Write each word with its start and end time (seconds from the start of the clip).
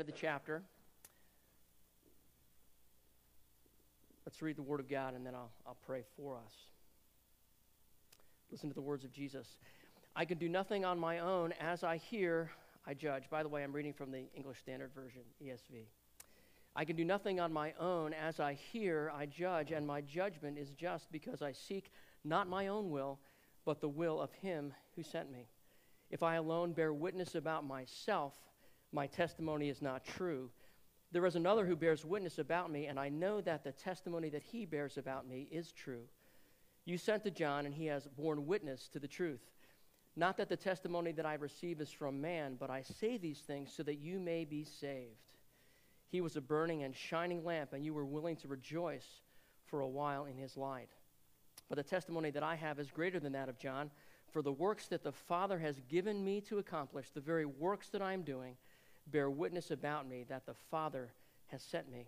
of 0.00 0.06
the 0.06 0.12
chapter. 0.12 0.62
Let's 4.24 4.40
read 4.42 4.56
the 4.56 4.62
Word 4.62 4.80
of 4.80 4.88
God 4.88 5.14
and 5.14 5.26
then 5.26 5.34
I'll, 5.34 5.50
I'll 5.66 5.76
pray 5.86 6.04
for 6.16 6.36
us. 6.36 6.52
Listen 8.50 8.68
to 8.68 8.74
the 8.74 8.80
words 8.80 9.04
of 9.04 9.12
Jesus. 9.12 9.58
I 10.16 10.24
can 10.24 10.38
do 10.38 10.48
nothing 10.48 10.84
on 10.84 10.98
my 10.98 11.18
own. 11.18 11.52
As 11.60 11.84
I 11.84 11.98
hear, 11.98 12.50
I 12.86 12.94
judge. 12.94 13.24
By 13.30 13.42
the 13.42 13.48
way, 13.48 13.62
I'm 13.62 13.72
reading 13.72 13.92
from 13.92 14.10
the 14.10 14.24
English 14.34 14.58
Standard 14.58 14.92
Version, 14.94 15.22
ESV. 15.44 15.84
I 16.74 16.84
can 16.84 16.96
do 16.96 17.04
nothing 17.04 17.40
on 17.40 17.52
my 17.52 17.72
own. 17.78 18.12
As 18.12 18.40
I 18.40 18.54
hear, 18.54 19.12
I 19.14 19.26
judge, 19.26 19.70
and 19.70 19.86
my 19.86 20.00
judgment 20.00 20.58
is 20.58 20.70
just 20.70 21.10
because 21.12 21.42
I 21.42 21.52
seek 21.52 21.90
not 22.24 22.48
my 22.48 22.68
own 22.68 22.90
will, 22.90 23.18
but 23.64 23.80
the 23.80 23.88
will 23.88 24.20
of 24.20 24.32
Him 24.32 24.72
who 24.96 25.02
sent 25.02 25.30
me. 25.30 25.48
If 26.10 26.22
I 26.22 26.36
alone 26.36 26.72
bear 26.72 26.92
witness 26.92 27.34
about 27.34 27.66
myself, 27.66 28.34
my 28.92 29.06
testimony 29.06 29.68
is 29.68 29.82
not 29.82 30.04
true. 30.04 30.50
There 31.12 31.26
is 31.26 31.36
another 31.36 31.66
who 31.66 31.76
bears 31.76 32.04
witness 32.04 32.38
about 32.38 32.70
me, 32.70 32.86
and 32.86 32.98
I 32.98 33.08
know 33.08 33.40
that 33.40 33.64
the 33.64 33.72
testimony 33.72 34.28
that 34.30 34.42
he 34.42 34.64
bears 34.64 34.96
about 34.96 35.28
me 35.28 35.48
is 35.50 35.72
true. 35.72 36.04
You 36.84 36.98
sent 36.98 37.24
to 37.24 37.30
John, 37.30 37.66
and 37.66 37.74
he 37.74 37.86
has 37.86 38.06
borne 38.06 38.46
witness 38.46 38.88
to 38.88 38.98
the 38.98 39.08
truth. 39.08 39.40
Not 40.16 40.36
that 40.36 40.48
the 40.48 40.56
testimony 40.56 41.12
that 41.12 41.26
I 41.26 41.34
receive 41.34 41.80
is 41.80 41.90
from 41.90 42.20
man, 42.20 42.56
but 42.58 42.70
I 42.70 42.82
say 42.82 43.16
these 43.16 43.40
things 43.40 43.72
so 43.72 43.82
that 43.84 43.98
you 43.98 44.18
may 44.18 44.44
be 44.44 44.64
saved. 44.64 45.34
He 46.08 46.20
was 46.20 46.36
a 46.36 46.40
burning 46.40 46.82
and 46.82 46.94
shining 46.94 47.44
lamp, 47.44 47.72
and 47.72 47.84
you 47.84 47.94
were 47.94 48.04
willing 48.04 48.36
to 48.36 48.48
rejoice 48.48 49.06
for 49.66 49.80
a 49.80 49.88
while 49.88 50.24
in 50.24 50.36
his 50.36 50.56
light. 50.56 50.90
But 51.68 51.76
the 51.76 51.84
testimony 51.84 52.30
that 52.32 52.42
I 52.42 52.56
have 52.56 52.80
is 52.80 52.90
greater 52.90 53.20
than 53.20 53.32
that 53.32 53.48
of 53.48 53.58
John, 53.58 53.90
for 54.32 54.42
the 54.42 54.52
works 54.52 54.86
that 54.88 55.04
the 55.04 55.12
Father 55.12 55.58
has 55.58 55.80
given 55.88 56.24
me 56.24 56.40
to 56.42 56.58
accomplish, 56.58 57.10
the 57.10 57.20
very 57.20 57.46
works 57.46 57.88
that 57.90 58.02
I 58.02 58.12
am 58.12 58.22
doing, 58.22 58.56
bear 59.10 59.30
witness 59.30 59.70
about 59.70 60.08
me 60.08 60.24
that 60.28 60.46
the 60.46 60.54
Father 60.70 61.12
has 61.48 61.62
sent 61.62 61.90
me. 61.90 62.06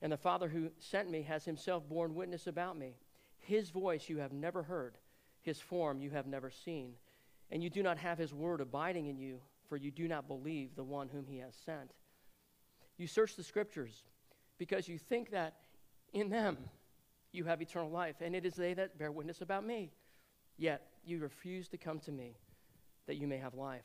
And 0.00 0.12
the 0.12 0.16
Father 0.16 0.48
who 0.48 0.70
sent 0.78 1.10
me 1.10 1.22
has 1.22 1.44
himself 1.44 1.88
borne 1.88 2.14
witness 2.14 2.46
about 2.46 2.78
me. 2.78 2.96
His 3.38 3.70
voice 3.70 4.08
you 4.08 4.18
have 4.18 4.32
never 4.32 4.62
heard, 4.62 4.96
his 5.42 5.58
form 5.60 6.00
you 6.00 6.10
have 6.10 6.26
never 6.26 6.50
seen. 6.50 6.92
And 7.50 7.62
you 7.62 7.70
do 7.70 7.82
not 7.82 7.98
have 7.98 8.18
his 8.18 8.34
word 8.34 8.60
abiding 8.60 9.06
in 9.06 9.18
you, 9.18 9.40
for 9.68 9.76
you 9.76 9.90
do 9.90 10.06
not 10.06 10.28
believe 10.28 10.76
the 10.76 10.84
one 10.84 11.08
whom 11.08 11.26
he 11.26 11.38
has 11.38 11.54
sent. 11.64 11.92
You 12.96 13.06
search 13.06 13.36
the 13.36 13.42
scriptures 13.42 14.02
because 14.58 14.88
you 14.88 14.98
think 14.98 15.30
that 15.30 15.54
in 16.12 16.28
them 16.30 16.58
you 17.32 17.44
have 17.44 17.60
eternal 17.62 17.90
life, 17.90 18.16
and 18.20 18.34
it 18.34 18.44
is 18.44 18.54
they 18.54 18.74
that 18.74 18.98
bear 18.98 19.12
witness 19.12 19.40
about 19.40 19.64
me. 19.64 19.92
Yet 20.56 20.82
you 21.04 21.18
refuse 21.18 21.68
to 21.68 21.78
come 21.78 22.00
to 22.00 22.12
me 22.12 22.36
that 23.06 23.16
you 23.16 23.26
may 23.26 23.38
have 23.38 23.54
life. 23.54 23.84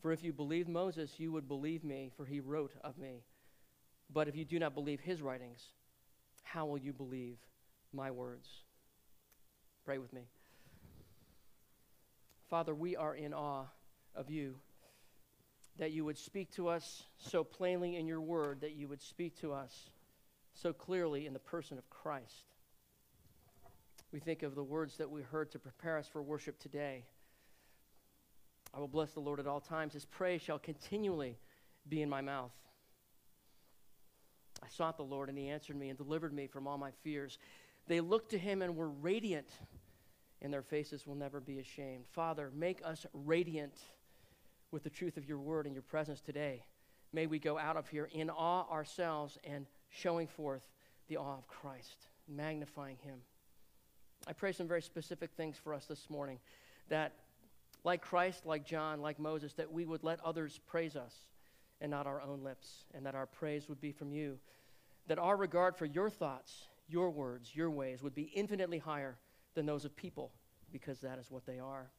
For 0.00 0.12
if 0.12 0.22
you 0.22 0.32
believed 0.32 0.68
Moses, 0.68 1.18
you 1.18 1.32
would 1.32 1.48
believe 1.48 1.82
me, 1.82 2.10
for 2.16 2.24
he 2.24 2.40
wrote 2.40 2.72
of 2.82 2.98
me. 2.98 3.24
But 4.12 4.28
if 4.28 4.36
you 4.36 4.44
do 4.44 4.58
not 4.58 4.74
believe 4.74 5.00
his 5.00 5.20
writings, 5.20 5.62
how 6.42 6.66
will 6.66 6.78
you 6.78 6.92
believe 6.92 7.38
my 7.92 8.10
words? 8.10 8.48
Pray 9.84 9.98
with 9.98 10.12
me. 10.12 10.28
Father, 12.48 12.74
we 12.74 12.96
are 12.96 13.14
in 13.14 13.34
awe 13.34 13.66
of 14.14 14.30
you, 14.30 14.54
that 15.78 15.92
you 15.92 16.04
would 16.04 16.16
speak 16.16 16.50
to 16.52 16.68
us 16.68 17.02
so 17.18 17.44
plainly 17.44 17.96
in 17.96 18.06
your 18.06 18.20
word, 18.20 18.62
that 18.62 18.74
you 18.74 18.88
would 18.88 19.02
speak 19.02 19.38
to 19.40 19.52
us 19.52 19.90
so 20.54 20.72
clearly 20.72 21.26
in 21.26 21.32
the 21.32 21.38
person 21.38 21.76
of 21.76 21.90
Christ. 21.90 22.52
We 24.10 24.20
think 24.20 24.42
of 24.42 24.54
the 24.54 24.64
words 24.64 24.96
that 24.96 25.10
we 25.10 25.22
heard 25.22 25.50
to 25.52 25.58
prepare 25.58 25.98
us 25.98 26.08
for 26.08 26.22
worship 26.22 26.58
today. 26.58 27.04
I 28.74 28.80
will 28.80 28.88
bless 28.88 29.12
the 29.12 29.20
Lord 29.20 29.40
at 29.40 29.46
all 29.46 29.60
times. 29.60 29.94
His 29.94 30.04
praise 30.04 30.42
shall 30.42 30.58
continually 30.58 31.38
be 31.88 32.02
in 32.02 32.08
my 32.08 32.20
mouth. 32.20 32.52
I 34.62 34.68
sought 34.68 34.96
the 34.96 35.04
Lord, 35.04 35.28
and 35.28 35.38
he 35.38 35.48
answered 35.48 35.76
me 35.76 35.88
and 35.88 35.96
delivered 35.96 36.32
me 36.32 36.46
from 36.46 36.66
all 36.66 36.78
my 36.78 36.90
fears. 37.02 37.38
They 37.86 38.00
looked 38.00 38.30
to 38.32 38.38
him 38.38 38.60
and 38.60 38.76
were 38.76 38.88
radiant, 38.88 39.48
and 40.42 40.52
their 40.52 40.62
faces 40.62 41.06
will 41.06 41.14
never 41.14 41.40
be 41.40 41.58
ashamed. 41.58 42.04
Father, 42.10 42.50
make 42.54 42.80
us 42.84 43.06
radiant 43.12 43.74
with 44.70 44.82
the 44.82 44.90
truth 44.90 45.16
of 45.16 45.28
your 45.28 45.38
word 45.38 45.66
and 45.66 45.74
your 45.74 45.82
presence 45.82 46.20
today. 46.20 46.64
May 47.12 47.26
we 47.26 47.38
go 47.38 47.58
out 47.58 47.76
of 47.76 47.88
here 47.88 48.08
in 48.12 48.28
awe 48.28 48.70
ourselves 48.70 49.38
and 49.44 49.66
showing 49.88 50.26
forth 50.26 50.62
the 51.08 51.16
awe 51.16 51.38
of 51.38 51.48
Christ, 51.48 52.08
magnifying 52.28 52.98
him. 53.02 53.20
I 54.26 54.34
pray 54.34 54.52
some 54.52 54.68
very 54.68 54.82
specific 54.82 55.30
things 55.36 55.56
for 55.56 55.72
us 55.72 55.86
this 55.86 56.10
morning 56.10 56.38
that 56.88 57.12
like 57.84 58.02
Christ, 58.02 58.44
like 58.44 58.64
John, 58.64 59.00
like 59.00 59.18
Moses, 59.18 59.54
that 59.54 59.72
we 59.72 59.84
would 59.84 60.04
let 60.04 60.20
others 60.24 60.60
praise 60.66 60.96
us 60.96 61.14
and 61.80 61.90
not 61.90 62.06
our 62.06 62.20
own 62.20 62.42
lips, 62.42 62.84
and 62.94 63.06
that 63.06 63.14
our 63.14 63.26
praise 63.26 63.68
would 63.68 63.80
be 63.80 63.92
from 63.92 64.12
you. 64.12 64.38
That 65.06 65.18
our 65.18 65.36
regard 65.36 65.76
for 65.76 65.86
your 65.86 66.10
thoughts, 66.10 66.66
your 66.88 67.10
words, 67.10 67.54
your 67.54 67.70
ways 67.70 68.02
would 68.02 68.14
be 68.14 68.30
infinitely 68.34 68.78
higher 68.78 69.16
than 69.54 69.64
those 69.64 69.84
of 69.84 69.96
people, 69.96 70.32
because 70.72 70.98
that 71.00 71.18
is 71.18 71.30
what 71.30 71.46
they 71.46 71.58
are. 71.58 71.90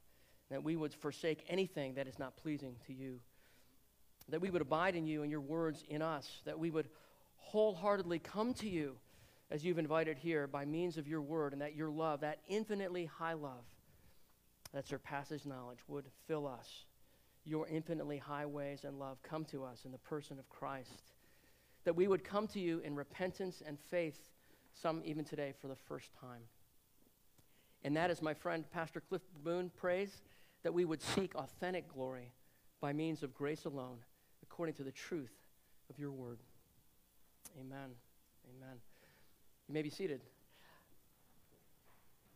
That 0.51 0.63
we 0.63 0.75
would 0.75 0.94
forsake 0.94 1.45
anything 1.47 1.94
that 1.95 2.07
is 2.07 2.19
not 2.19 2.35
pleasing 2.35 2.75
to 2.88 2.94
you. 2.94 3.19
That 4.28 4.41
we 4.41 4.50
would 4.50 4.62
abide 4.62 4.95
in 4.95 5.07
you 5.07 5.22
and 5.22 5.31
your 5.31 5.41
words 5.41 5.84
in 5.89 6.01
us. 6.01 6.41
That 6.45 6.59
we 6.59 6.69
would 6.72 6.89
wholeheartedly 7.38 8.19
come 8.19 8.53
to 8.56 8.69
you 8.69 8.95
as 9.50 9.63
you've 9.63 9.79
invited 9.79 10.18
here 10.18 10.45
by 10.45 10.66
means 10.66 10.97
of 10.97 11.07
your 11.07 11.22
word, 11.22 11.53
and 11.53 11.62
that 11.62 11.75
your 11.75 11.89
love, 11.89 12.19
that 12.22 12.39
infinitely 12.47 13.06
high 13.06 13.34
love, 13.34 13.63
that 14.74 14.88
surpasses 14.88 15.46
knowledge 15.46 15.80
would 15.88 16.06
fill 16.28 16.47
us. 16.47 16.85
Your 17.46 17.68
infinitely 17.68 18.18
high 18.18 18.46
ways 18.46 18.84
and 18.84 19.00
love 19.00 19.22
come 19.24 19.46
to 19.46 19.63
us 19.63 19.85
in 19.85 19.91
the 19.91 19.97
person 19.97 20.38
of 20.38 20.50
Christ. 20.50 21.13
That 21.85 21.96
we 21.96 22.07
would 22.07 22.24
come 22.24 22.47
to 22.47 22.59
you 22.59 22.80
in 22.80 22.96
repentance 22.96 23.63
and 23.66 23.80
faith, 23.80 24.30
some 24.74 25.02
even 25.03 25.25
today 25.25 25.53
for 25.59 25.68
the 25.68 25.75
first 25.75 26.12
time. 26.19 26.41
And 27.84 27.96
that 27.96 28.12
is, 28.12 28.22
my 28.22 28.34
friend 28.34 28.66
Pastor 28.72 29.02
Cliff 29.02 29.22
Boone 29.44 29.72
prays, 29.75 30.22
that 30.63 30.74
we 30.74 30.86
would 30.86 31.01
seek 31.01 31.34
authentic 31.36 31.88
glory 31.91 32.34
by 32.81 32.94
means 32.94 33.24
of 33.24 33.34
grace 33.34 33.66
alone, 33.66 33.97
according 34.44 34.75
to 34.75 34.84
the 34.84 34.91
truth 34.91 35.34
of 35.90 35.97
your 35.97 36.12
word. 36.12 36.40
Amen. 37.59 37.91
Amen. 38.56 38.78
You 39.68 39.74
may 39.74 39.81
be 39.81 39.90
seated. 39.90 40.22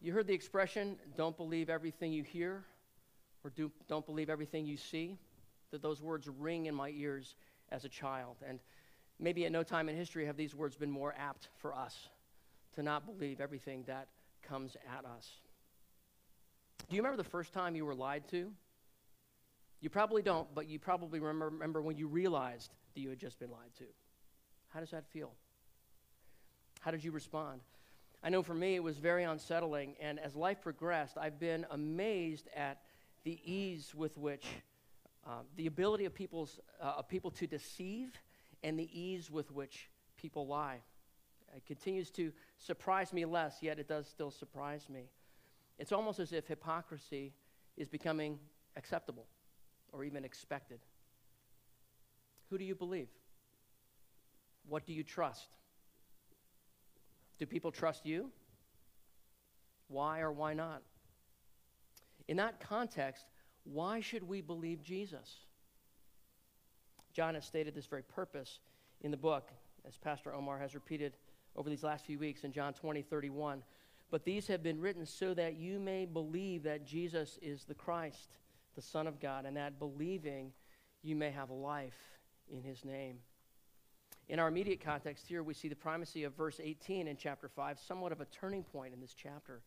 You 0.03 0.11
heard 0.11 0.27
the 0.27 0.33
expression, 0.33 0.97
don't 1.15 1.37
believe 1.37 1.69
everything 1.69 2.11
you 2.11 2.23
hear 2.23 2.65
or 3.41 3.49
do, 3.51 3.71
don't 3.87 4.05
believe 4.05 4.29
everything 4.29 4.65
you 4.65 4.75
see. 4.75 5.17
That 5.71 5.81
those 5.81 6.01
words 6.01 6.27
ring 6.27 6.65
in 6.65 6.75
my 6.75 6.89
ears 6.89 7.35
as 7.71 7.85
a 7.85 7.89
child. 7.89 8.35
And 8.47 8.59
maybe 9.17 9.45
at 9.45 9.51
no 9.53 9.63
time 9.63 9.87
in 9.87 9.95
history 9.95 10.25
have 10.25 10.35
these 10.35 10.53
words 10.53 10.75
been 10.75 10.91
more 10.91 11.15
apt 11.17 11.47
for 11.57 11.73
us 11.73 12.09
to 12.75 12.83
not 12.83 13.05
believe 13.05 13.39
everything 13.39 13.85
that 13.87 14.09
comes 14.43 14.75
at 14.97 15.05
us. 15.05 15.31
Do 16.89 16.97
you 16.97 17.01
remember 17.01 17.23
the 17.23 17.29
first 17.29 17.53
time 17.53 17.73
you 17.73 17.85
were 17.85 17.95
lied 17.95 18.27
to? 18.31 18.51
You 19.79 19.89
probably 19.89 20.21
don't, 20.21 20.53
but 20.53 20.67
you 20.67 20.79
probably 20.79 21.21
remember 21.21 21.81
when 21.81 21.97
you 21.97 22.07
realized 22.07 22.71
that 22.93 22.99
you 22.99 23.09
had 23.09 23.19
just 23.19 23.39
been 23.39 23.51
lied 23.51 23.73
to. 23.77 23.85
How 24.73 24.81
does 24.81 24.91
that 24.91 25.05
feel? 25.07 25.31
How 26.81 26.91
did 26.91 27.05
you 27.05 27.11
respond? 27.11 27.61
I 28.25 28.29
know 28.29 28.41
for 28.41 28.53
me 28.53 28.75
it 28.75 28.83
was 28.83 28.97
very 28.97 29.25
unsettling, 29.25 29.95
and 29.99 30.17
as 30.17 30.33
life 30.33 30.61
progressed, 30.61 31.17
I've 31.17 31.39
been 31.39 31.65
amazed 31.71 32.47
at 32.55 32.79
the 33.25 33.37
ease 33.43 33.93
with 33.93 34.17
which, 34.17 34.45
uh, 35.27 35.41
the 35.57 35.67
ability 35.67 36.05
of, 36.05 36.13
people's, 36.13 36.57
uh, 36.81 36.93
of 36.99 37.09
people 37.09 37.31
to 37.31 37.47
deceive 37.47 38.13
and 38.63 38.79
the 38.79 38.89
ease 38.97 39.29
with 39.29 39.51
which 39.51 39.89
people 40.15 40.47
lie. 40.47 40.77
It 41.53 41.65
continues 41.65 42.09
to 42.11 42.31
surprise 42.59 43.11
me 43.11 43.25
less, 43.25 43.57
yet 43.61 43.77
it 43.77 43.89
does 43.89 44.07
still 44.07 44.31
surprise 44.31 44.87
me. 44.89 45.09
It's 45.77 45.91
almost 45.91 46.19
as 46.19 46.31
if 46.31 46.47
hypocrisy 46.47 47.33
is 47.75 47.89
becoming 47.89 48.39
acceptable 48.77 49.25
or 49.91 50.05
even 50.05 50.23
expected. 50.23 50.79
Who 52.49 52.57
do 52.57 52.63
you 52.63 52.75
believe? 52.75 53.09
What 54.67 54.85
do 54.85 54.93
you 54.93 55.03
trust? 55.03 55.49
Do 57.43 57.47
people 57.47 57.73
trust 57.73 58.05
you? 58.05 58.29
Why 59.89 60.21
or 60.21 60.31
why 60.31 60.53
not? 60.53 60.81
In 62.29 62.37
that 62.37 62.61
context, 62.61 63.25
why 63.65 63.99
should 63.99 64.23
we 64.23 64.39
believe 64.39 64.81
Jesus? 64.81 65.39
John 67.11 67.35
has 67.35 67.43
stated 67.43 67.75
this 67.75 67.85
very 67.85 68.03
purpose 68.03 68.59
in 69.01 69.11
the 69.11 69.17
book, 69.17 69.49
as 69.85 69.97
Pastor 69.97 70.33
Omar 70.33 70.57
has 70.57 70.73
repeated 70.73 71.17
over 71.57 71.69
these 71.69 71.83
last 71.83 72.05
few 72.05 72.17
weeks 72.17 72.45
in 72.45 72.53
John 72.53 72.71
20, 72.71 73.01
31. 73.01 73.61
But 74.09 74.23
these 74.23 74.47
have 74.47 74.63
been 74.63 74.79
written 74.79 75.05
so 75.05 75.33
that 75.33 75.57
you 75.57 75.79
may 75.79 76.05
believe 76.05 76.63
that 76.63 76.85
Jesus 76.85 77.37
is 77.41 77.65
the 77.65 77.75
Christ, 77.75 78.37
the 78.73 78.81
Son 78.81 79.05
of 79.05 79.19
God, 79.19 79.45
and 79.45 79.57
that 79.57 79.79
believing 79.79 80.53
you 81.01 81.17
may 81.17 81.31
have 81.31 81.49
life 81.49 81.99
in 82.49 82.63
his 82.63 82.85
name. 82.85 83.17
In 84.29 84.39
our 84.39 84.47
immediate 84.47 84.79
context 84.79 85.27
here, 85.27 85.43
we 85.43 85.53
see 85.53 85.67
the 85.67 85.75
primacy 85.75 86.23
of 86.23 86.33
verse 86.35 86.59
18 86.63 87.07
in 87.07 87.17
chapter 87.17 87.49
5, 87.49 87.79
somewhat 87.79 88.11
of 88.11 88.21
a 88.21 88.25
turning 88.25 88.63
point 88.63 88.93
in 88.93 89.01
this 89.01 89.13
chapter. 89.13 89.61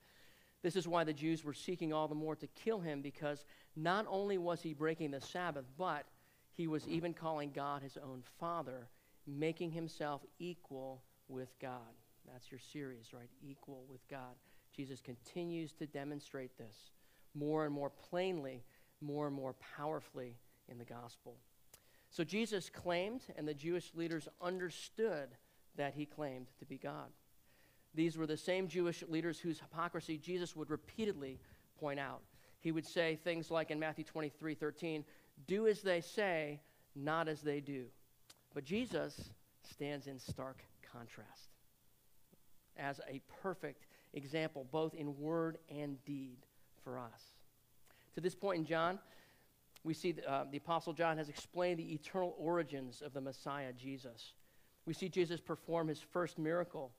This 0.63 0.77
is 0.77 0.89
why 0.89 1.05
the 1.05 1.13
Jews 1.13 1.45
were 1.45 1.55
seeking 1.55 1.93
all 1.93 2.09
the 2.09 2.15
more 2.15 2.35
to 2.37 2.47
kill 2.49 2.81
him, 2.81 3.03
because 3.03 3.45
not 3.77 4.07
only 4.09 4.39
was 4.39 4.63
he 4.63 4.73
breaking 4.73 5.11
the 5.11 5.21
Sabbath, 5.21 5.67
but 5.77 6.07
he 6.53 6.67
was 6.67 6.89
even 6.89 7.13
calling 7.13 7.53
God 7.55 7.83
his 7.83 7.99
own 7.99 8.23
Father, 8.41 8.89
making 9.27 9.73
himself 9.73 10.23
equal 10.39 11.03
with 11.29 11.51
God. 11.61 11.95
That's 12.33 12.51
your 12.51 12.61
series, 12.61 13.13
right? 13.13 13.31
Equal 13.47 13.85
with 13.91 14.09
God. 14.09 14.35
Jesus 14.75 15.01
continues 15.01 15.73
to 15.75 15.87
demonstrate 15.87 16.57
this 16.57 16.91
more 17.35 17.67
and 17.67 17.75
more 17.75 17.91
plainly, 17.91 18.65
more 19.03 19.27
and 19.27 19.37
more 19.37 19.55
powerfully 19.77 20.39
in 20.69 20.79
the 20.79 20.85
gospel. 20.85 21.37
So 22.17 22.25
Jesus 22.25 22.71
claimed, 22.71 23.21
and 23.37 23.47
the 23.47 23.53
Jewish 23.53 23.93
leaders 23.95 24.27
understood 24.41 25.29
that 25.77 25.93
he 25.93 26.07
claimed 26.07 26.47
to 26.59 26.65
be 26.65 26.79
God. 26.79 27.11
These 27.95 28.17
were 28.17 28.27
the 28.27 28.39
same 28.39 28.69
Jewish 28.69 29.05
leaders 29.07 29.39
whose 29.39 29.61
hypocrisy 29.61 30.17
Jesus 30.17 30.57
would 30.57 30.71
repeatedly 30.71 31.39
point 31.79 32.01
out. 32.01 32.23
He 32.61 32.73
would 32.73 32.87
say 32.87 33.17
things 33.17 33.51
like 33.51 33.71
in 33.71 33.79
Matthew 33.79 34.03
23 34.03 34.55
13, 34.55 35.05
do 35.47 35.67
as 35.67 35.83
they 35.83 36.01
say, 36.01 36.63
not 36.95 37.29
as 37.29 37.43
they 37.43 37.61
do. 37.61 37.85
But 38.55 38.65
Jesus 38.65 39.29
stands 39.63 40.07
in 40.07 40.19
stark 40.19 40.65
contrast 40.91 41.51
as 42.79 42.99
a 43.11 43.21
perfect 43.43 43.85
example, 44.15 44.67
both 44.73 44.95
in 44.95 45.21
word 45.21 45.59
and 45.69 46.03
deed 46.07 46.39
for 46.83 46.99
us. 46.99 47.35
To 48.15 48.23
this 48.23 48.35
point 48.35 48.61
in 48.61 48.65
John, 48.65 49.01
we 49.87 49.95
see 49.95 50.13
the, 50.13 50.31
uh, 50.31 50.45
the 50.51 50.59
Apostle 50.59 50.93
John 50.93 51.17
has 51.17 51.29
explained 51.29 51.79
the 51.79 51.95
eternal 51.95 52.35
origins 52.39 53.03
of 53.03 53.13
the 53.13 53.21
Messiah, 53.21 53.73
Jesus. 53.73 54.35
We 54.85 54.93
see 54.93 55.09
Jesus 55.09 55.41
perform 55.41 55.87
his 55.87 56.01
first 56.01 56.39
miracle. 56.39 56.91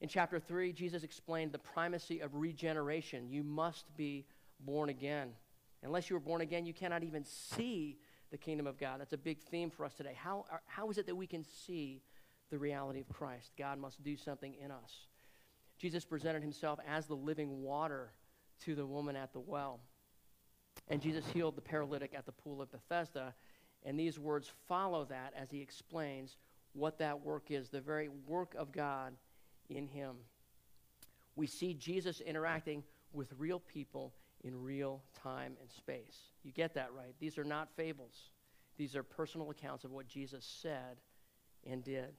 In 0.00 0.08
chapter 0.08 0.40
3, 0.40 0.72
Jesus 0.72 1.04
explained 1.04 1.52
the 1.52 1.58
primacy 1.58 2.18
of 2.18 2.34
regeneration. 2.34 3.30
You 3.30 3.44
must 3.44 3.96
be 3.96 4.26
born 4.58 4.88
again. 4.88 5.30
Unless 5.84 6.10
you 6.10 6.16
are 6.16 6.20
born 6.20 6.40
again, 6.40 6.66
you 6.66 6.74
cannot 6.74 7.04
even 7.04 7.24
see 7.24 7.98
the 8.32 8.38
kingdom 8.38 8.66
of 8.66 8.76
God. 8.76 9.00
That's 9.00 9.12
a 9.12 9.18
big 9.18 9.38
theme 9.38 9.70
for 9.70 9.84
us 9.84 9.94
today. 9.94 10.16
How, 10.16 10.44
are, 10.50 10.62
how 10.66 10.90
is 10.90 10.98
it 10.98 11.06
that 11.06 11.14
we 11.14 11.28
can 11.28 11.44
see 11.44 12.02
the 12.50 12.58
reality 12.58 13.00
of 13.00 13.08
Christ? 13.08 13.52
God 13.56 13.78
must 13.78 14.02
do 14.02 14.16
something 14.16 14.54
in 14.60 14.72
us. 14.72 15.06
Jesus 15.78 16.04
presented 16.04 16.42
himself 16.42 16.80
as 16.88 17.06
the 17.06 17.14
living 17.14 17.62
water 17.62 18.10
to 18.64 18.74
the 18.74 18.86
woman 18.86 19.14
at 19.14 19.32
the 19.32 19.40
well. 19.40 19.80
And 20.88 21.00
Jesus 21.00 21.24
healed 21.32 21.56
the 21.56 21.62
paralytic 21.62 22.12
at 22.14 22.26
the 22.26 22.32
pool 22.32 22.60
of 22.60 22.70
Bethesda. 22.70 23.34
And 23.84 23.98
these 23.98 24.18
words 24.18 24.50
follow 24.68 25.04
that 25.06 25.32
as 25.36 25.50
he 25.50 25.60
explains 25.60 26.36
what 26.72 26.98
that 26.98 27.24
work 27.24 27.50
is 27.50 27.68
the 27.68 27.80
very 27.80 28.08
work 28.26 28.54
of 28.56 28.72
God 28.72 29.14
in 29.68 29.86
him. 29.86 30.16
We 31.36 31.46
see 31.46 31.74
Jesus 31.74 32.20
interacting 32.20 32.82
with 33.12 33.32
real 33.38 33.60
people 33.60 34.12
in 34.44 34.62
real 34.62 35.02
time 35.22 35.56
and 35.60 35.70
space. 35.70 36.30
You 36.42 36.52
get 36.52 36.74
that 36.74 36.92
right. 36.96 37.14
These 37.20 37.38
are 37.38 37.44
not 37.44 37.68
fables, 37.76 38.30
these 38.76 38.96
are 38.96 39.02
personal 39.02 39.50
accounts 39.50 39.84
of 39.84 39.92
what 39.92 40.06
Jesus 40.06 40.44
said 40.62 40.98
and 41.68 41.84
did. 41.84 42.14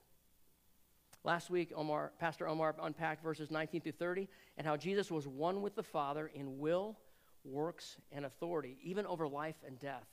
Last 1.25 1.49
week, 1.49 1.71
Omar, 1.73 2.11
Pastor 2.19 2.47
Omar 2.49 2.75
unpacked 2.81 3.23
verses 3.23 3.49
19 3.49 3.81
through 3.81 3.93
30 3.93 4.27
and 4.57 4.67
how 4.67 4.75
Jesus 4.75 5.09
was 5.09 5.25
one 5.25 5.61
with 5.61 5.73
the 5.73 5.83
Father 5.83 6.29
in 6.33 6.59
will 6.59 6.97
works, 7.43 7.97
and 8.11 8.25
authority, 8.25 8.77
even 8.83 9.05
over 9.05 9.27
life 9.27 9.55
and 9.65 9.79
death. 9.79 10.05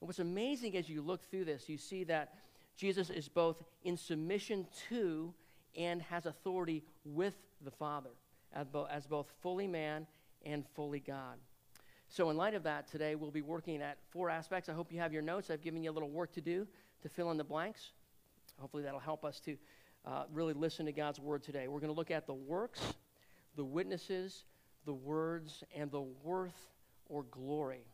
And 0.00 0.08
what's 0.08 0.18
amazing 0.18 0.76
as 0.76 0.88
you 0.88 1.02
look 1.02 1.22
through 1.30 1.44
this, 1.44 1.68
you 1.68 1.78
see 1.78 2.04
that 2.04 2.34
Jesus 2.76 3.10
is 3.10 3.28
both 3.28 3.62
in 3.84 3.96
submission 3.96 4.66
to 4.88 5.32
and 5.76 6.02
has 6.02 6.26
authority 6.26 6.84
with 7.04 7.34
the 7.64 7.70
Father 7.70 8.10
as, 8.52 8.66
bo- 8.68 8.88
as 8.90 9.06
both 9.06 9.26
fully 9.42 9.66
man 9.66 10.06
and 10.44 10.64
fully 10.74 11.00
God. 11.00 11.38
So, 12.08 12.30
in 12.30 12.36
light 12.36 12.54
of 12.54 12.62
that, 12.64 12.86
today 12.86 13.14
we'll 13.14 13.30
be 13.30 13.42
working 13.42 13.82
at 13.82 13.98
four 14.10 14.30
aspects. 14.30 14.68
I 14.68 14.72
hope 14.72 14.92
you 14.92 15.00
have 15.00 15.12
your 15.12 15.22
notes. 15.22 15.50
I've 15.50 15.62
given 15.62 15.82
you 15.82 15.90
a 15.90 15.92
little 15.92 16.10
work 16.10 16.32
to 16.34 16.40
do 16.40 16.66
to 17.02 17.08
fill 17.08 17.30
in 17.30 17.36
the 17.36 17.44
blanks. 17.44 17.90
Hopefully, 18.60 18.82
that'll 18.82 19.00
help 19.00 19.24
us 19.24 19.40
to 19.40 19.56
uh, 20.06 20.24
really 20.32 20.52
listen 20.52 20.86
to 20.86 20.92
God's 20.92 21.18
word 21.18 21.42
today. 21.42 21.66
We're 21.66 21.80
going 21.80 21.92
to 21.92 21.96
look 21.96 22.10
at 22.10 22.26
the 22.26 22.34
works, 22.34 22.80
the 23.56 23.64
witnesses, 23.64 24.44
the 24.84 24.94
words 24.94 25.62
and 25.74 25.90
the 25.90 26.02
worth 26.22 26.72
or 27.06 27.24
glory. 27.24 27.86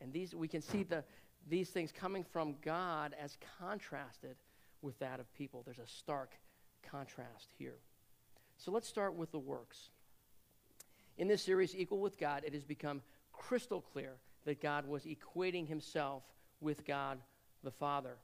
And 0.00 0.12
these 0.12 0.34
we 0.34 0.48
can 0.48 0.62
see 0.62 0.82
the, 0.82 1.04
these 1.48 1.70
things 1.70 1.92
coming 1.92 2.24
from 2.24 2.56
God 2.62 3.14
as 3.20 3.36
contrasted 3.58 4.36
with 4.82 4.98
that 5.00 5.20
of 5.20 5.32
people. 5.34 5.62
There's 5.64 5.78
a 5.78 5.86
stark 5.86 6.32
contrast 6.88 7.52
here. 7.58 7.78
So 8.56 8.70
let's 8.70 8.88
start 8.88 9.14
with 9.14 9.30
the 9.32 9.38
works. 9.38 9.90
In 11.16 11.26
this 11.28 11.42
series, 11.42 11.74
Equal 11.74 12.00
with 12.00 12.18
God, 12.18 12.42
it 12.46 12.52
has 12.54 12.64
become 12.64 13.02
crystal 13.32 13.80
clear 13.80 14.14
that 14.44 14.60
God 14.60 14.86
was 14.86 15.04
equating 15.04 15.66
himself 15.66 16.22
with 16.60 16.86
God 16.86 17.18
the 17.64 17.70
Father. 17.70 18.16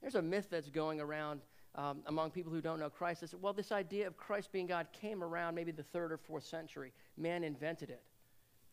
There's 0.00 0.14
a 0.14 0.22
myth 0.22 0.48
that's 0.50 0.68
going 0.68 1.00
around 1.00 1.40
um, 1.76 1.98
among 2.06 2.30
people 2.30 2.52
who 2.52 2.60
don't 2.60 2.78
know 2.78 2.90
Christ 2.90 3.22
is, 3.22 3.34
well, 3.34 3.52
this 3.52 3.72
idea 3.72 4.06
of 4.06 4.16
Christ 4.16 4.52
being 4.52 4.66
God 4.66 4.86
came 4.92 5.22
around 5.22 5.54
maybe 5.54 5.72
the 5.72 5.82
third 5.82 6.12
or 6.12 6.16
fourth 6.16 6.44
century. 6.44 6.92
Man 7.16 7.42
invented 7.42 7.90
it. 7.90 8.02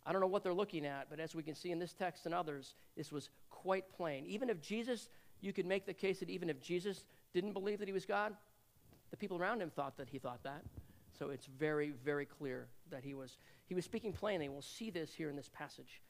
I 0.05 0.11
don't 0.11 0.21
know 0.21 0.27
what 0.27 0.43
they're 0.43 0.53
looking 0.53 0.85
at, 0.85 1.09
but 1.09 1.19
as 1.19 1.35
we 1.35 1.43
can 1.43 1.55
see 1.55 1.71
in 1.71 1.79
this 1.79 1.93
text 1.93 2.25
and 2.25 2.33
others, 2.33 2.75
this 2.95 3.11
was 3.11 3.29
quite 3.49 3.85
plain. 3.95 4.25
Even 4.27 4.49
if 4.49 4.61
Jesus, 4.61 5.09
you 5.41 5.53
could 5.53 5.65
make 5.65 5.85
the 5.85 5.93
case 5.93 6.19
that 6.19 6.29
even 6.29 6.49
if 6.49 6.61
Jesus 6.61 7.05
didn't 7.33 7.53
believe 7.53 7.79
that 7.79 7.87
he 7.87 7.93
was 7.93 8.05
God, 8.05 8.33
the 9.11 9.17
people 9.17 9.37
around 9.37 9.61
him 9.61 9.69
thought 9.69 9.97
that 9.97 10.09
he 10.09 10.17
thought 10.17 10.43
that. 10.43 10.63
So 11.17 11.29
it's 11.29 11.45
very, 11.45 11.93
very 12.03 12.25
clear 12.25 12.67
that 12.89 13.03
he 13.03 13.13
was 13.13 13.37
he 13.67 13.75
was 13.75 13.85
speaking 13.85 14.11
plainly. 14.11 14.49
We'll 14.49 14.61
see 14.61 14.89
this 14.89 15.13
here 15.13 15.29
in 15.29 15.35
this 15.35 15.49
passage. 15.53 16.01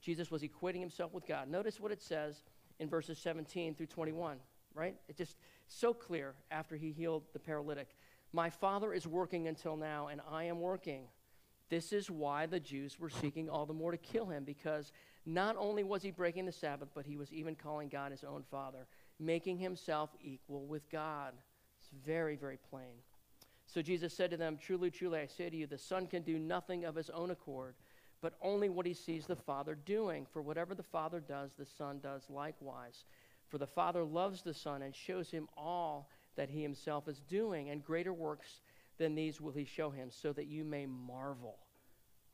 Jesus 0.00 0.30
was 0.30 0.42
equating 0.42 0.80
himself 0.80 1.12
with 1.12 1.26
God. 1.26 1.48
Notice 1.48 1.78
what 1.78 1.92
it 1.92 2.02
says 2.02 2.42
in 2.78 2.88
verses 2.88 3.18
17 3.18 3.74
through 3.74 3.86
21, 3.86 4.38
right? 4.76 4.94
It 5.08 5.16
just 5.16 5.36
so 5.68 5.92
clear 5.92 6.34
after 6.50 6.76
he 6.76 6.92
healed 6.92 7.24
the 7.32 7.38
paralytic. 7.38 7.88
My 8.32 8.50
Father 8.50 8.92
is 8.92 9.06
working 9.06 9.48
until 9.48 9.76
now, 9.76 10.08
and 10.08 10.20
I 10.30 10.44
am 10.44 10.60
working. 10.60 11.04
This 11.68 11.92
is 11.92 12.10
why 12.10 12.46
the 12.46 12.60
Jews 12.60 13.00
were 13.00 13.10
seeking 13.10 13.48
all 13.48 13.66
the 13.66 13.72
more 13.72 13.90
to 13.90 13.96
kill 13.96 14.26
him, 14.26 14.44
because 14.44 14.92
not 15.24 15.56
only 15.58 15.82
was 15.82 16.02
he 16.02 16.10
breaking 16.10 16.46
the 16.46 16.52
Sabbath, 16.52 16.90
but 16.94 17.06
he 17.06 17.16
was 17.16 17.32
even 17.32 17.56
calling 17.56 17.88
God 17.88 18.12
his 18.12 18.22
own 18.22 18.44
Father, 18.50 18.86
making 19.18 19.58
himself 19.58 20.10
equal 20.22 20.66
with 20.66 20.88
God. 20.90 21.32
It's 21.80 21.90
very, 22.04 22.36
very 22.36 22.58
plain. 22.70 23.00
So 23.66 23.82
Jesus 23.82 24.14
said 24.14 24.30
to 24.30 24.36
them, 24.36 24.58
Truly, 24.60 24.90
truly, 24.90 25.18
I 25.18 25.26
say 25.26 25.50
to 25.50 25.56
you, 25.56 25.66
the 25.66 25.78
Son 25.78 26.06
can 26.06 26.22
do 26.22 26.38
nothing 26.38 26.84
of 26.84 26.94
his 26.94 27.10
own 27.10 27.30
accord, 27.30 27.74
but 28.20 28.34
only 28.40 28.68
what 28.68 28.86
he 28.86 28.94
sees 28.94 29.26
the 29.26 29.34
Father 29.34 29.74
doing. 29.74 30.26
For 30.32 30.42
whatever 30.42 30.74
the 30.74 30.82
Father 30.82 31.20
does, 31.20 31.50
the 31.58 31.66
Son 31.66 31.98
does 32.00 32.30
likewise. 32.30 33.04
For 33.48 33.58
the 33.58 33.66
Father 33.66 34.04
loves 34.04 34.42
the 34.42 34.54
Son 34.54 34.82
and 34.82 34.94
shows 34.94 35.30
him 35.30 35.48
all 35.56 36.08
that 36.36 36.50
he 36.50 36.62
himself 36.62 37.08
is 37.08 37.20
doing, 37.28 37.70
and 37.70 37.84
greater 37.84 38.12
works 38.12 38.60
than 38.98 39.14
these 39.14 39.40
will 39.40 39.52
he 39.52 39.64
show 39.64 39.90
him, 39.90 40.10
so 40.10 40.32
that 40.32 40.46
you 40.46 40.64
may 40.64 40.86
marvel. 40.86 41.58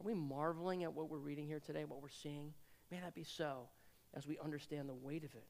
Are 0.00 0.07
we 0.07 0.14
marveling 0.14 0.85
at 0.85 0.92
what 0.92 1.09
we're 1.09 1.19
reading 1.19 1.47
here 1.47 1.61
today, 1.61 1.85
what 1.85 2.02
we're 2.02 2.09
seeing? 2.09 2.52
May 2.90 3.00
that 3.00 3.14
be 3.14 3.25
so 3.25 3.69
as 4.14 4.26
we 4.26 4.38
understand 4.38 4.88
the 4.88 4.95
weight 4.95 5.25
of 5.25 5.35
it. 5.35 5.47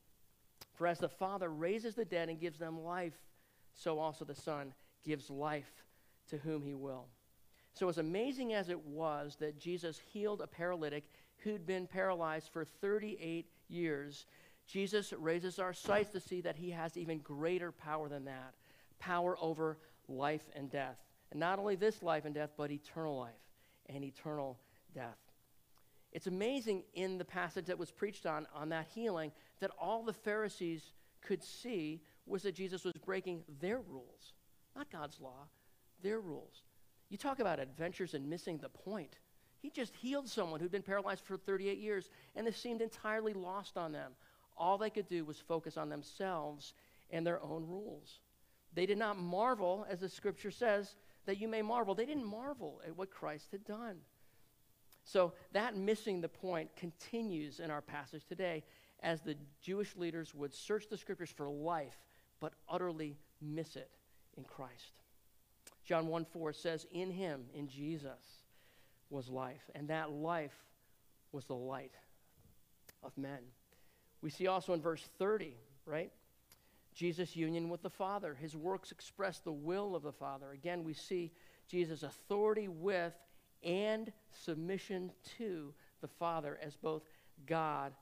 For 0.75 0.87
as 0.87 0.99
the 0.99 1.09
Father 1.09 1.49
raises 1.49 1.95
the 1.95 2.05
dead 2.05 2.29
and 2.29 2.41
gives 2.41 2.59
them 2.59 2.83
life, 2.83 3.19
so 3.75 3.99
also 3.99 4.25
the 4.25 4.35
Son 4.35 4.75
gives 5.05 5.31
life 5.31 5.85
to 6.29 6.39
whom 6.39 6.63
he 6.63 6.75
will. 6.75 7.07
So, 7.75 7.89
as 7.89 7.99
amazing 7.99 8.53
as 8.53 8.69
it 8.69 8.81
was 8.85 9.37
that 9.41 9.59
Jesus 9.59 9.99
healed 10.13 10.43
a 10.43 10.47
paralytic 10.47 11.05
who'd 11.39 11.67
been 11.67 11.87
paralyzed 11.87 12.51
for 12.53 12.65
38 12.65 13.47
years, 13.69 14.27
Jesus 14.67 15.13
raises 15.13 15.59
our 15.59 15.73
sights 15.73 16.11
to 16.11 16.21
see 16.21 16.41
that 16.43 16.57
he 16.57 16.71
has 16.71 16.97
even 16.97 17.19
greater 17.19 17.73
power 17.73 18.09
than 18.09 18.25
that 18.25 18.55
power 19.03 19.37
over 19.41 19.79
life 20.09 20.49
and 20.55 20.71
death. 20.71 20.97
And 21.33 21.41
not 21.41 21.59
only 21.59 21.75
this 21.75 22.03
life 22.03 22.25
and 22.25 22.35
death, 22.35 22.51
but 22.57 22.71
eternal 22.71 23.19
life 23.19 23.33
and 23.89 24.05
eternal 24.05 24.59
death. 24.95 25.19
It's 26.13 26.27
amazing 26.27 26.85
in 26.95 27.19
the 27.19 27.25
passage 27.25 27.67
that 27.67 27.79
was 27.79 27.91
preached 27.91 28.27
on, 28.27 28.47
on 28.55 28.69
that 28.69 28.87
healing, 28.95 29.33
that 29.61 29.71
all 29.81 30.05
the 30.05 30.13
Pharisees 30.13 30.93
could 31.23 31.43
see 31.43 32.03
was 32.27 32.43
that 32.43 32.55
Jesus 32.55 32.85
was 32.85 32.93
breaking 33.05 33.43
their 33.61 33.81
rules, 33.81 34.35
not 34.77 34.91
God's 34.91 35.21
law, 35.21 35.49
their 36.03 36.21
rules. 36.21 36.63
You 37.09 37.19
talk 37.19 37.41
about 37.41 37.59
adventures 37.59 38.15
and 38.15 38.29
missing 38.29 38.59
the 38.59 38.69
point. 38.69 39.17
He 39.61 39.71
just 39.71 39.95
healed 39.95 40.29
someone 40.29 40.61
who'd 40.61 40.73
been 40.73 40.83
paralyzed 40.83 41.25
for 41.25 41.37
38 41.37 41.79
years, 41.79 42.11
and 42.37 42.47
this 42.47 42.57
seemed 42.57 42.83
entirely 42.83 43.33
lost 43.33 43.77
on 43.77 43.93
them. 43.93 44.13
All 44.57 44.79
they 44.79 44.91
could 44.91 45.09
do 45.09 45.25
was 45.25 45.39
focus 45.39 45.77
on 45.77 45.89
themselves 45.89 46.75
and 47.11 47.27
their 47.27 47.43
own 47.43 47.67
rules. 47.67 48.21
They 48.75 48.87
did 48.87 48.99
not 48.99 49.19
marvel, 49.19 49.87
as 49.89 50.01
the 50.01 50.09
scripture 50.09 50.51
says, 50.51 50.95
that 51.27 51.39
you 51.39 51.49
may 51.49 51.63
marvel. 51.63 51.95
They 51.95 52.07
didn't 52.07 52.25
marvel 52.25 52.81
at 52.87 52.97
what 52.97 53.11
Christ 53.11 53.49
had 53.53 53.65
done. 53.65 53.99
So 55.05 55.33
that 55.53 55.77
missing 55.77 56.21
the 56.21 56.29
point 56.29 56.75
continues 56.77 57.61
in 57.61 57.71
our 57.71 57.83
passage 57.83 58.25
today 58.27 58.65
as 59.01 59.21
the 59.21 59.37
Jewish 59.61 59.97
leaders 59.97 60.35
would 60.35 60.55
search 60.55 60.89
the 60.89 60.97
scriptures 60.97 61.31
for 61.31 61.49
life, 61.49 61.97
but 62.41 62.53
utterly 62.69 63.17
miss 63.41 63.77
it 63.77 63.91
in 64.37 64.45
Christ. 64.45 65.03
John 65.85 66.07
1 66.07 66.25
4 66.25 66.53
says, 66.53 66.87
In 66.93 67.11
him, 67.11 67.45
in 67.55 67.69
Jesus, 67.69 68.43
was 69.11 69.29
life, 69.29 69.71
and 69.75 69.89
that 69.89 70.11
life 70.11 70.57
was 71.33 71.45
the 71.47 71.55
light 71.55 71.95
of 73.03 73.17
men. 73.19 73.41
We 74.23 74.31
see 74.31 74.47
also 74.47 74.73
in 74.73 74.81
verse 74.81 75.07
30, 75.19 75.55
right? 75.85 76.11
Jesus' 76.95 77.37
union 77.37 77.69
with 77.69 77.83
the 77.83 77.91
Father. 77.91 78.35
His 78.35 78.57
works 78.57 78.93
express 78.93 79.39
the 79.39 79.53
will 79.53 79.97
of 79.97 80.03
the 80.03 80.13
Father. 80.13 80.53
Again, 80.53 80.85
we 80.85 80.95
see 80.95 81.33
Jesus' 81.69 82.03
authority 82.03 82.69
with 82.69 83.13
and 83.63 84.13
submission 84.31 85.11
to 85.39 85.73
the 86.01 86.09
Father 86.09 86.59
as 86.63 86.77
both 86.77 87.03
God 87.47 87.93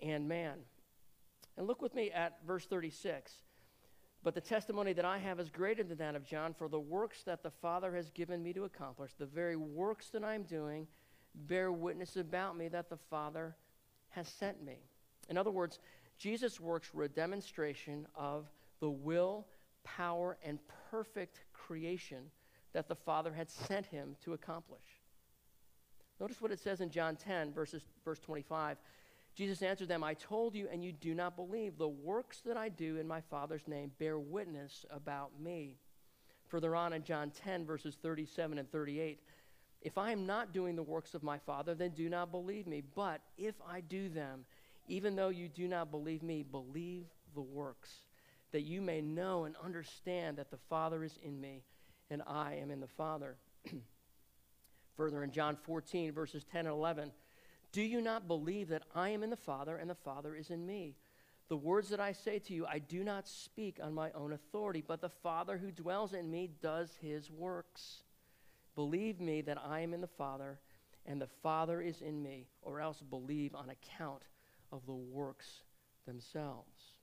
and 0.00 0.28
man. 0.28 0.58
And 1.56 1.66
look 1.66 1.82
with 1.82 1.94
me 1.94 2.10
at 2.10 2.38
verse 2.46 2.66
36. 2.66 3.32
But 4.22 4.34
the 4.34 4.40
testimony 4.40 4.92
that 4.94 5.04
I 5.04 5.18
have 5.18 5.38
is 5.38 5.48
greater 5.48 5.84
than 5.84 5.98
that 5.98 6.16
of 6.16 6.24
John, 6.24 6.54
for 6.54 6.68
the 6.68 6.80
works 6.80 7.22
that 7.24 7.42
the 7.42 7.50
Father 7.50 7.94
has 7.94 8.10
given 8.10 8.42
me 8.42 8.52
to 8.52 8.64
accomplish, 8.64 9.12
the 9.14 9.26
very 9.26 9.56
works 9.56 10.10
that 10.10 10.24
I'm 10.24 10.42
doing, 10.42 10.86
bear 11.34 11.70
witness 11.70 12.16
about 12.16 12.56
me 12.56 12.68
that 12.68 12.90
the 12.90 12.96
Father 13.10 13.56
has 14.10 14.28
sent 14.28 14.64
me. 14.64 14.87
In 15.28 15.36
other 15.36 15.50
words, 15.50 15.78
Jesus' 16.18 16.60
works 16.60 16.92
were 16.92 17.04
a 17.04 17.08
demonstration 17.08 18.06
of 18.14 18.46
the 18.80 18.90
will, 18.90 19.46
power, 19.84 20.36
and 20.44 20.58
perfect 20.90 21.40
creation 21.52 22.30
that 22.72 22.88
the 22.88 22.94
Father 22.94 23.32
had 23.32 23.50
sent 23.50 23.86
him 23.86 24.16
to 24.24 24.32
accomplish. 24.32 24.82
Notice 26.20 26.40
what 26.40 26.50
it 26.50 26.60
says 26.60 26.80
in 26.80 26.90
John 26.90 27.16
10, 27.16 27.52
verses, 27.52 27.82
verse 28.04 28.18
25. 28.18 28.78
Jesus 29.34 29.62
answered 29.62 29.88
them, 29.88 30.02
I 30.02 30.14
told 30.14 30.54
you, 30.54 30.68
and 30.72 30.82
you 30.82 30.92
do 30.92 31.14
not 31.14 31.36
believe. 31.36 31.78
The 31.78 31.88
works 31.88 32.40
that 32.44 32.56
I 32.56 32.68
do 32.68 32.96
in 32.96 33.06
my 33.06 33.20
Father's 33.20 33.68
name 33.68 33.92
bear 33.98 34.18
witness 34.18 34.84
about 34.90 35.30
me. 35.40 35.76
Further 36.48 36.74
on 36.74 36.92
in 36.92 37.04
John 37.04 37.30
10, 37.30 37.64
verses 37.64 37.96
37 38.02 38.58
and 38.58 38.70
38, 38.72 39.20
if 39.80 39.96
I 39.96 40.10
am 40.10 40.26
not 40.26 40.52
doing 40.52 40.74
the 40.74 40.82
works 40.82 41.14
of 41.14 41.22
my 41.22 41.38
Father, 41.38 41.74
then 41.74 41.90
do 41.90 42.08
not 42.08 42.32
believe 42.32 42.66
me. 42.66 42.82
But 42.96 43.20
if 43.36 43.54
I 43.68 43.80
do 43.80 44.08
them, 44.08 44.44
even 44.88 45.16
though 45.16 45.28
you 45.28 45.48
do 45.48 45.68
not 45.68 45.90
believe 45.90 46.22
me, 46.22 46.42
believe 46.42 47.06
the 47.34 47.42
works, 47.42 47.90
that 48.52 48.62
you 48.62 48.80
may 48.80 49.00
know 49.00 49.44
and 49.44 49.54
understand 49.62 50.38
that 50.38 50.50
the 50.50 50.58
Father 50.68 51.04
is 51.04 51.18
in 51.22 51.40
me 51.40 51.62
and 52.10 52.22
I 52.26 52.54
am 52.54 52.70
in 52.70 52.80
the 52.80 52.86
Father. 52.86 53.36
Further 54.96 55.22
in 55.22 55.30
John 55.30 55.56
14, 55.56 56.12
verses 56.12 56.44
10 56.50 56.66
and 56.66 56.74
11, 56.74 57.12
do 57.70 57.82
you 57.82 58.00
not 58.00 58.26
believe 58.26 58.68
that 58.68 58.84
I 58.94 59.10
am 59.10 59.22
in 59.22 59.30
the 59.30 59.36
Father 59.36 59.76
and 59.76 59.90
the 59.90 59.94
Father 59.94 60.34
is 60.34 60.50
in 60.50 60.66
me? 60.66 60.96
The 61.48 61.56
words 61.56 61.90
that 61.90 62.00
I 62.00 62.12
say 62.12 62.38
to 62.40 62.54
you, 62.54 62.66
I 62.66 62.78
do 62.78 63.04
not 63.04 63.28
speak 63.28 63.78
on 63.82 63.94
my 63.94 64.10
own 64.12 64.32
authority, 64.32 64.82
but 64.86 65.00
the 65.00 65.08
Father 65.08 65.58
who 65.58 65.70
dwells 65.70 66.14
in 66.14 66.30
me 66.30 66.50
does 66.62 66.96
his 67.00 67.30
works. 67.30 68.02
Believe 68.74 69.20
me 69.20 69.42
that 69.42 69.58
I 69.62 69.80
am 69.80 69.94
in 69.94 70.00
the 70.00 70.06
Father 70.06 70.58
and 71.06 71.20
the 71.20 71.28
Father 71.42 71.80
is 71.80 72.02
in 72.02 72.22
me, 72.22 72.48
or 72.60 72.80
else 72.80 73.00
believe 73.00 73.54
on 73.54 73.70
account 73.70 74.22
of 74.72 74.84
the 74.86 74.94
works 74.94 75.62
themselves. 76.06 76.94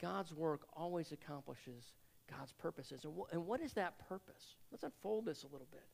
God's 0.00 0.32
work 0.32 0.62
always 0.74 1.12
accomplishes 1.12 1.92
God's 2.30 2.52
purposes. 2.52 3.04
And, 3.04 3.12
wh- 3.14 3.32
and 3.32 3.46
what 3.46 3.60
is 3.60 3.72
that 3.74 3.98
purpose? 4.08 4.56
Let's 4.70 4.84
unfold 4.84 5.26
this 5.26 5.42
a 5.42 5.48
little 5.48 5.68
bit. 5.70 5.84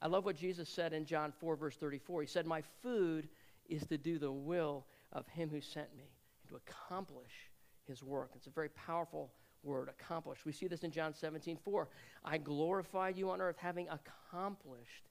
I 0.00 0.08
love 0.08 0.24
what 0.24 0.36
Jesus 0.36 0.68
said 0.68 0.92
in 0.92 1.04
John 1.04 1.32
4, 1.38 1.56
verse 1.56 1.76
34. 1.76 2.22
He 2.22 2.26
said, 2.26 2.46
My 2.46 2.62
food 2.82 3.28
is 3.68 3.86
to 3.86 3.98
do 3.98 4.18
the 4.18 4.32
will 4.32 4.86
of 5.12 5.26
him 5.28 5.48
who 5.48 5.60
sent 5.60 5.94
me 5.96 6.10
and 6.42 6.48
to 6.48 6.56
accomplish 6.56 7.50
his 7.86 8.02
work. 8.02 8.32
It's 8.34 8.46
a 8.46 8.50
very 8.50 8.70
powerful 8.70 9.32
word, 9.62 9.88
accomplish. 9.88 10.44
We 10.44 10.52
see 10.52 10.66
this 10.66 10.82
in 10.82 10.90
John 10.90 11.14
17, 11.14 11.58
4. 11.64 11.88
I 12.24 12.38
glorified 12.38 13.16
you 13.16 13.30
on 13.30 13.40
earth, 13.40 13.56
having 13.58 13.86
accomplished 13.88 15.08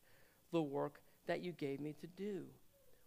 the 0.52 0.62
work 0.62 1.00
that 1.28 1.42
you 1.42 1.54
gave 1.54 1.80
me 1.80 1.96
to 2.02 2.08
do. 2.08 2.44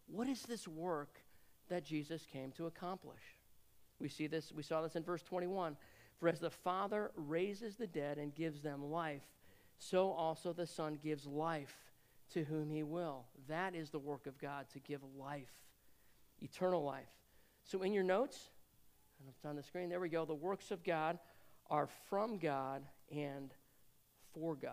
What 0.07 0.29
is 0.29 0.43
this 0.43 0.69
work 0.69 1.21
that 1.69 1.85
Jesus 1.85 2.27
came 2.31 2.53
to 2.53 2.67
accomplish? 2.67 3.23
We 3.99 4.09
see 4.09 4.27
this, 4.27 4.53
we 4.53 4.63
saw 4.63 4.83
this 4.83 4.97
in 4.97 5.03
verse 5.03 5.23
21. 5.23 5.77
For 6.19 6.29
as 6.29 6.41
the 6.41 6.51
Father 6.51 7.11
raises 7.17 7.77
the 7.77 7.87
dead 7.87 8.19
and 8.19 8.35
gives 8.35 8.61
them 8.63 8.91
life, 8.91 9.23
so 9.79 10.11
also 10.13 10.53
the 10.53 10.67
Son 10.67 10.99
gives 11.03 11.27
life 11.27 11.75
to 12.33 12.45
whom 12.45 12.71
he 12.71 12.83
will. 12.83 13.25
That 13.49 13.75
is 13.75 13.91
the 13.91 13.99
work 13.99 14.27
of 14.27 14.39
God, 14.39 14.67
to 14.73 14.79
give 14.79 15.01
life, 15.19 15.53
eternal 16.41 16.83
life. 16.83 17.09
So 17.65 17.83
in 17.83 17.93
your 17.93 18.05
notes, 18.05 18.51
and 19.19 19.29
it's 19.29 19.45
on 19.45 19.57
the 19.57 19.63
screen, 19.63 19.89
there 19.89 20.01
we 20.01 20.09
go. 20.09 20.25
The 20.25 20.35
works 20.35 20.71
of 20.71 20.85
God 20.85 21.19
are 21.71 21.89
from 22.09 22.39
God 22.39 22.83
and 23.11 23.53
for 24.33 24.55
God. 24.55 24.73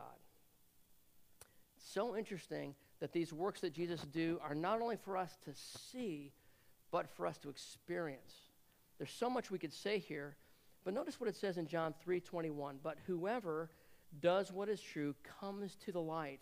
So 1.77 2.15
interesting 2.15 2.75
that 3.01 3.11
these 3.11 3.33
works 3.33 3.61
that 3.61 3.73
Jesus 3.73 4.01
do 4.13 4.39
are 4.41 4.55
not 4.55 4.79
only 4.79 4.95
for 4.95 5.17
us 5.17 5.37
to 5.43 5.51
see, 5.53 6.31
but 6.91 7.09
for 7.09 7.27
us 7.27 7.37
to 7.39 7.49
experience. 7.49 8.33
There's 8.97 9.11
so 9.11 9.29
much 9.29 9.51
we 9.51 9.59
could 9.59 9.73
say 9.73 9.97
here, 9.97 10.37
but 10.85 10.93
notice 10.93 11.19
what 11.19 11.27
it 11.27 11.35
says 11.35 11.57
in 11.57 11.67
John 11.67 11.93
3:21, 12.05 12.79
but 12.81 12.99
whoever 13.07 13.71
does 14.19 14.51
what 14.51 14.69
is 14.69 14.81
true 14.81 15.15
comes 15.23 15.75
to 15.77 15.91
the 15.91 16.01
light, 16.01 16.41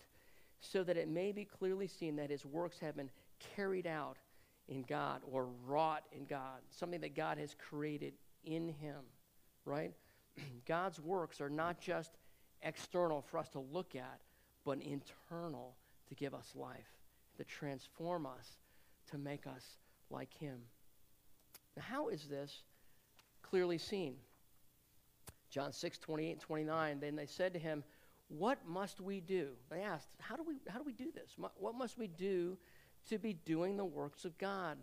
so 0.60 0.84
that 0.84 0.98
it 0.98 1.08
may 1.08 1.32
be 1.32 1.46
clearly 1.46 1.88
seen 1.88 2.18
that 2.18 2.30
his 2.30 2.46
works 2.46 2.80
have 2.80 2.98
been 2.98 3.10
carried 3.56 3.88
out 3.88 4.18
in 4.68 4.82
God 4.84 5.22
or 5.32 5.48
wrought 5.66 6.04
in 6.12 6.26
God, 6.26 6.62
something 6.70 7.02
that 7.02 7.16
God 7.16 7.38
has 7.38 7.56
created 7.56 8.14
in 8.44 8.68
him, 8.68 9.02
right? 9.64 9.94
God's 10.66 11.00
works 11.00 11.40
are 11.40 11.50
not 11.50 11.80
just 11.80 12.18
external 12.62 13.22
for 13.22 13.38
us 13.38 13.50
to 13.50 13.60
look 13.60 13.96
at, 13.96 14.20
but 14.66 14.82
internal 14.82 15.78
to 16.10 16.16
give 16.16 16.34
us 16.34 16.52
life, 16.56 16.98
to 17.38 17.44
transform 17.44 18.26
us, 18.26 18.58
to 19.12 19.18
make 19.18 19.48
us 19.48 19.78
like 20.10 20.34
him. 20.34 20.58
Now, 21.78 21.84
how 21.84 22.08
is 22.10 22.28
this 22.28 22.64
clearly 23.42 23.78
seen? 23.78 24.16
John 25.50 25.72
6, 25.72 25.98
28 25.98 26.32
and 26.32 26.42
29. 26.42 27.00
Then 27.00 27.16
they 27.16 27.26
said 27.26 27.54
to 27.54 27.60
him, 27.60 27.84
What 28.28 28.60
must 28.68 29.02
we 29.02 29.20
do? 29.20 29.50
They 29.70 29.82
asked, 29.82 30.10
How 30.20 30.36
do 30.36 30.44
we, 30.44 30.56
how 30.68 30.80
do, 30.80 30.86
we 30.86 30.94
do 30.94 31.12
this? 31.14 31.36
What 31.56 31.76
must 31.76 31.98
we 31.98 32.08
do 32.08 32.58
to 33.10 33.18
be 33.18 33.34
doing 33.34 33.78
the 33.78 33.86
works 33.86 34.26
of 34.26 34.38
God? 34.38 34.78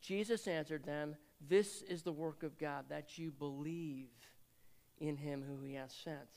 Jesus 0.00 0.48
answered 0.48 0.84
them, 0.84 1.14
This 1.48 1.82
is 1.82 2.02
the 2.02 2.12
work 2.12 2.42
of 2.42 2.58
God, 2.58 2.86
that 2.88 3.18
you 3.18 3.30
believe 3.30 4.08
in 4.98 5.16
him 5.16 5.42
who 5.46 5.62
he 5.64 5.74
has 5.74 5.92
sent. 5.92 6.28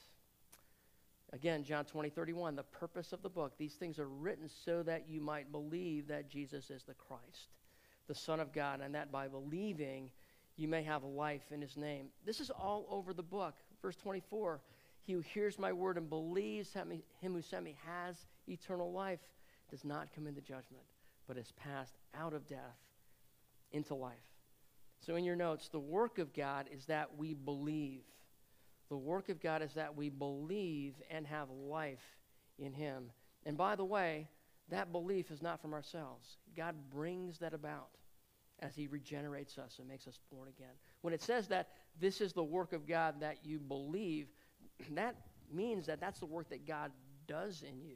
Again, 1.34 1.64
John 1.64 1.84
20, 1.84 2.10
31, 2.12 2.56
the 2.56 2.64
purpose 2.64 3.12
of 3.12 3.24
the 3.24 3.30
book. 3.30 3.54
These 3.58 3.74
things 3.74 3.98
are 3.98 4.08
written 4.08 4.48
so 4.66 4.84
that 4.84 5.10
you 5.10 5.20
might 5.20 5.52
believe 5.52 6.08
that 6.08 6.30
Jesus 6.30 6.70
is 6.70 6.84
the 6.84 6.94
Christ, 6.94 7.50
the 8.08 8.14
Son 8.14 8.40
of 8.40 8.54
God, 8.54 8.82
and 8.82 8.94
that 8.94 9.12
by 9.12 9.28
believing 9.28 10.12
you 10.58 10.68
may 10.68 10.84
have 10.84 11.04
life 11.04 11.52
in 11.52 11.60
his 11.60 11.76
name. 11.76 12.10
This 12.24 12.40
is 12.40 12.52
all 12.52 12.86
over 12.88 13.16
the 13.16 13.24
book. 13.24 13.56
Verse 13.82 13.96
24 13.96 14.62
He 15.02 15.14
who 15.14 15.22
hears 15.22 15.58
my 15.58 15.74
word 15.74 15.98
and 15.98 16.08
believes 16.08 16.72
him 16.72 17.02
who 17.22 17.42
sent 17.42 17.64
me 17.66 17.76
has 17.88 18.28
eternal 18.48 18.92
life, 18.92 19.20
does 19.72 19.84
not 19.84 20.14
come 20.14 20.28
into 20.28 20.42
judgment, 20.42 20.84
but 21.28 21.38
is 21.38 21.52
passed 21.54 21.98
out 22.14 22.34
of 22.34 22.48
death 22.48 22.78
into 23.72 23.96
life. 23.96 24.14
So, 25.00 25.16
in 25.16 25.24
your 25.24 25.36
notes, 25.36 25.68
the 25.68 25.80
work 25.80 26.20
of 26.20 26.32
God 26.32 26.68
is 26.72 26.86
that 26.86 27.18
we 27.18 27.34
believe. 27.34 28.04
The 28.94 28.98
work 28.98 29.30
of 29.30 29.42
God 29.42 29.64
is 29.64 29.74
that 29.74 29.98
we 29.98 30.10
believe 30.10 30.94
and 31.10 31.26
have 31.26 31.50
life 31.50 32.16
in 32.60 32.72
Him. 32.74 33.06
And 33.44 33.58
by 33.58 33.76
the 33.76 33.84
way, 33.84 34.28
that 34.70 34.92
belief 34.92 35.32
is 35.32 35.42
not 35.42 35.60
from 35.60 35.74
ourselves. 35.74 36.38
God 36.56 36.76
brings 36.94 37.40
that 37.40 37.56
about 37.56 37.90
as 38.60 38.76
he 38.76 38.86
regenerates 38.86 39.58
us 39.58 39.78
and 39.80 39.88
makes 39.88 40.08
us 40.08 40.20
born 40.32 40.48
again. 40.48 40.76
When 41.02 41.12
it 41.12 41.24
says 41.24 41.48
that 41.48 41.70
this 42.00 42.22
is 42.22 42.34
the 42.34 42.44
work 42.44 42.72
of 42.72 42.88
God 42.88 43.16
that 43.22 43.38
you 43.44 43.58
believe, 43.58 44.28
that 44.92 45.16
means 45.52 45.88
that 45.88 46.00
that's 46.00 46.20
the 46.20 46.28
work 46.28 46.50
that 46.50 46.68
God 46.68 46.92
does 47.26 47.64
in 47.68 47.82
you. 47.82 47.96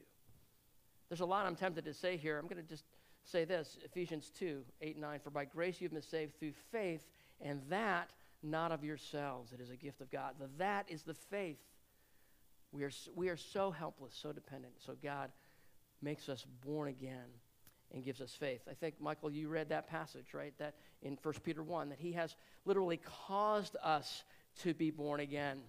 There's 1.09 1.19
a 1.19 1.27
lot 1.27 1.45
I'm 1.45 1.55
tempted 1.55 1.85
to 1.85 1.93
say 1.93 2.17
here. 2.17 2.39
I'm 2.39 2.47
going 2.47 2.63
to 2.63 2.67
just 2.67 2.85
say 3.23 3.45
this 3.45 3.77
Ephesians 3.85 4.31
2 4.39 4.63
8 4.81 4.97
9. 4.97 5.19
For 5.23 5.29
by 5.29 5.45
grace 5.45 5.79
you've 5.79 5.93
been 5.93 6.01
saved 6.01 6.39
through 6.39 6.53
faith, 6.71 7.05
and 7.39 7.61
that 7.69 8.09
not 8.47 8.71
of 8.71 8.83
yourselves. 8.83 9.51
It 9.51 9.61
is 9.61 9.69
a 9.69 9.75
gift 9.75 10.01
of 10.01 10.11
God. 10.11 10.35
That 10.57 10.85
is 10.89 11.03
the 11.03 11.13
faith. 11.13 11.59
We 12.71 12.83
are, 12.83 12.91
we 13.15 13.29
are 13.29 13.37
so 13.37 13.71
helpless, 13.71 14.17
so 14.19 14.31
dependent. 14.31 14.73
So 14.77 14.93
God 15.01 15.31
makes 16.01 16.29
us 16.29 16.45
born 16.65 16.89
again 16.89 17.27
and 17.93 18.03
gives 18.03 18.21
us 18.21 18.35
faith. 18.37 18.61
I 18.69 18.73
think, 18.73 18.95
Michael, 18.99 19.31
you 19.31 19.47
read 19.47 19.69
that 19.69 19.87
passage, 19.87 20.33
right? 20.33 20.53
That 20.59 20.75
in 21.01 21.17
1 21.21 21.33
Peter 21.43 21.63
1, 21.63 21.89
that 21.89 21.99
he 21.99 22.11
has 22.13 22.35
literally 22.65 22.99
caused 23.27 23.77
us 23.81 24.23
to 24.63 24.73
be 24.73 24.91
born 24.91 25.21
again. 25.21 25.59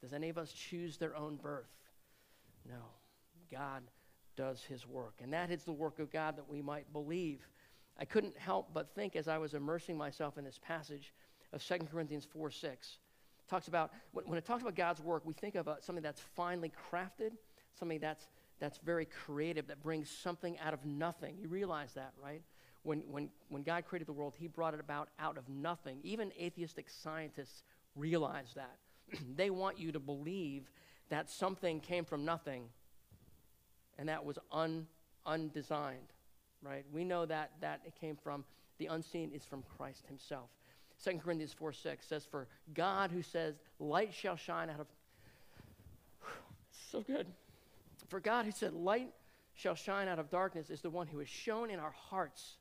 Does 0.00 0.12
any 0.12 0.28
of 0.28 0.38
us 0.38 0.52
choose 0.52 0.96
their 0.96 1.16
own 1.16 1.36
birth? 1.36 1.70
No. 2.68 2.82
God 3.50 3.82
does 4.36 4.62
his 4.62 4.86
work. 4.86 5.14
And 5.22 5.32
that 5.32 5.50
is 5.50 5.64
the 5.64 5.72
work 5.72 5.98
of 5.98 6.10
God 6.12 6.36
that 6.36 6.48
we 6.48 6.62
might 6.62 6.92
believe. 6.92 7.46
I 7.98 8.04
couldn't 8.04 8.36
help 8.36 8.68
but 8.74 8.94
think 8.94 9.16
as 9.16 9.28
I 9.28 9.38
was 9.38 9.54
immersing 9.54 9.96
myself 9.96 10.36
in 10.38 10.44
this 10.44 10.60
passage 10.62 11.12
of 11.52 11.62
2 11.64 11.78
Corinthians 11.90 12.24
4 12.24 12.50
6. 12.50 12.98
It 13.46 13.48
talks 13.48 13.68
about, 13.68 13.92
when 14.12 14.38
it 14.38 14.44
talks 14.44 14.62
about 14.62 14.74
God's 14.74 15.00
work, 15.00 15.22
we 15.24 15.32
think 15.32 15.54
of 15.54 15.68
uh, 15.68 15.76
something 15.80 16.02
that's 16.02 16.20
finely 16.34 16.72
crafted, 16.90 17.32
something 17.78 18.00
that's, 18.00 18.26
that's 18.58 18.78
very 18.78 19.06
creative, 19.06 19.68
that 19.68 19.82
brings 19.82 20.10
something 20.10 20.58
out 20.58 20.74
of 20.74 20.84
nothing. 20.84 21.36
You 21.40 21.48
realize 21.48 21.94
that, 21.94 22.12
right? 22.22 22.42
When, 22.82 23.00
when, 23.10 23.30
when 23.48 23.62
God 23.62 23.84
created 23.84 24.08
the 24.08 24.12
world, 24.12 24.34
he 24.38 24.48
brought 24.48 24.74
it 24.74 24.80
about 24.80 25.08
out 25.18 25.38
of 25.38 25.48
nothing. 25.48 25.98
Even 26.02 26.32
atheistic 26.40 26.88
scientists 26.88 27.62
realize 27.94 28.54
that. 28.54 28.78
they 29.36 29.50
want 29.50 29.78
you 29.78 29.92
to 29.92 30.00
believe 30.00 30.70
that 31.08 31.30
something 31.30 31.80
came 31.80 32.04
from 32.04 32.24
nothing 32.24 32.68
and 33.98 34.08
that 34.08 34.24
was 34.24 34.38
un, 34.52 34.86
undesigned, 35.24 36.12
right? 36.62 36.84
We 36.92 37.04
know 37.04 37.26
that, 37.26 37.52
that 37.60 37.80
it 37.86 37.94
came 37.94 38.16
from, 38.16 38.44
the 38.78 38.86
unseen 38.86 39.30
is 39.32 39.44
from 39.44 39.62
Christ 39.76 40.06
himself. 40.06 40.50
2 41.04 41.18
Corinthians 41.18 41.52
4 41.52 41.72
6 41.72 42.06
says, 42.06 42.24
For 42.24 42.48
God 42.74 43.10
who 43.10 43.22
says, 43.22 43.54
Light 43.78 44.14
shall 44.14 44.36
shine 44.36 44.70
out 44.70 44.80
of. 44.80 44.86
so 46.90 47.00
good. 47.00 47.26
For 48.08 48.20
God 48.20 48.44
who 48.44 48.52
said, 48.52 48.72
Light 48.72 49.12
shall 49.54 49.74
shine 49.74 50.08
out 50.08 50.18
of 50.18 50.30
darkness 50.30 50.70
is 50.70 50.80
the 50.80 50.90
one 50.90 51.06
who 51.06 51.18
has 51.18 51.28
shone 51.28 51.70
in 51.70 51.78
our 51.78 51.94
hearts 52.10 52.56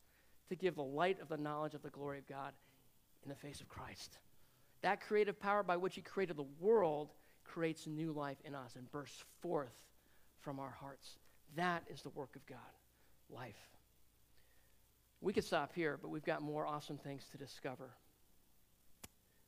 to 0.50 0.56
give 0.56 0.76
the 0.76 0.84
light 0.84 1.20
of 1.22 1.30
the 1.30 1.38
knowledge 1.38 1.74
of 1.74 1.84
the 1.84 1.90
glory 1.90 2.20
of 2.20 2.28
God 2.28 2.54
in 3.24 3.30
the 3.30 3.36
face 3.36 3.62
of 3.62 3.68
Christ. 3.68 4.18
That 4.82 5.02
creative 5.02 5.40
power 5.40 5.64
by 5.64 5.78
which 5.78 5.96
He 5.96 6.02
created 6.02 6.38
the 6.38 6.46
world 6.60 7.12
creates 7.44 7.88
new 7.88 8.12
life 8.12 8.38
in 8.46 8.56
us 8.56 8.76
and 8.76 8.92
bursts 8.92 9.24
forth 9.42 9.74
from 10.40 10.60
our 10.60 10.70
hearts. 10.70 11.18
That 11.56 11.84
is 11.92 12.02
the 12.02 12.10
work 12.10 12.36
of 12.36 12.46
God 12.46 12.60
life. 13.30 13.56
We 15.22 15.34
could 15.34 15.44
stop 15.44 15.74
here, 15.74 15.98
but 16.00 16.10
we've 16.10 16.26
got 16.26 16.42
more 16.42 16.68
awesome 16.68 16.98
things 16.98 17.24
to 17.32 17.38
discover. 17.38 17.90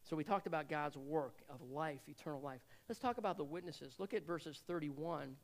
So 0.09 0.15
we 0.15 0.23
talked 0.23 0.47
about 0.47 0.69
God's 0.69 0.95
work 0.95 1.39
of 1.49 1.59
life, 1.69 1.99
eternal 2.07 2.41
life. 2.41 2.61
Let's 2.87 2.99
talk 2.99 3.17
about 3.17 3.35
the 3.35 3.43
witnesses. 3.43 3.95
Look 3.99 4.13
at 4.13 4.25
verses 4.25 4.61
31 4.65 5.35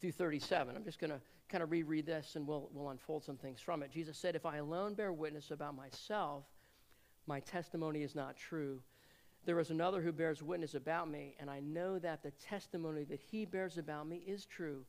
through 0.00 0.12
37. 0.12 0.76
I'm 0.76 0.84
just 0.84 0.98
going 0.98 1.10
to 1.10 1.20
kind 1.48 1.62
of 1.62 1.70
reread 1.70 2.04
this 2.04 2.36
and 2.36 2.46
we'll, 2.46 2.68
we'll 2.72 2.90
unfold 2.90 3.24
some 3.24 3.36
things 3.36 3.60
from 3.60 3.82
it. 3.82 3.90
Jesus 3.90 4.18
said, 4.18 4.36
If 4.36 4.44
I 4.44 4.58
alone 4.58 4.92
bear 4.92 5.10
witness 5.10 5.50
about 5.50 5.74
myself, 5.74 6.44
my 7.26 7.40
testimony 7.40 8.02
is 8.02 8.14
not 8.14 8.36
true. 8.36 8.80
There 9.46 9.58
is 9.58 9.70
another 9.70 10.02
who 10.02 10.12
bears 10.12 10.42
witness 10.42 10.74
about 10.74 11.08
me, 11.10 11.34
and 11.38 11.48
I 11.48 11.60
know 11.60 11.98
that 11.98 12.22
the 12.22 12.30
testimony 12.32 13.04
that 13.04 13.20
he 13.20 13.46
bears 13.46 13.78
about 13.78 14.06
me 14.06 14.22
is 14.26 14.44
true. 14.44 14.84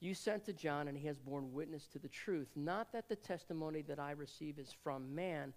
You 0.00 0.14
sent 0.14 0.44
to 0.44 0.52
John, 0.52 0.86
and 0.86 0.96
he 0.96 1.06
has 1.08 1.18
borne 1.18 1.52
witness 1.52 1.86
to 1.88 1.98
the 1.98 2.08
truth. 2.08 2.48
Not 2.54 2.92
that 2.92 3.08
the 3.08 3.16
testimony 3.16 3.82
that 3.82 3.98
I 3.98 4.12
receive 4.12 4.58
is 4.58 4.72
from 4.84 5.12
man, 5.14 5.52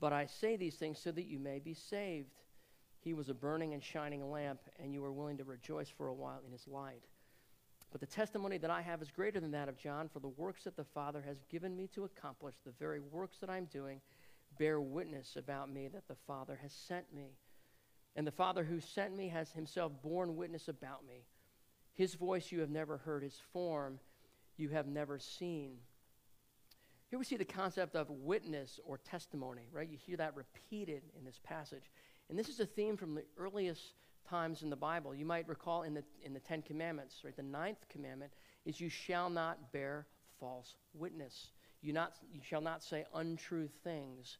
but 0.00 0.12
I 0.12 0.26
say 0.26 0.56
these 0.56 0.76
things 0.76 0.98
so 0.98 1.10
that 1.12 1.26
you 1.26 1.38
may 1.38 1.58
be 1.58 1.74
saved. 1.74 2.34
He 3.00 3.14
was 3.14 3.28
a 3.28 3.34
burning 3.34 3.74
and 3.74 3.82
shining 3.82 4.30
lamp, 4.30 4.60
and 4.78 4.92
you 4.92 5.02
were 5.02 5.12
willing 5.12 5.38
to 5.38 5.44
rejoice 5.44 5.88
for 5.88 6.08
a 6.08 6.14
while 6.14 6.40
in 6.44 6.52
his 6.52 6.66
light. 6.66 7.04
But 7.90 8.00
the 8.00 8.06
testimony 8.06 8.58
that 8.58 8.70
I 8.70 8.82
have 8.82 9.00
is 9.00 9.10
greater 9.10 9.40
than 9.40 9.52
that 9.52 9.68
of 9.68 9.78
John, 9.78 10.08
for 10.08 10.20
the 10.20 10.28
works 10.28 10.64
that 10.64 10.76
the 10.76 10.84
Father 10.84 11.22
has 11.26 11.42
given 11.50 11.76
me 11.76 11.88
to 11.94 12.04
accomplish, 12.04 12.54
the 12.64 12.72
very 12.78 13.00
works 13.00 13.38
that 13.38 13.48
I'm 13.48 13.64
doing, 13.66 14.00
bear 14.58 14.80
witness 14.80 15.36
about 15.36 15.72
me 15.72 15.88
that 15.88 16.06
the 16.08 16.16
Father 16.26 16.58
has 16.60 16.72
sent 16.72 17.12
me. 17.14 17.38
And 18.14 18.26
the 18.26 18.32
Father 18.32 18.64
who 18.64 18.80
sent 18.80 19.16
me 19.16 19.28
has 19.28 19.52
himself 19.52 19.92
borne 20.02 20.36
witness 20.36 20.68
about 20.68 21.06
me. 21.06 21.24
His 21.94 22.14
voice 22.14 22.52
you 22.52 22.60
have 22.60 22.70
never 22.70 22.98
heard, 22.98 23.22
his 23.22 23.40
form 23.52 24.00
you 24.56 24.68
have 24.70 24.86
never 24.86 25.18
seen. 25.18 25.78
Here 27.10 27.18
we 27.18 27.24
see 27.24 27.36
the 27.36 27.44
concept 27.44 27.96
of 27.96 28.10
witness 28.10 28.78
or 28.84 28.98
testimony, 28.98 29.62
right? 29.72 29.88
You 29.88 29.96
hear 29.96 30.18
that 30.18 30.36
repeated 30.36 31.02
in 31.18 31.24
this 31.24 31.40
passage. 31.42 31.90
And 32.28 32.38
this 32.38 32.48
is 32.48 32.60
a 32.60 32.66
theme 32.66 32.96
from 32.96 33.14
the 33.14 33.24
earliest 33.38 33.94
times 34.28 34.62
in 34.62 34.68
the 34.68 34.76
Bible. 34.76 35.14
You 35.14 35.24
might 35.24 35.48
recall 35.48 35.84
in 35.84 35.94
the, 35.94 36.04
in 36.22 36.34
the 36.34 36.40
Ten 36.40 36.60
Commandments, 36.60 37.22
right? 37.24 37.34
The 37.34 37.42
ninth 37.42 37.88
commandment 37.88 38.32
is 38.66 38.80
you 38.80 38.90
shall 38.90 39.30
not 39.30 39.72
bear 39.72 40.06
false 40.38 40.74
witness. 40.92 41.48
You, 41.80 41.94
not, 41.94 42.12
you 42.30 42.40
shall 42.42 42.60
not 42.60 42.82
say 42.82 43.06
untrue 43.14 43.68
things 43.84 44.36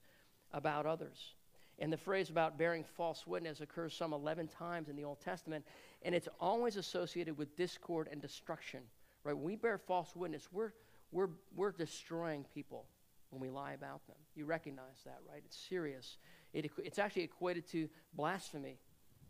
about 0.53 0.85
others. 0.85 1.35
And 1.79 1.93
the 1.93 1.97
phrase 1.97 2.29
about 2.29 2.59
bearing 2.59 2.85
false 2.97 3.27
witness 3.27 3.61
occurs 3.61 3.95
some 3.95 4.13
11 4.13 4.49
times 4.49 4.89
in 4.89 4.97
the 4.97 5.05
Old 5.05 5.21
Testament, 5.21 5.65
and 6.03 6.15
it's 6.15 6.29
always 6.41 6.77
associated 6.77 7.39
with 7.39 7.57
discord 7.57 8.09
and 8.11 8.21
destruction. 8.21 8.81
Right? 9.25 9.35
When 9.35 9.45
we 9.45 9.57
bear 9.57 9.79
false 9.79 10.15
witness, 10.17 10.49
we're, 10.53 10.73
we're, 11.11 11.31
we're 11.55 11.73
destroying 11.73 12.45
people 12.55 12.87
when 13.31 13.41
we 13.41 13.51
lie 13.51 13.73
about 13.73 14.07
them. 14.07 14.17
You 14.35 14.45
recognize 14.45 15.03
that, 15.05 15.19
right? 15.31 15.43
It's 15.45 15.59
serious. 15.69 16.17
It, 16.53 16.71
it's 16.79 16.99
actually 16.99 17.25
equated 17.25 17.67
to 17.73 17.89
blasphemy 18.15 18.79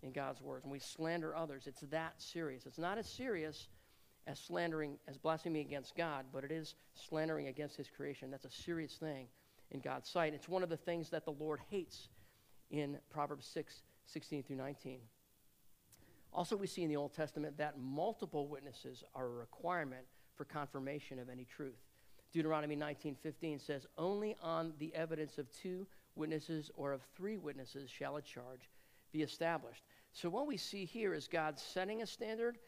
in 0.03 0.13
God's 0.13 0.41
words. 0.41 0.65
When 0.65 0.73
we 0.73 0.79
slander 0.79 1.35
others, 1.35 1.67
it's 1.67 1.81
that 1.91 2.15
serious. 2.19 2.67
It's 2.67 2.79
not 2.79 2.99
as 2.99 3.09
serious 3.09 3.69
as 4.27 4.39
slandering, 4.39 4.99
as 5.09 5.17
blasphemy 5.17 5.61
against 5.61 5.97
God, 5.97 6.27
but 6.33 6.45
it 6.45 6.53
is 6.53 6.75
slandering 6.95 7.49
against 7.49 7.77
His 7.77 7.89
creation. 7.89 8.31
That's 8.31 8.45
a 8.45 8.51
serious 8.51 8.95
thing 8.95 9.27
in 9.71 9.81
God's 9.81 10.09
sight. 10.09 10.35
It's 10.35 10.49
one 10.49 10.63
of 10.63 10.69
the 10.69 10.77
things 10.77 11.11
that 11.11 11.25
the 11.25 11.33
Lord 11.33 11.61
hates 11.71 12.09
in 12.71 12.99
Proverbs 13.11 13.47
6 13.47 13.83
16 14.07 14.43
through 14.43 14.57
19. 14.57 15.01
Also, 16.33 16.57
we 16.57 16.67
see 16.67 16.83
in 16.83 16.89
the 16.89 16.97
Old 16.97 17.13
Testament 17.13 17.59
that 17.59 17.79
multiple 17.79 18.49
witnesses 18.49 19.05
are 19.15 19.27
a 19.27 19.31
requirement 19.31 20.07
for 20.39 20.45
confirmation 20.45 21.19
of 21.19 21.29
any 21.29 21.45
truth. 21.45 21.85
Deuteronomy 22.33 22.77
19:15 22.77 23.59
says, 23.59 23.87
"Only 23.99 24.37
on 24.37 24.75
the 24.79 24.95
evidence 24.95 25.37
of 25.37 25.51
two 25.51 25.87
witnesses 26.15 26.71
or 26.77 26.93
of 26.93 27.03
three 27.15 27.37
witnesses 27.37 27.91
shall 27.91 28.17
a 28.17 28.23
charge 28.23 28.71
be 29.13 29.23
established." 29.23 29.85
So 30.13 30.31
what 30.31 30.47
we 30.47 30.57
see 30.57 30.85
here 30.85 31.13
is 31.13 31.27
God 31.27 31.59
setting 31.59 32.03
a 32.03 32.07
standard 32.07 32.59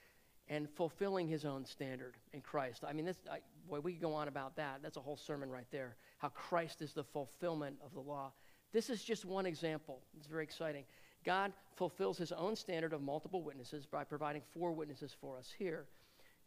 and 0.48 0.68
fulfilling 0.68 1.28
his 1.28 1.44
own 1.44 1.64
standard 1.64 2.16
in 2.32 2.42
Christ. 2.42 2.84
I 2.84 2.92
mean, 2.92 3.04
this, 3.04 3.20
I, 3.30 3.40
boy, 3.68 3.80
we 3.80 3.92
could 3.92 4.02
go 4.02 4.14
on 4.14 4.26
about 4.26 4.56
that. 4.56 4.82
That's 4.82 4.96
a 4.96 5.00
whole 5.00 5.16
sermon 5.16 5.48
right 5.48 5.70
there. 5.70 5.96
How 6.18 6.30
Christ 6.30 6.82
is 6.82 6.92
the 6.92 7.04
fulfillment 7.04 7.78
of 7.80 7.94
the 7.94 8.00
law. 8.00 8.32
This 8.72 8.90
is 8.90 9.04
just 9.04 9.24
one 9.24 9.46
example. 9.46 10.02
It's 10.16 10.26
very 10.26 10.42
exciting. 10.42 10.86
God 11.22 11.52
fulfills 11.76 12.18
his 12.18 12.32
own 12.32 12.56
standard 12.56 12.92
of 12.92 13.02
multiple 13.02 13.42
witnesses 13.42 13.86
by 13.86 14.04
providing 14.04 14.42
four 14.42 14.72
witnesses 14.72 15.12
for 15.12 15.38
us 15.38 15.52
here 15.52 15.86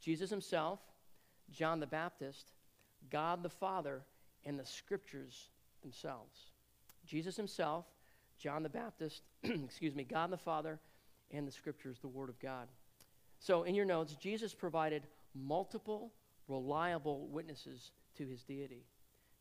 Jesus 0.04 0.30
himself, 0.30 0.80
John 1.54 1.80
the 1.80 1.88
Baptist, 1.88 2.52
God 3.10 3.44
the 3.44 3.50
Father, 3.50 4.02
and 4.46 4.60
the 4.60 4.66
scriptures 4.66 5.50
themselves. 5.82 6.52
Jesus 7.06 7.36
himself, 7.36 7.86
John 8.40 8.64
the 8.64 8.70
Baptist, 8.70 9.22
excuse 9.44 9.96
me, 9.96 10.04
God 10.04 10.32
the 10.32 10.38
Father, 10.38 10.80
and 11.32 11.48
the 11.48 11.52
scriptures, 11.52 12.00
the 12.00 12.08
Word 12.08 12.30
of 12.30 12.40
God. 12.40 12.68
So, 13.40 13.64
in 13.64 13.76
your 13.76 13.86
notes, 13.86 14.16
Jesus 14.16 14.54
provided 14.54 15.04
multiple 15.36 16.14
reliable 16.48 17.28
witnesses 17.28 17.92
to 18.18 18.26
his 18.26 18.44
deity. 18.44 18.86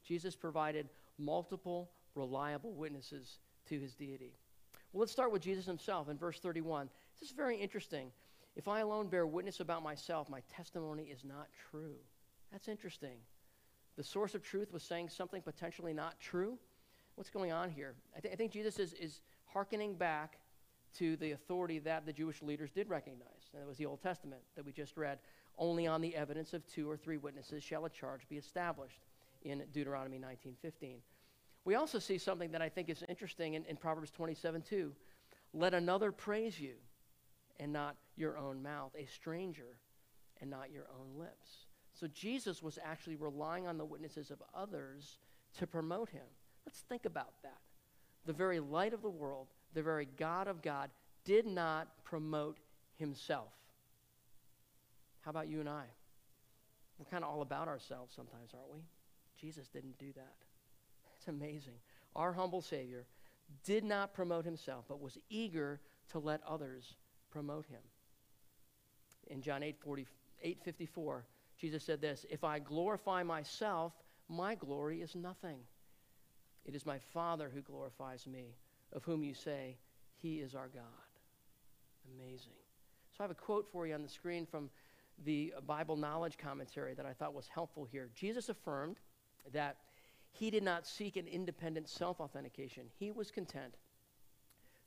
Jesus 0.05 0.35
provided 0.35 0.89
multiple 1.19 1.91
reliable 2.15 2.73
witnesses 2.73 3.39
to 3.69 3.79
his 3.79 3.95
deity. 3.95 4.35
Well, 4.93 5.01
let's 5.01 5.13
start 5.13 5.33
with 5.33 5.43
Jesus 5.43 5.65
himself 5.65 6.09
in 6.09 6.19
verse 6.19 6.39
31. 6.39 6.89
This 7.21 7.31
is 7.31 7.37
very 7.37 7.57
interesting. 7.57 8.11
If 8.55 8.69
I 8.69 8.81
alone 8.81 9.09
bear 9.09 9.27
witness 9.27 9.61
about 9.61 9.83
myself, 9.83 10.29
my 10.29 10.41
testimony 10.55 11.05
is 11.05 11.25
not 11.25 11.49
true. 11.71 11.97
That's 12.51 12.69
interesting. 12.69 13.19
The 13.97 14.05
source 14.05 14.35
of 14.35 14.43
truth 14.43 14.73
was 14.73 14.83
saying 14.83 15.09
something 15.09 15.43
potentially 15.43 15.95
not 15.95 16.21
true. 16.21 16.59
What's 17.15 17.31
going 17.31 17.53
on 17.53 17.71
here? 17.71 17.95
I, 18.17 18.21
th- 18.21 18.33
I 18.33 18.37
think 18.37 18.53
Jesus 18.53 18.79
is, 18.79 18.93
is 18.95 19.21
hearkening 19.47 19.95
back 19.95 20.39
to 20.99 21.17
the 21.17 21.33
authority 21.33 21.79
that 21.81 22.05
the 22.05 22.13
Jewish 22.13 22.43
leaders 22.43 22.71
did 22.71 22.89
recognize. 22.89 23.51
And 23.55 23.63
it 23.63 23.69
was 23.69 23.79
the 23.79 23.87
Old 23.87 24.03
Testament 24.03 24.43
that 24.57 24.65
we 24.65 24.73
just 24.73 24.97
read. 24.97 25.19
Only 25.59 25.87
on 25.87 26.01
the 26.01 26.15
evidence 26.15 26.53
of 26.53 26.67
two 26.67 26.91
or 26.91 26.97
three 26.97 27.17
witnesses 27.17 27.63
shall 27.63 27.85
a 27.85 27.91
charge 27.91 28.29
be 28.29 28.37
established 28.37 29.01
in 29.43 29.63
Deuteronomy 29.73 30.19
19:15. 30.19 31.01
We 31.65 31.75
also 31.75 31.99
see 31.99 32.19
something 32.19 32.51
that 32.53 32.63
I 32.63 32.69
think 32.69 32.89
is 32.89 33.05
interesting 33.09 33.55
in, 33.55 33.65
in 33.67 33.77
Proverbs 33.77 34.11
27 34.11 34.63
2. 34.63 34.93
Let 35.55 35.75
another 35.75 36.11
praise 36.13 36.59
you 36.59 36.75
and 37.61 37.73
not 37.73 37.97
your 38.17 38.37
own 38.39 38.63
mouth, 38.63 38.93
a 38.99 39.07
stranger 39.07 39.77
and 40.41 40.51
not 40.51 40.73
your 40.73 40.87
own 40.99 41.19
lips. 41.19 41.67
So 41.95 42.07
Jesus 42.09 42.63
was 42.63 42.79
actually 42.85 43.17
relying 43.17 43.67
on 43.67 43.79
the 43.79 43.85
witnesses 43.85 44.31
of 44.31 44.43
others 44.55 45.19
to 45.59 45.67
promote 45.67 46.09
him. 46.11 46.25
Let's 46.67 46.81
think 46.81 47.05
about 47.05 47.33
that. 47.43 47.61
The 48.27 48.33
very 48.33 48.61
light 48.61 48.95
of 48.95 49.03
the 49.03 49.11
world, 49.11 49.49
the 49.75 49.83
very 49.83 50.09
God 50.17 50.49
of 50.49 50.63
God, 50.63 50.91
did 51.25 51.47
not 51.47 51.89
promote 52.05 52.59
himself. 52.97 53.53
How 55.21 55.31
about 55.31 55.49
you 55.49 55.61
and 55.61 55.69
I? 55.69 55.85
We're 56.99 57.11
kind 57.11 57.25
of 57.25 57.31
all 57.31 57.43
about 57.43 57.69
ourselves 57.69 58.15
sometimes, 58.15 58.51
aren't 58.55 58.73
we? 58.73 58.81
Jesus 59.41 59.69
didn't 59.69 59.99
do 59.99 60.13
that. 60.15 60.35
It's 61.19 61.29
amazing. 61.29 61.75
Our 62.17 62.33
humble 62.33 62.63
Savior 62.63 63.05
did 63.65 63.85
not 63.85 64.13
promote 64.13 64.45
himself, 64.45 64.87
but 64.89 65.01
was 65.01 65.19
eager 65.31 65.81
to 66.11 66.19
let 66.19 66.41
others 66.45 66.97
promote 67.33 67.67
him. 67.67 67.81
In 69.29 69.41
John 69.41 69.63
8, 69.63 69.77
40, 69.81 70.07
8 70.43 70.59
54, 70.63 71.25
Jesus 71.59 71.83
said 71.83 72.01
this 72.01 72.27
If 72.31 72.45
I 72.45 72.59
glorify 72.59 73.23
myself, 73.23 73.93
my 74.29 74.55
glory 74.55 75.01
is 75.01 75.15
nothing. 75.15 75.59
It 76.65 76.75
is 76.75 76.87
my 76.87 76.99
Father 76.99 77.51
who 77.53 77.61
glorifies 77.61 78.27
me, 78.27 78.57
of 78.93 79.05
whom 79.05 79.25
you 79.25 79.35
say, 79.35 79.77
He 80.17 80.37
is 80.37 80.55
our 80.55 80.69
God. 80.69 80.83
Amazing. 82.19 82.53
So 83.17 83.19
I 83.21 83.25
have 83.25 83.31
a 83.31 83.35
quote 83.35 83.69
for 83.73 83.87
you 83.87 83.95
on 83.95 84.03
the 84.03 84.09
screen 84.09 84.47
from 84.47 84.71
the 85.25 85.55
Bible 85.67 85.97
Knowledge 85.97 86.39
Commentary 86.39 86.95
that 86.95 87.07
I 87.07 87.13
thought 87.13 87.35
was 87.35 87.49
helpful 87.49 87.85
here. 87.85 88.09
Jesus 88.15 88.49
affirmed 88.49 88.97
that 89.53 89.77
he 90.33 90.51
did 90.51 90.63
not 90.63 90.87
seek 90.87 91.17
an 91.17 91.29
independent 91.29 91.89
self 91.89 92.21
authentication, 92.21 92.85
he 92.99 93.11
was 93.11 93.31
content 93.31 93.75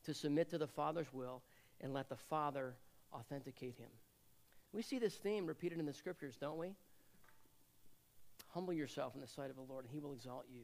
to 0.03 0.13
submit 0.13 0.49
to 0.49 0.57
the 0.57 0.67
Father's 0.67 1.11
will 1.13 1.41
and 1.85 1.93
let 1.93 2.09
the 2.09 2.15
Father 2.15 2.73
authenticate 3.13 3.75
him. 3.77 3.89
We 4.73 4.81
see 4.81 4.97
this 4.97 5.13
theme 5.13 5.45
repeated 5.45 5.79
in 5.79 5.85
the 5.85 5.93
scriptures, 5.93 6.35
don't 6.35 6.57
we? 6.57 6.73
Humble 8.47 8.73
yourself 8.73 9.13
in 9.13 9.21
the 9.21 9.27
sight 9.27 9.51
of 9.51 9.55
the 9.55 9.61
Lord, 9.61 9.85
and 9.85 9.93
he 9.93 9.99
will 9.99 10.11
exalt 10.11 10.45
you 10.51 10.61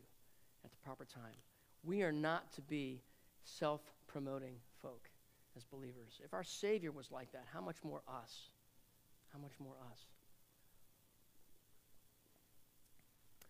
at 0.65 0.71
the 0.71 0.77
proper 0.83 1.05
time. 1.05 1.35
We 1.83 2.01
are 2.01 2.11
not 2.11 2.51
to 2.53 2.61
be 2.63 3.03
self 3.43 3.81
promoting 4.07 4.55
folk 4.81 5.09
as 5.55 5.63
believers. 5.63 6.19
If 6.25 6.33
our 6.33 6.43
Savior 6.43 6.91
was 6.91 7.11
like 7.11 7.31
that, 7.33 7.45
how 7.53 7.61
much 7.61 7.77
more 7.83 8.01
us? 8.07 8.49
How 9.31 9.37
much 9.37 9.53
more 9.59 9.75
us? 9.91 9.99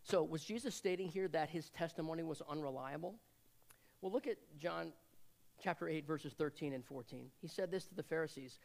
So, 0.04 0.24
was 0.24 0.44
Jesus 0.44 0.76
stating 0.76 1.08
here 1.08 1.30
that 1.30 1.50
his 1.50 1.70
testimony 1.70 2.24
was 2.24 2.42
unreliable? 2.50 3.16
Well, 4.02 4.12
look 4.12 4.28
at 4.28 4.38
John 4.60 4.92
chapter 5.62 5.88
8, 5.88 6.06
verses 6.06 6.34
13 6.34 6.74
and 6.74 6.86
14. 6.86 7.28
He 7.42 7.48
said 7.48 7.72
this 7.72 7.86
to 7.86 7.96
the 7.96 8.04
Pharisees 8.04 8.60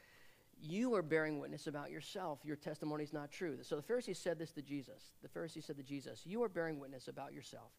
You 0.59 0.95
are 0.95 1.03
bearing 1.03 1.39
witness 1.39 1.67
about 1.67 1.91
yourself. 1.91 2.41
Your 2.45 2.57
testimony 2.57 3.05
is 3.05 3.13
not 3.13 3.31
true. 3.31 3.59
So 3.63 3.77
the 3.77 3.83
Pharisees 3.83 4.19
said 4.19 4.39
this 4.39 4.53
to 4.53 4.63
Jesus. 4.63 5.13
The 5.23 5.29
Pharisees 5.29 5.65
said 5.67 5.77
to 5.77 5.83
Jesus, 5.83 6.23
You 6.25 6.43
are 6.43 6.49
bearing 6.49 6.81
witness 6.81 7.09
about 7.09 7.33
yourself. 7.33 7.71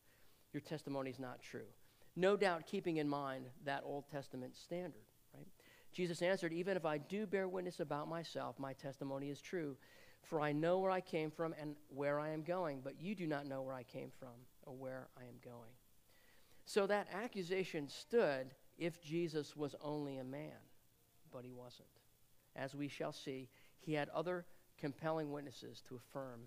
Your 0.53 0.61
testimony 0.61 1.09
is 1.09 1.19
not 1.19 1.41
true. 1.41 1.67
No 2.15 2.35
doubt 2.35 2.65
keeping 2.65 2.97
in 2.97 3.07
mind 3.07 3.45
that 3.65 3.83
Old 3.85 4.09
Testament 4.09 4.55
standard, 4.55 5.05
right? 5.35 5.47
Jesus 5.93 6.21
answered, 6.21 6.53
Even 6.53 6.77
if 6.77 6.85
I 6.85 6.97
do 6.97 7.25
bear 7.25 7.47
witness 7.47 7.79
about 7.79 8.07
myself, 8.07 8.59
my 8.59 8.73
testimony 8.73 9.29
is 9.29 9.41
true. 9.41 9.75
For 10.23 10.41
I 10.41 10.51
know 10.51 10.79
where 10.79 10.91
I 10.91 10.99
came 10.99 11.31
from 11.31 11.53
and 11.59 11.75
where 11.89 12.19
I 12.19 12.29
am 12.29 12.43
going, 12.43 12.81
but 12.83 12.99
you 12.99 13.15
do 13.15 13.27
not 13.27 13.45
know 13.45 13.61
where 13.61 13.73
I 13.73 13.83
came 13.83 14.11
from 14.19 14.33
or 14.63 14.73
where 14.73 15.07
I 15.17 15.21
am 15.21 15.35
going. 15.43 15.71
So 16.65 16.85
that 16.85 17.07
accusation 17.13 17.87
stood 17.87 18.47
if 18.77 19.01
Jesus 19.01 19.55
was 19.55 19.75
only 19.81 20.17
a 20.17 20.23
man, 20.23 20.59
but 21.31 21.43
he 21.43 21.51
wasn't. 21.51 21.87
As 22.55 22.75
we 22.75 22.87
shall 22.87 23.13
see, 23.13 23.49
he 23.79 23.93
had 23.93 24.09
other 24.09 24.45
compelling 24.77 25.31
witnesses 25.31 25.81
to 25.87 25.95
affirm 25.95 26.41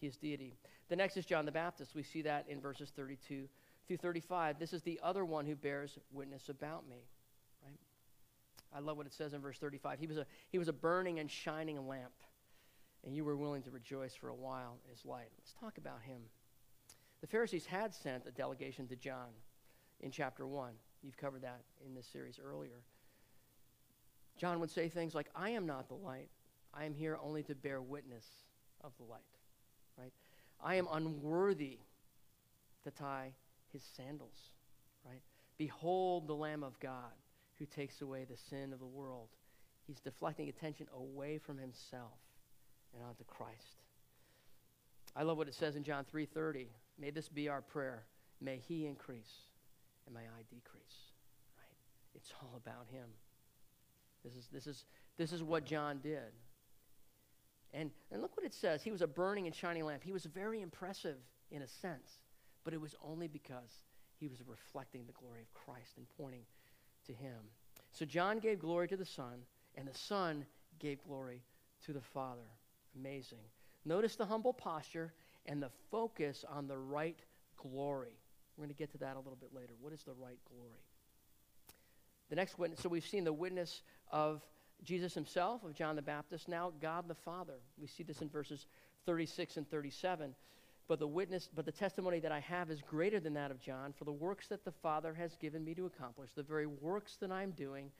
his 0.00 0.16
deity. 0.16 0.56
The 0.88 0.96
next 0.96 1.16
is 1.16 1.26
John 1.26 1.44
the 1.44 1.52
Baptist. 1.52 1.94
We 1.94 2.02
see 2.02 2.22
that 2.22 2.46
in 2.48 2.60
verses 2.60 2.90
32 2.94 3.48
through 3.86 3.96
35. 3.96 4.58
This 4.58 4.72
is 4.72 4.82
the 4.82 5.00
other 5.02 5.24
one 5.24 5.46
who 5.46 5.56
bears 5.56 5.98
witness 6.12 6.48
about 6.48 6.88
me. 6.88 7.08
Right? 7.64 7.78
I 8.74 8.80
love 8.80 8.96
what 8.96 9.06
it 9.06 9.12
says 9.12 9.34
in 9.34 9.40
verse 9.40 9.58
35. 9.58 9.98
He 9.98 10.06
was 10.06 10.18
a, 10.18 10.26
he 10.50 10.58
was 10.58 10.68
a 10.68 10.72
burning 10.72 11.18
and 11.18 11.30
shining 11.30 11.86
lamp 11.86 12.12
and 13.04 13.14
you 13.14 13.24
were 13.24 13.36
willing 13.36 13.62
to 13.62 13.70
rejoice 13.70 14.14
for 14.14 14.28
a 14.28 14.34
while 14.34 14.78
in 14.84 14.90
his 14.90 15.04
light. 15.04 15.28
Let's 15.38 15.54
talk 15.60 15.78
about 15.78 16.02
him. 16.02 16.20
The 17.20 17.26
Pharisees 17.26 17.66
had 17.66 17.94
sent 17.94 18.26
a 18.26 18.30
delegation 18.30 18.86
to 18.88 18.96
John 18.96 19.28
in 20.00 20.10
chapter 20.10 20.46
1. 20.46 20.72
You've 21.02 21.16
covered 21.16 21.42
that 21.42 21.60
in 21.86 21.94
this 21.94 22.06
series 22.06 22.38
earlier. 22.44 22.82
John 24.36 24.60
would 24.60 24.70
say 24.70 24.88
things 24.88 25.14
like, 25.14 25.28
I 25.34 25.50
am 25.50 25.66
not 25.66 25.88
the 25.88 25.94
light. 25.94 26.28
I 26.74 26.84
am 26.84 26.94
here 26.94 27.18
only 27.22 27.42
to 27.44 27.54
bear 27.54 27.80
witness 27.80 28.24
of 28.82 28.92
the 28.98 29.04
light. 29.04 29.20
Right? 29.96 30.12
I 30.62 30.76
am 30.76 30.88
unworthy 30.92 31.78
to 32.84 32.90
tie 32.90 33.32
his 33.72 33.82
sandals. 33.96 34.50
Right? 35.04 35.22
Behold 35.56 36.28
the 36.28 36.34
Lamb 36.34 36.62
of 36.62 36.78
God 36.80 37.12
who 37.58 37.66
takes 37.66 38.00
away 38.00 38.24
the 38.24 38.36
sin 38.36 38.72
of 38.72 38.78
the 38.78 38.86
world. 38.86 39.28
He's 39.86 40.00
deflecting 40.00 40.48
attention 40.48 40.86
away 40.94 41.38
from 41.38 41.58
himself 41.58 42.18
and 42.94 43.02
onto 43.02 43.24
Christ. 43.24 43.82
I 45.16 45.22
love 45.22 45.36
what 45.36 45.48
it 45.48 45.54
says 45.54 45.74
in 45.74 45.82
John 45.82 46.04
3:30. 46.04 46.68
May 46.98 47.10
this 47.10 47.28
be 47.28 47.48
our 47.48 47.62
prayer. 47.62 48.04
May 48.40 48.58
he 48.58 48.86
increase 48.86 49.47
and 50.08 50.14
may 50.14 50.22
I 50.22 50.42
decrease. 50.50 51.12
Right? 51.56 51.76
It's 52.14 52.32
all 52.42 52.56
about 52.56 52.86
him. 52.90 53.08
This 54.24 54.34
is 54.34 54.48
this 54.52 54.66
is 54.66 54.84
this 55.16 55.32
is 55.32 55.42
what 55.42 55.64
John 55.64 56.00
did. 56.02 56.32
And 57.72 57.90
and 58.10 58.22
look 58.22 58.36
what 58.36 58.46
it 58.46 58.54
says. 58.54 58.82
He 58.82 58.90
was 58.90 59.02
a 59.02 59.06
burning 59.06 59.46
and 59.46 59.54
shining 59.54 59.84
lamp. 59.84 60.02
He 60.02 60.12
was 60.12 60.24
very 60.24 60.62
impressive 60.62 61.18
in 61.50 61.62
a 61.62 61.68
sense, 61.68 62.20
but 62.64 62.74
it 62.74 62.80
was 62.80 62.94
only 63.04 63.28
because 63.28 63.84
he 64.18 64.26
was 64.26 64.42
reflecting 64.46 65.04
the 65.06 65.12
glory 65.12 65.42
of 65.42 65.52
Christ 65.54 65.92
and 65.96 66.06
pointing 66.18 66.42
to 67.06 67.12
him. 67.12 67.38
So 67.92 68.04
John 68.04 68.38
gave 68.38 68.58
glory 68.58 68.88
to 68.88 68.96
the 68.96 69.04
Son, 69.04 69.44
and 69.76 69.86
the 69.86 69.96
Son 69.96 70.44
gave 70.78 71.02
glory 71.06 71.42
to 71.84 71.92
the 71.92 72.00
Father. 72.00 72.48
Amazing. 72.98 73.38
Notice 73.84 74.16
the 74.16 74.26
humble 74.26 74.52
posture 74.52 75.12
and 75.46 75.62
the 75.62 75.70
focus 75.90 76.44
on 76.48 76.66
the 76.66 76.76
right 76.76 77.18
glory. 77.56 78.18
We're 78.58 78.64
going 78.64 78.74
to 78.74 78.78
get 78.78 78.90
to 78.92 78.98
that 78.98 79.14
a 79.14 79.20
little 79.20 79.38
bit 79.40 79.54
later. 79.54 79.74
What 79.80 79.92
is 79.92 80.02
the 80.02 80.12
right 80.12 80.38
glory? 80.50 80.82
The 82.28 82.34
next 82.36 82.58
witness, 82.58 82.80
so 82.80 82.88
we've 82.88 83.06
seen 83.06 83.22
the 83.22 83.32
witness 83.32 83.82
of 84.10 84.42
Jesus 84.82 85.14
himself, 85.14 85.62
of 85.62 85.74
John 85.74 85.94
the 85.94 86.02
Baptist, 86.02 86.48
now 86.48 86.72
God 86.82 87.06
the 87.06 87.14
Father. 87.14 87.60
We 87.80 87.86
see 87.86 88.02
this 88.02 88.20
in 88.20 88.28
verses 88.28 88.66
36 89.06 89.56
and 89.58 89.70
37. 89.70 90.34
But 90.88 90.98
the 90.98 91.06
witness, 91.06 91.48
but 91.54 91.66
the 91.66 91.72
testimony 91.72 92.18
that 92.20 92.32
I 92.32 92.40
have 92.40 92.70
is 92.70 92.80
greater 92.82 93.20
than 93.20 93.34
that 93.34 93.50
of 93.50 93.60
John, 93.60 93.92
for 93.96 94.04
the 94.04 94.12
works 94.12 94.48
that 94.48 94.64
the 94.64 94.72
Father 94.72 95.14
has 95.14 95.36
given 95.36 95.64
me 95.64 95.74
to 95.74 95.86
accomplish, 95.86 96.30
the 96.34 96.42
very 96.42 96.66
works 96.66 97.16
that 97.20 97.30
I'm 97.30 97.52
doing, 97.52 97.90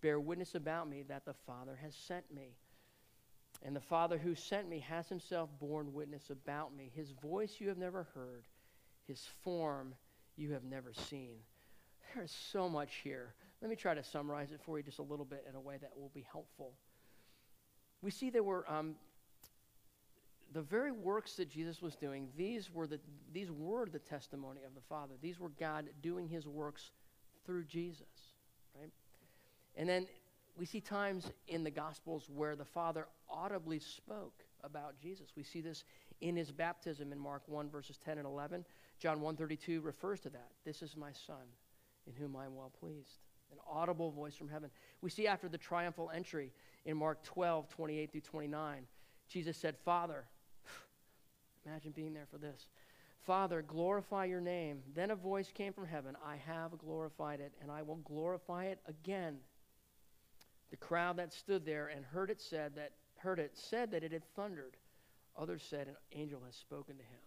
bear 0.00 0.18
witness 0.18 0.54
about 0.54 0.88
me 0.88 1.02
that 1.08 1.24
the 1.24 1.34
Father 1.46 1.78
has 1.82 1.94
sent 1.94 2.32
me. 2.34 2.54
And 3.64 3.74
the 3.74 3.80
Father 3.80 4.18
who 4.18 4.34
sent 4.34 4.68
me 4.68 4.78
has 4.80 5.08
himself 5.08 5.50
borne 5.60 5.92
witness 5.92 6.30
about 6.30 6.74
me. 6.74 6.90
His 6.94 7.10
voice 7.10 7.56
you 7.58 7.68
have 7.68 7.78
never 7.78 8.06
heard, 8.14 8.44
his 9.08 9.26
form 9.42 9.94
you 10.36 10.52
have 10.52 10.62
never 10.62 10.92
seen. 10.92 11.34
There 12.14 12.22
is 12.22 12.30
so 12.52 12.68
much 12.68 12.96
here. 13.02 13.34
Let 13.60 13.70
me 13.70 13.76
try 13.76 13.94
to 13.94 14.04
summarize 14.04 14.52
it 14.52 14.60
for 14.64 14.78
you 14.78 14.84
just 14.84 15.00
a 15.00 15.02
little 15.02 15.24
bit 15.24 15.44
in 15.48 15.56
a 15.56 15.60
way 15.60 15.78
that 15.80 15.90
will 15.96 16.12
be 16.14 16.24
helpful. 16.30 16.72
We 18.02 18.12
see 18.12 18.30
there 18.30 18.44
were 18.44 18.70
um, 18.70 18.94
the 20.52 20.62
very 20.62 20.92
works 20.92 21.34
that 21.34 21.50
Jesus 21.50 21.82
was 21.82 21.96
doing, 21.96 22.28
these 22.36 22.72
were, 22.72 22.86
the, 22.86 23.00
these 23.32 23.50
were 23.50 23.86
the 23.86 23.98
testimony 23.98 24.60
of 24.64 24.74
the 24.74 24.80
Father. 24.88 25.14
These 25.20 25.40
were 25.40 25.50
God 25.50 25.86
doing 26.02 26.28
his 26.28 26.46
works 26.46 26.92
through 27.44 27.64
Jesus, 27.64 28.06
right? 28.78 28.92
And 29.76 29.88
then 29.88 30.06
we 30.56 30.66
see 30.66 30.80
times 30.80 31.30
in 31.48 31.64
the 31.64 31.70
Gospels 31.70 32.28
where 32.34 32.56
the 32.56 32.64
Father 32.64 33.06
audibly 33.30 33.78
spoke 33.78 34.44
about 34.64 34.98
Jesus. 35.00 35.28
We 35.36 35.42
see 35.42 35.60
this 35.60 35.84
in 36.20 36.36
his 36.36 36.50
baptism 36.50 37.12
in 37.12 37.18
Mark 37.18 37.42
1, 37.46 37.70
verses 37.70 37.98
10 38.04 38.18
and 38.18 38.26
11. 38.26 38.64
John 38.98 39.20
1.32 39.20 39.84
refers 39.84 40.20
to 40.20 40.30
that. 40.30 40.50
This 40.64 40.82
is 40.82 40.96
my 40.96 41.12
Son, 41.12 41.46
in 42.06 42.12
whom 42.14 42.36
I 42.36 42.44
am 42.44 42.56
well 42.56 42.72
pleased. 42.80 43.18
An 43.52 43.58
audible 43.70 44.10
voice 44.10 44.34
from 44.34 44.48
heaven. 44.48 44.70
We 45.00 45.10
see 45.10 45.26
after 45.26 45.48
the 45.48 45.56
triumphal 45.56 46.10
entry 46.14 46.52
in 46.84 46.96
Mark 46.96 47.22
12, 47.22 47.68
28 47.68 48.12
through 48.12 48.20
29, 48.20 48.86
Jesus 49.28 49.56
said, 49.56 49.76
Father, 49.84 50.24
imagine 51.66 51.92
being 51.92 52.12
there 52.12 52.26
for 52.30 52.38
this. 52.38 52.66
Father, 53.24 53.62
glorify 53.62 54.24
your 54.24 54.40
name. 54.40 54.80
Then 54.94 55.10
a 55.10 55.16
voice 55.16 55.50
came 55.52 55.72
from 55.72 55.86
heaven 55.86 56.16
I 56.24 56.36
have 56.36 56.76
glorified 56.78 57.40
it, 57.40 57.52
and 57.62 57.70
I 57.70 57.82
will 57.82 57.96
glorify 57.96 58.66
it 58.66 58.80
again. 58.86 59.38
The 60.70 60.76
crowd 60.76 61.16
that 61.16 61.32
stood 61.32 61.64
there 61.64 61.88
and 61.88 62.04
heard 62.04 62.30
it 62.30 62.40
said 62.40 62.74
that 62.76 62.92
heard 63.16 63.38
it 63.38 63.56
said 63.56 63.90
that 63.90 64.04
it 64.04 64.12
had 64.12 64.24
thundered. 64.34 64.76
Others 65.36 65.64
said 65.68 65.88
an 65.88 65.96
angel 66.12 66.40
has 66.46 66.54
spoken 66.54 66.96
to 66.96 67.02
him. 67.02 67.20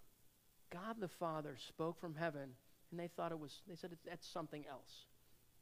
God 0.72 0.96
the 1.00 1.08
Father 1.08 1.56
spoke 1.68 2.00
from 2.00 2.16
heaven, 2.16 2.50
and 2.92 3.00
they 3.00 3.08
thought 3.08 3.32
it 3.32 3.40
was. 3.40 3.62
They 3.68 3.76
said 3.76 3.92
that's 4.06 4.28
something 4.28 4.66
else. 4.70 5.06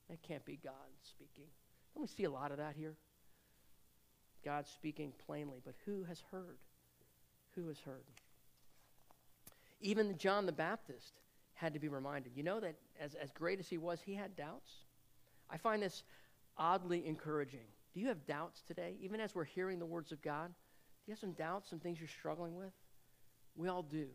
That 0.09 0.21
can't 0.21 0.45
be 0.45 0.59
God 0.63 0.73
speaking. 1.03 1.45
Don't 1.93 2.01
we 2.01 2.07
see 2.07 2.23
a 2.23 2.31
lot 2.31 2.51
of 2.51 2.57
that 2.57 2.75
here? 2.75 2.95
God 4.43 4.65
speaking 4.67 5.13
plainly, 5.25 5.61
but 5.63 5.75
who 5.85 6.03
has 6.03 6.23
heard? 6.31 6.57
Who 7.55 7.67
has 7.67 7.79
heard? 7.79 8.05
Even 9.81 10.17
John 10.17 10.45
the 10.45 10.51
Baptist 10.51 11.19
had 11.53 11.73
to 11.73 11.79
be 11.79 11.89
reminded. 11.89 12.31
You 12.35 12.43
know 12.43 12.59
that 12.59 12.75
as, 12.99 13.15
as 13.15 13.31
great 13.31 13.59
as 13.59 13.67
he 13.67 13.77
was, 13.77 13.99
he 14.01 14.13
had 14.13 14.35
doubts. 14.35 14.71
I 15.49 15.57
find 15.57 15.81
this 15.81 16.03
oddly 16.57 17.05
encouraging. 17.05 17.65
Do 17.93 17.99
you 17.99 18.07
have 18.07 18.25
doubts 18.25 18.61
today, 18.61 18.95
even 19.01 19.19
as 19.19 19.35
we're 19.35 19.45
hearing 19.45 19.79
the 19.79 19.85
words 19.85 20.11
of 20.11 20.21
God? 20.21 20.47
Do 20.47 20.53
you 21.07 21.13
have 21.13 21.19
some 21.19 21.33
doubts, 21.33 21.69
some 21.69 21.79
things 21.79 21.99
you're 21.99 22.07
struggling 22.07 22.55
with? 22.55 22.71
We 23.55 23.67
all 23.67 23.83
do. 23.83 24.07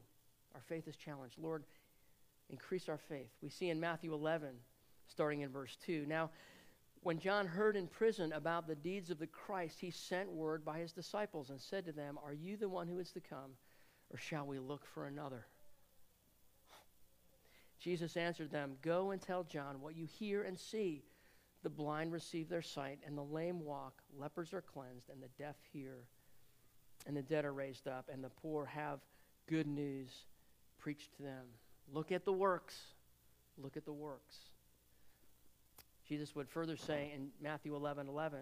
Our 0.55 0.61
faith 0.61 0.87
is 0.89 0.97
challenged. 0.97 1.39
Lord, 1.39 1.65
increase 2.51 2.89
our 2.89 2.99
faith. 2.99 3.31
We 3.43 3.51
see 3.51 3.71
in 3.71 3.81
Matthew 3.81 4.13
11 4.13 4.51
starting 5.09 5.41
in 5.41 5.51
verse 5.51 5.77
2. 5.85 6.07
Now, 6.07 6.31
when 7.03 7.19
John 7.19 7.47
heard 7.47 7.77
in 7.77 7.87
prison 7.87 8.33
about 8.33 8.67
the 8.67 8.75
deeds 8.75 9.11
of 9.11 9.19
the 9.19 9.27
Christ, 9.27 9.79
he 9.79 9.91
sent 9.91 10.31
word 10.31 10.65
by 10.65 10.79
his 10.79 10.93
disciples 10.93 11.51
and 11.51 11.61
said 11.61 11.85
to 11.85 11.93
them, 11.93 12.19
Are 12.25 12.33
you 12.33 12.57
the 12.57 12.69
one 12.69 12.89
who 12.89 12.99
is 12.99 13.11
to 13.13 13.21
come, 13.21 13.53
or 14.11 14.17
shall 14.17 14.47
we 14.47 14.59
look 14.59 14.87
for 14.87 15.07
another? 15.07 15.47
Jesus 17.79 18.17
answered 18.17 18.51
them, 18.51 18.77
Go 18.81 19.11
and 19.11 19.21
tell 19.21 19.45
John 19.45 19.83
what 19.83 19.95
you 19.95 20.07
hear 20.07 20.45
and 20.45 20.59
see. 20.59 21.05
The 21.63 21.71
blind 21.71 22.13
receive 22.13 22.49
their 22.49 22.63
sight, 22.63 23.01
and 23.07 23.17
the 23.17 23.23
lame 23.23 23.61
walk, 23.61 24.03
lepers 24.19 24.53
are 24.55 24.63
cleansed, 24.63 25.11
and 25.11 25.23
the 25.23 25.29
deaf 25.39 25.57
hear, 25.73 26.07
and 27.07 27.17
the 27.17 27.23
dead 27.23 27.45
are 27.45 27.53
raised 27.53 27.87
up, 27.87 28.09
and 28.13 28.25
the 28.25 28.31
poor 28.31 28.65
have 28.67 29.01
good 29.47 29.67
news 29.67 30.25
preached 30.85 31.17
to 31.17 31.23
them. 31.23 31.47
Look 31.91 32.13
at 32.13 32.27
the 32.27 32.33
works. 32.33 32.79
Look 33.57 33.79
at 33.79 33.87
the 33.87 33.93
works. 33.93 34.37
Jesus 36.07 36.37
would 36.37 36.47
further 36.47 36.77
say 36.77 37.11
in 37.15 37.29
Matthew 37.41 37.75
11 37.75 38.07
11, 38.07 38.41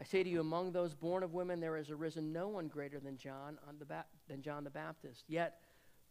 I 0.00 0.02
say 0.02 0.24
to 0.24 0.28
you, 0.28 0.40
among 0.40 0.72
those 0.72 0.92
born 0.92 1.22
of 1.22 1.34
women, 1.34 1.60
there 1.60 1.76
has 1.76 1.88
arisen 1.88 2.32
no 2.32 2.48
one 2.48 2.66
greater 2.66 2.98
than 2.98 3.16
John, 3.16 3.58
the 3.78 3.84
ba- 3.84 4.06
than 4.26 4.42
John 4.42 4.64
the 4.64 4.70
Baptist. 4.70 5.22
Yet 5.28 5.60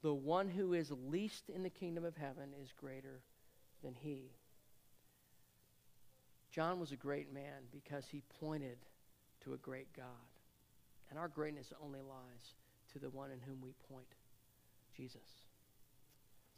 the 0.02 0.14
one 0.14 0.48
who 0.48 0.72
is 0.72 0.90
least 1.10 1.50
in 1.54 1.64
the 1.64 1.70
kingdom 1.70 2.06
of 2.06 2.16
heaven 2.16 2.52
is 2.64 2.72
greater 2.72 3.20
than 3.84 3.94
he. 3.94 4.32
John 6.50 6.80
was 6.80 6.94
a 6.94 6.98
great 6.98 7.34
man 7.34 7.64
because 7.74 8.06
he 8.10 8.24
pointed 8.40 8.78
to 9.44 9.54
a 9.54 9.58
great 9.58 9.92
God. 9.94 10.06
And 11.10 11.20
our 11.20 11.28
greatness 11.28 11.74
only 11.84 12.00
lies 12.00 12.54
to 12.94 13.00
the 13.00 13.10
one 13.10 13.32
in 13.32 13.40
whom 13.42 13.60
we 13.62 13.74
point, 13.92 14.08
Jesus. 14.96 15.22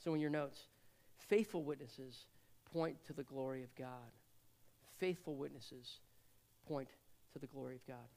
So, 0.03 0.13
in 0.13 0.19
your 0.19 0.29
notes, 0.29 0.59
faithful 1.17 1.63
witnesses 1.63 2.25
point 2.71 2.97
to 3.05 3.13
the 3.13 3.23
glory 3.23 3.63
of 3.63 3.73
God. 3.75 4.11
Faithful 4.97 5.35
witnesses 5.35 5.99
point 6.67 6.89
to 7.33 7.39
the 7.39 7.47
glory 7.47 7.75
of 7.75 7.85
God. 7.87 8.09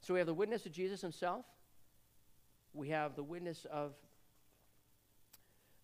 So, 0.00 0.14
we 0.14 0.20
have 0.20 0.26
the 0.26 0.34
witness 0.34 0.66
of 0.66 0.72
Jesus 0.72 1.00
himself, 1.00 1.44
we 2.74 2.88
have 2.90 3.16
the 3.16 3.22
witness 3.22 3.66
of 3.70 3.94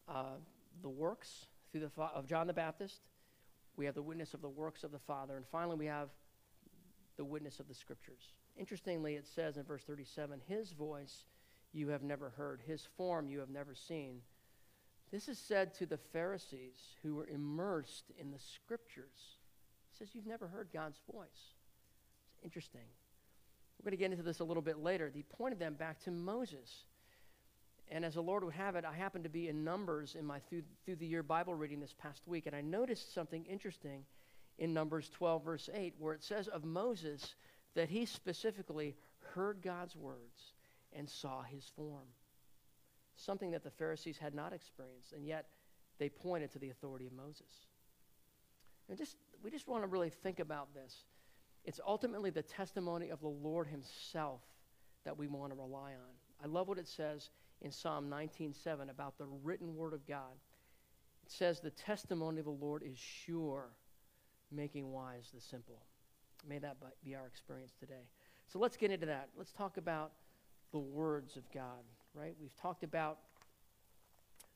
uh, 0.09 0.37
the 0.83 0.89
works 0.89 1.47
through 1.73 1.81
the 1.81 2.03
of 2.03 2.27
John 2.27 2.47
the 2.47 2.53
Baptist. 2.53 3.01
We 3.77 3.85
have 3.87 3.95
the 3.95 4.03
witness 4.03 4.35
of 4.35 4.41
the 4.41 4.49
works 4.49 4.85
of 4.85 4.93
the 4.93 4.99
Father. 4.99 5.37
And 5.37 5.45
finally, 5.47 5.77
we 5.77 5.87
have 5.87 6.09
the 7.17 7.25
witness 7.25 7.61
of 7.61 7.69
the 7.69 7.75
Scriptures. 7.75 8.33
Interestingly, 8.57 9.17
it 9.17 9.27
says 9.27 9.57
in 9.57 9.65
verse 9.65 9.83
37 9.83 10.41
His 10.47 10.73
voice 10.73 11.25
you 11.77 11.89
have 11.89 12.03
never 12.03 12.31
heard, 12.31 12.63
His 12.67 12.87
form 12.97 13.29
you 13.29 13.41
have 13.41 13.51
never 13.51 13.75
seen. 13.75 14.23
This 15.13 15.29
is 15.29 15.39
said 15.39 15.75
to 15.75 15.87
the 15.87 15.99
Pharisees 15.99 16.79
who 17.03 17.15
were 17.15 17.27
immersed 17.27 18.11
in 18.19 18.31
the 18.31 18.39
Scriptures. 18.39 19.37
He 19.93 19.99
says, 19.99 20.15
You've 20.15 20.27
never 20.27 20.49
heard 20.49 20.69
God's 20.73 20.99
voice. 21.13 21.55
It's 22.35 22.45
interesting. 22.45 22.89
We're 23.79 23.91
going 23.91 23.99
to 23.99 24.03
get 24.03 24.11
into 24.11 24.25
this 24.25 24.41
a 24.41 24.45
little 24.45 24.63
bit 24.63 24.79
later. 24.79 25.11
He 25.15 25.23
pointed 25.23 25.59
them 25.59 25.75
back 25.75 26.03
to 26.05 26.11
Moses. 26.11 26.85
And 27.89 28.05
as 28.05 28.15
the 28.15 28.23
Lord 28.23 28.43
would 28.43 28.55
have 28.55 28.75
it, 28.75 28.85
I 28.85 28.95
happened 28.95 29.25
to 29.25 29.31
be 29.31 29.49
in 29.49 29.63
Numbers 29.63 30.17
in 30.19 30.25
my 30.25 30.41
through, 30.41 30.63
through 30.85 30.97
the 30.97 31.07
year 31.07 31.23
Bible 31.23 31.55
reading 31.55 31.79
this 31.79 31.95
past 31.97 32.27
week, 32.27 32.47
and 32.47 32.57
I 32.57 32.63
noticed 32.63 33.15
something 33.15 33.45
interesting 33.45 34.05
in 34.59 34.75
Numbers 34.75 35.09
12, 35.11 35.45
verse 35.45 35.71
8, 35.73 35.95
where 35.99 36.15
it 36.15 36.25
says 36.25 36.49
of 36.49 36.65
Moses 36.65 37.37
that 37.75 37.91
he 37.91 38.07
specifically 38.07 38.97
heard 39.35 39.61
God's 39.63 39.95
words 39.95 40.55
and 40.97 41.09
saw 41.09 41.43
his 41.43 41.71
form. 41.77 42.07
Something 43.17 43.51
that 43.53 43.65
the 43.65 43.71
Pharisees 43.71 44.19
had 44.19 44.35
not 44.35 44.53
experienced, 44.53 45.13
and 45.13 45.27
yet 45.27 45.47
they 45.99 46.09
pointed 46.09 46.53
to 46.53 46.59
the 46.59 46.71
authority 46.71 47.07
of 47.07 47.13
Moses. 47.13 47.67
And 48.89 48.99
just, 48.99 49.17
we 49.43 49.51
just 49.51 49.69
want 49.69 49.83
to 49.83 49.89
really 49.89 50.11
think 50.11 50.41
about 50.41 50.75
this. 50.75 51.05
It's 51.65 51.81
ultimately 51.85 52.31
the 52.31 52.43
testimony 52.43 53.11
of 53.11 53.21
the 53.21 53.29
Lord 53.29 53.67
Himself 53.67 54.41
that 55.05 55.17
we 55.17 55.27
want 55.27 55.53
to 55.53 55.59
rely 55.59 55.93
on. 55.93 56.15
I 56.43 56.47
love 56.47 56.69
what 56.69 56.79
it 56.79 56.87
says 56.87 57.31
in 57.63 57.71
Psalm 57.71 58.11
19:7 58.11 58.91
about 58.91 59.19
the 59.19 59.27
written 59.43 59.75
word 59.75 59.95
of 59.95 60.07
God. 60.07 60.35
It 61.25 61.31
says 61.33 61.61
the 61.61 61.71
testimony 61.71 62.39
of 62.39 62.45
the 62.45 62.51
Lord 62.51 62.83
is 62.83 62.99
sure, 62.99 63.71
making 64.53 64.93
wise 64.93 65.31
the 65.35 65.41
simple. 65.41 65.83
May 66.47 66.59
that 66.59 66.77
be 67.05 67.15
our 67.17 67.27
experience 67.27 67.73
today. 67.81 68.07
So 68.47 68.59
let's 68.59 68.77
get 68.77 68.91
into 68.93 69.07
that. 69.07 69.31
Let's 69.37 69.53
talk 69.53 69.77
about 69.77 70.13
the 70.73 70.79
words 70.79 71.37
of 71.37 71.43
God, 71.53 71.85
right? 72.15 72.35
We've 72.41 72.57
talked 72.57 72.85
about 72.85 73.19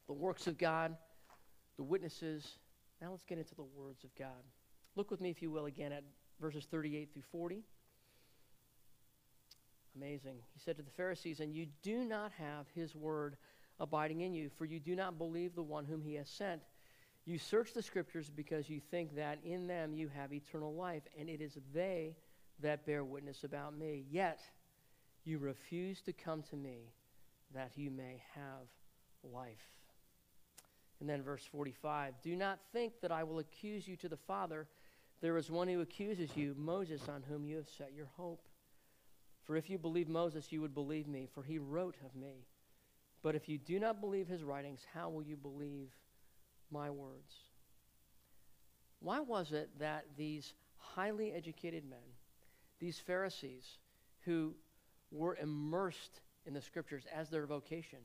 the 0.06 0.12
works 0.12 0.46
of 0.46 0.58
God, 0.58 0.96
the 1.76 1.82
witnesses. 1.82 2.58
Now 3.00 3.10
let's 3.10 3.24
get 3.24 3.38
into 3.38 3.54
the 3.54 3.64
words 3.76 4.04
of 4.04 4.14
God. 4.16 4.42
Look 4.96 5.10
with 5.10 5.20
me, 5.20 5.30
if 5.30 5.40
you 5.40 5.50
will, 5.50 5.66
again 5.66 5.92
at 5.92 6.04
verses 6.40 6.66
38 6.70 7.12
through 7.12 7.22
40. 7.30 7.62
Amazing. 9.96 10.36
He 10.52 10.60
said 10.60 10.76
to 10.76 10.82
the 10.82 10.90
Pharisees, 10.90 11.40
And 11.40 11.54
you 11.54 11.66
do 11.82 12.04
not 12.04 12.32
have 12.32 12.66
his 12.74 12.94
word 12.94 13.36
abiding 13.78 14.20
in 14.20 14.34
you, 14.34 14.50
for 14.56 14.64
you 14.64 14.78
do 14.78 14.94
not 14.94 15.18
believe 15.18 15.54
the 15.54 15.62
one 15.62 15.84
whom 15.84 16.02
he 16.02 16.14
has 16.14 16.28
sent. 16.28 16.62
You 17.24 17.38
search 17.38 17.72
the 17.72 17.82
scriptures 17.82 18.30
because 18.30 18.68
you 18.68 18.80
think 18.80 19.14
that 19.16 19.38
in 19.44 19.66
them 19.66 19.94
you 19.94 20.08
have 20.08 20.32
eternal 20.32 20.74
life, 20.74 21.02
and 21.18 21.28
it 21.28 21.40
is 21.40 21.58
they 21.72 22.16
that 22.60 22.86
bear 22.86 23.04
witness 23.04 23.44
about 23.44 23.76
me. 23.76 24.04
Yet 24.10 24.40
you 25.24 25.38
refuse 25.38 26.00
to 26.02 26.12
come 26.12 26.42
to 26.50 26.56
me 26.56 26.92
that 27.54 27.72
you 27.76 27.90
may 27.90 28.22
have 28.34 29.32
life. 29.32 29.70
And 31.00 31.08
then 31.08 31.22
verse 31.22 31.44
45 31.50 32.14
Do 32.22 32.36
not 32.36 32.58
think 32.72 33.00
that 33.00 33.12
I 33.12 33.24
will 33.24 33.38
accuse 33.38 33.88
you 33.88 33.96
to 33.96 34.08
the 34.08 34.16
Father. 34.16 34.66
There 35.20 35.36
is 35.36 35.50
one 35.50 35.68
who 35.68 35.80
accuses 35.80 36.36
you, 36.36 36.54
Moses, 36.56 37.08
on 37.08 37.22
whom 37.28 37.44
you 37.44 37.56
have 37.56 37.68
set 37.68 37.92
your 37.94 38.08
hope. 38.16 38.46
For 39.44 39.56
if 39.56 39.68
you 39.68 39.78
believe 39.78 40.08
Moses, 40.08 40.50
you 40.50 40.60
would 40.60 40.74
believe 40.74 41.08
me, 41.08 41.28
for 41.34 41.42
he 41.42 41.58
wrote 41.58 41.96
of 42.04 42.14
me. 42.14 42.46
But 43.22 43.34
if 43.34 43.48
you 43.48 43.58
do 43.58 43.78
not 43.78 44.00
believe 44.00 44.28
his 44.28 44.42
writings, 44.42 44.80
how 44.94 45.10
will 45.10 45.22
you 45.22 45.36
believe 45.36 45.90
my 46.70 46.88
words? 46.88 47.34
Why 49.00 49.20
was 49.20 49.52
it 49.52 49.70
that 49.78 50.04
these 50.16 50.54
highly 50.76 51.32
educated 51.32 51.84
men, 51.88 51.98
these 52.78 52.98
Pharisees, 52.98 53.78
who 54.24 54.54
were 55.10 55.36
immersed 55.36 56.20
in 56.46 56.54
the 56.54 56.60
scriptures 56.60 57.04
as 57.14 57.28
their 57.28 57.46
vocation, 57.46 57.98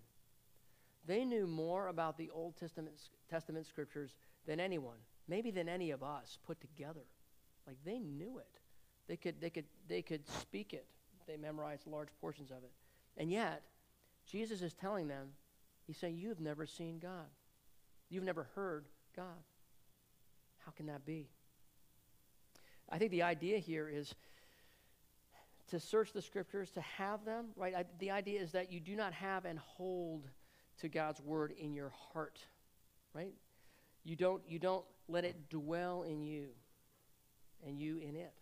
they 1.05 1.23
knew 1.23 1.45
more 1.45 1.87
about 1.87 2.17
the 2.17 2.29
Old 2.31 2.57
Testament, 2.57 2.95
Testament 3.29 3.65
scriptures 3.67 4.15
than 4.47 4.59
anyone, 4.59 4.97
maybe 5.27 5.51
than 5.51 5.69
any 5.69 5.91
of 5.91 6.03
us 6.03 6.37
put 6.45 6.59
together. 6.59 7.05
Like 7.67 7.77
they 7.85 7.99
knew 7.99 8.39
it. 8.39 8.59
They 9.07 9.17
could, 9.17 9.39
they 9.39 9.49
could, 9.49 9.65
they 9.87 10.01
could 10.01 10.27
speak 10.27 10.73
it. 10.73 10.87
They 11.27 11.37
memorized 11.37 11.87
large 11.87 12.09
portions 12.21 12.51
of 12.51 12.57
it. 12.57 12.71
And 13.17 13.31
yet, 13.31 13.63
Jesus 14.25 14.61
is 14.61 14.73
telling 14.73 15.07
them, 15.07 15.29
He's 15.85 15.97
saying, 15.97 16.17
You 16.17 16.29
have 16.29 16.39
never 16.39 16.65
seen 16.65 16.99
God. 16.99 17.27
You've 18.09 18.23
never 18.23 18.47
heard 18.55 18.85
God. 19.15 19.43
How 20.65 20.71
can 20.71 20.87
that 20.87 21.05
be? 21.05 21.29
I 22.89 22.97
think 22.97 23.11
the 23.11 23.23
idea 23.23 23.57
here 23.59 23.89
is 23.89 24.13
to 25.69 25.79
search 25.79 26.13
the 26.13 26.21
scriptures, 26.21 26.69
to 26.71 26.81
have 26.81 27.25
them, 27.25 27.47
right? 27.55 27.73
I, 27.75 27.85
the 27.99 28.11
idea 28.11 28.41
is 28.41 28.51
that 28.51 28.71
you 28.71 28.79
do 28.79 28.95
not 28.95 29.13
have 29.13 29.45
and 29.45 29.57
hold 29.59 30.27
to 30.79 30.89
God's 30.89 31.21
word 31.21 31.53
in 31.57 31.73
your 31.73 31.91
heart, 32.13 32.39
right? 33.13 33.33
You 34.03 34.15
don't, 34.15 34.41
you 34.47 34.59
don't 34.59 34.85
let 35.07 35.25
it 35.25 35.49
dwell 35.49 36.03
in 36.03 36.21
you 36.21 36.47
and 37.65 37.79
you 37.79 37.97
in 37.97 38.15
it. 38.15 38.33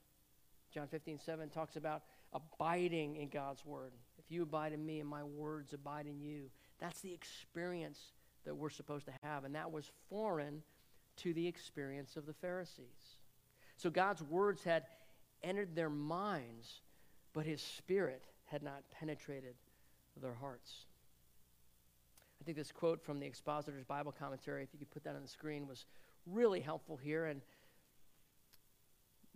John 0.73 0.88
15, 0.88 1.19
7 1.19 1.49
talks 1.49 1.75
about 1.75 2.03
abiding 2.33 3.15
in 3.15 3.29
God's 3.29 3.63
word. 3.65 3.93
If 4.17 4.31
you 4.31 4.43
abide 4.43 4.73
in 4.73 4.86
me 4.86 4.99
and 4.99 5.07
my 5.07 5.23
words 5.23 5.73
abide 5.73 6.07
in 6.07 6.19
you, 6.19 6.49
that's 6.79 6.99
the 7.01 7.13
experience 7.13 7.99
that 8.45 8.55
we're 8.55 8.69
supposed 8.69 9.05
to 9.05 9.13
have. 9.21 9.45
And 9.45 9.55
that 9.55 9.71
was 9.71 9.89
foreign 10.09 10.63
to 11.17 11.33
the 11.33 11.47
experience 11.47 12.17
of 12.17 12.25
the 12.25 12.33
Pharisees. 12.33 13.17
So 13.77 13.89
God's 13.89 14.23
words 14.23 14.63
had 14.63 14.83
entered 15.43 15.75
their 15.75 15.89
minds, 15.89 16.81
but 17.34 17.46
his 17.46 17.62
spirit 17.62 18.24
had 18.46 18.63
not 18.63 18.84
penetrated 18.91 19.56
their 20.22 20.34
hearts. 20.34 20.86
I 22.41 22.43
think 22.43 22.58
this 22.58 22.72
quote 22.72 23.02
from 23.02 23.19
the 23.19 23.26
Expositor's 23.26 23.86
Bible 23.86 24.13
Commentary, 24.17 24.63
if 24.63 24.69
you 24.74 24.80
could 24.80 24.91
put 24.91 25.04
that 25.06 25.15
on 25.15 25.22
the 25.22 25.28
screen, 25.28 25.67
was 25.67 25.86
really 26.26 26.60
helpful 26.60 26.98
here 26.98 27.26
and 27.26 27.41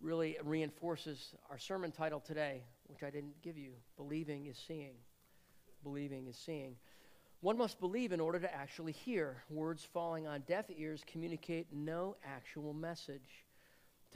really 0.01 0.37
reinforces 0.43 1.33
our 1.49 1.57
sermon 1.57 1.91
title 1.91 2.19
today, 2.19 2.63
which 2.85 3.03
I 3.03 3.09
didn't 3.09 3.41
give 3.41 3.57
you 3.57 3.71
Believing 3.95 4.45
is 4.47 4.57
Seeing. 4.67 4.95
Believing 5.83 6.27
is 6.27 6.37
Seeing. 6.37 6.75
One 7.41 7.57
must 7.57 7.79
believe 7.79 8.11
in 8.11 8.19
order 8.19 8.39
to 8.39 8.53
actually 8.53 8.91
hear. 8.91 9.43
Words 9.49 9.87
falling 9.93 10.27
on 10.27 10.41
deaf 10.41 10.65
ears 10.75 11.03
communicate 11.09 11.67
no 11.71 12.15
actual 12.25 12.73
message. 12.73 13.45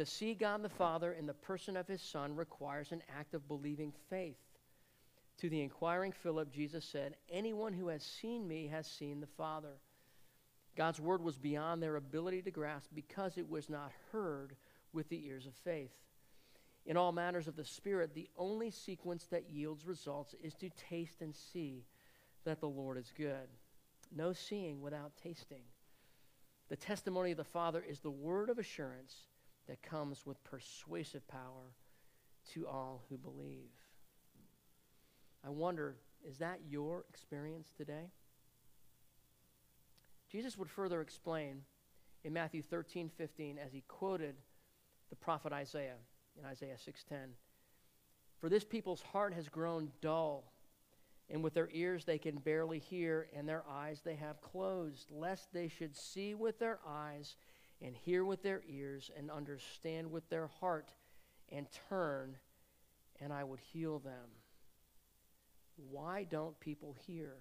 To 0.01 0.05
see 0.07 0.33
God 0.33 0.63
the 0.63 0.69
Father 0.69 1.13
in 1.13 1.27
the 1.27 1.35
person 1.35 1.77
of 1.77 1.87
his 1.87 2.01
Son 2.01 2.35
requires 2.35 2.91
an 2.91 3.03
act 3.19 3.35
of 3.35 3.47
believing 3.47 3.93
faith. 4.09 4.41
To 5.37 5.47
the 5.47 5.61
inquiring 5.61 6.11
Philip, 6.11 6.51
Jesus 6.51 6.83
said, 6.83 7.17
Anyone 7.29 7.71
who 7.71 7.89
has 7.89 8.01
seen 8.01 8.47
me 8.47 8.65
has 8.65 8.87
seen 8.87 9.21
the 9.21 9.27
Father. 9.27 9.77
God's 10.75 10.99
word 10.99 11.21
was 11.21 11.37
beyond 11.37 11.83
their 11.83 11.97
ability 11.97 12.41
to 12.41 12.49
grasp 12.49 12.89
because 12.95 13.37
it 13.37 13.47
was 13.47 13.69
not 13.69 13.91
heard 14.11 14.55
with 14.91 15.07
the 15.09 15.23
ears 15.27 15.45
of 15.45 15.53
faith. 15.53 15.93
In 16.87 16.97
all 16.97 17.11
matters 17.11 17.47
of 17.47 17.55
the 17.55 17.63
Spirit, 17.63 18.15
the 18.15 18.29
only 18.35 18.71
sequence 18.71 19.27
that 19.29 19.51
yields 19.51 19.85
results 19.85 20.33
is 20.41 20.55
to 20.55 20.71
taste 20.89 21.21
and 21.21 21.35
see 21.35 21.85
that 22.43 22.59
the 22.59 22.67
Lord 22.67 22.97
is 22.97 23.13
good. 23.15 23.49
No 24.11 24.33
seeing 24.33 24.81
without 24.81 25.11
tasting. 25.21 25.65
The 26.69 26.75
testimony 26.75 27.29
of 27.29 27.37
the 27.37 27.43
Father 27.43 27.85
is 27.87 27.99
the 27.99 28.09
word 28.09 28.49
of 28.49 28.57
assurance 28.57 29.27
that 29.67 29.81
comes 29.81 30.25
with 30.25 30.43
persuasive 30.43 31.27
power 31.27 31.75
to 32.53 32.67
all 32.67 33.03
who 33.09 33.17
believe. 33.17 33.71
I 35.45 35.49
wonder, 35.49 35.95
is 36.27 36.37
that 36.37 36.59
your 36.69 37.05
experience 37.09 37.71
today? 37.75 38.11
Jesus 40.31 40.57
would 40.57 40.69
further 40.69 41.01
explain 41.01 41.61
in 42.23 42.33
Matthew 42.33 42.61
13, 42.61 43.09
15, 43.09 43.57
as 43.57 43.73
he 43.73 43.83
quoted 43.87 44.35
the 45.09 45.15
prophet 45.15 45.51
Isaiah 45.51 45.97
in 46.39 46.45
Isaiah 46.45 46.77
6:10. 46.77 47.35
For 48.37 48.49
this 48.49 48.63
people's 48.63 49.01
heart 49.01 49.33
has 49.33 49.49
grown 49.49 49.91
dull, 50.01 50.51
and 51.29 51.43
with 51.43 51.53
their 51.53 51.69
ears 51.71 52.05
they 52.05 52.17
can 52.17 52.37
barely 52.37 52.79
hear, 52.79 53.29
and 53.33 53.47
their 53.47 53.67
eyes 53.67 54.01
they 54.01 54.15
have 54.15 54.41
closed, 54.41 55.11
lest 55.11 55.51
they 55.51 55.67
should 55.67 55.95
see 55.95 56.33
with 56.33 56.59
their 56.59 56.79
eyes 56.85 57.35
and 57.81 57.95
hear 57.95 58.23
with 58.23 58.43
their 58.43 58.61
ears 58.69 59.09
and 59.17 59.31
understand 59.31 60.11
with 60.11 60.29
their 60.29 60.47
heart 60.59 60.91
and 61.49 61.67
turn, 61.89 62.37
and 63.19 63.33
I 63.33 63.43
would 63.43 63.59
heal 63.59 63.99
them. 63.99 64.29
Why 65.89 66.23
don't 66.29 66.59
people 66.59 66.95
hear? 67.05 67.33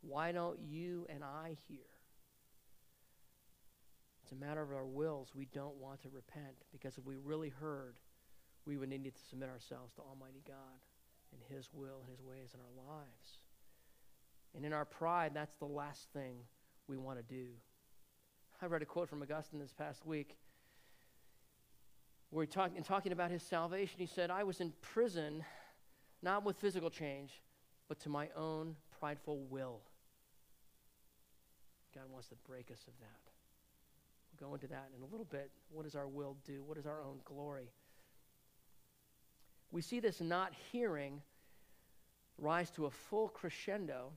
Why 0.00 0.32
don't 0.32 0.58
you 0.60 1.06
and 1.08 1.22
I 1.22 1.56
hear? 1.68 1.86
It's 4.22 4.32
a 4.32 4.36
matter 4.36 4.62
of 4.62 4.72
our 4.72 4.86
wills. 4.86 5.28
We 5.34 5.46
don't 5.52 5.76
want 5.76 6.02
to 6.02 6.08
repent 6.08 6.56
because 6.72 6.98
if 6.98 7.04
we 7.04 7.16
really 7.16 7.50
heard, 7.50 7.96
we 8.66 8.76
would 8.76 8.88
need 8.88 9.04
to 9.04 9.10
submit 9.28 9.48
ourselves 9.48 9.92
to 9.94 10.02
Almighty 10.02 10.42
God 10.46 10.80
and 11.32 11.40
His 11.56 11.68
will 11.72 12.00
and 12.00 12.10
His 12.10 12.20
ways 12.20 12.54
in 12.54 12.60
our 12.60 12.96
lives. 12.96 13.38
And 14.54 14.64
in 14.64 14.72
our 14.72 14.84
pride, 14.84 15.32
that's 15.34 15.54
the 15.56 15.66
last 15.66 16.08
thing 16.12 16.36
we 16.88 16.96
want 16.96 17.18
to 17.18 17.34
do. 17.34 17.46
I 18.62 18.66
read 18.66 18.80
a 18.80 18.86
quote 18.86 19.08
from 19.08 19.20
Augustine 19.20 19.58
this 19.58 19.72
past 19.72 20.06
week 20.06 20.36
where 22.30 22.44
he 22.44 22.46
talked, 22.46 22.76
in 22.76 22.84
talking 22.84 23.10
about 23.10 23.32
his 23.32 23.42
salvation, 23.42 23.96
he 23.98 24.06
said, 24.06 24.30
I 24.30 24.44
was 24.44 24.60
in 24.60 24.72
prison 24.80 25.44
not 26.22 26.44
with 26.44 26.56
physical 26.58 26.88
change, 26.88 27.42
but 27.88 27.98
to 28.00 28.08
my 28.08 28.28
own 28.36 28.76
prideful 29.00 29.40
will. 29.50 29.80
God 31.92 32.04
wants 32.08 32.28
to 32.28 32.36
break 32.46 32.70
us 32.70 32.78
of 32.86 32.92
that. 33.00 33.32
We'll 34.40 34.48
go 34.48 34.54
into 34.54 34.68
that 34.68 34.90
in 34.96 35.02
a 35.02 35.06
little 35.06 35.26
bit. 35.26 35.50
What 35.72 35.82
does 35.82 35.96
our 35.96 36.06
will 36.06 36.36
do? 36.46 36.62
What 36.64 36.78
is 36.78 36.86
our 36.86 37.02
own 37.02 37.18
glory? 37.24 37.72
We 39.72 39.82
see 39.82 39.98
this 39.98 40.20
not 40.20 40.52
hearing 40.70 41.20
rise 42.38 42.70
to 42.70 42.86
a 42.86 42.90
full 42.90 43.26
crescendo 43.26 44.12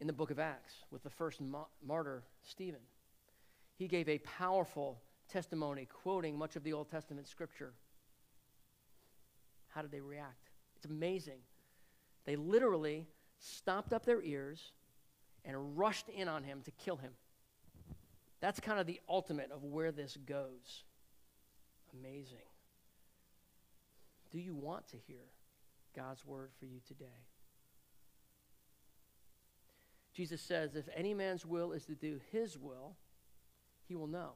in 0.00 0.08
the 0.08 0.12
book 0.12 0.32
of 0.32 0.40
Acts 0.40 0.74
with 0.90 1.04
the 1.04 1.10
first 1.10 1.40
ma- 1.40 1.66
martyr, 1.86 2.24
Stephen. 2.42 2.80
He 3.82 3.88
gave 3.88 4.08
a 4.08 4.18
powerful 4.18 5.02
testimony, 5.28 5.88
quoting 6.04 6.38
much 6.38 6.54
of 6.54 6.62
the 6.62 6.72
Old 6.72 6.88
Testament 6.88 7.26
scripture. 7.26 7.72
How 9.70 9.82
did 9.82 9.90
they 9.90 10.00
react? 10.00 10.50
It's 10.76 10.84
amazing. 10.84 11.40
They 12.24 12.36
literally 12.36 13.08
stopped 13.40 13.92
up 13.92 14.06
their 14.06 14.22
ears 14.22 14.70
and 15.44 15.76
rushed 15.76 16.08
in 16.10 16.28
on 16.28 16.44
him 16.44 16.60
to 16.64 16.70
kill 16.70 16.94
him. 16.94 17.10
That's 18.38 18.60
kind 18.60 18.78
of 18.78 18.86
the 18.86 19.00
ultimate 19.08 19.50
of 19.50 19.64
where 19.64 19.90
this 19.90 20.16
goes. 20.26 20.84
Amazing. 21.98 22.38
Do 24.30 24.38
you 24.38 24.54
want 24.54 24.86
to 24.90 24.96
hear 25.08 25.24
God's 25.96 26.24
word 26.24 26.50
for 26.60 26.66
you 26.66 26.78
today? 26.86 27.26
Jesus 30.14 30.40
says, 30.40 30.76
if 30.76 30.88
any 30.94 31.14
man's 31.14 31.44
will 31.44 31.72
is 31.72 31.84
to 31.86 31.96
do 31.96 32.20
his 32.30 32.56
will, 32.56 32.94
he 33.88 33.94
will 33.94 34.06
know 34.06 34.32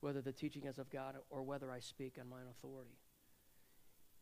whether 0.00 0.20
the 0.20 0.32
teaching 0.32 0.64
is 0.64 0.78
of 0.78 0.90
God 0.90 1.16
or 1.30 1.42
whether 1.42 1.70
I 1.70 1.80
speak 1.80 2.16
on 2.20 2.28
my 2.28 2.36
own 2.36 2.48
authority. 2.50 2.98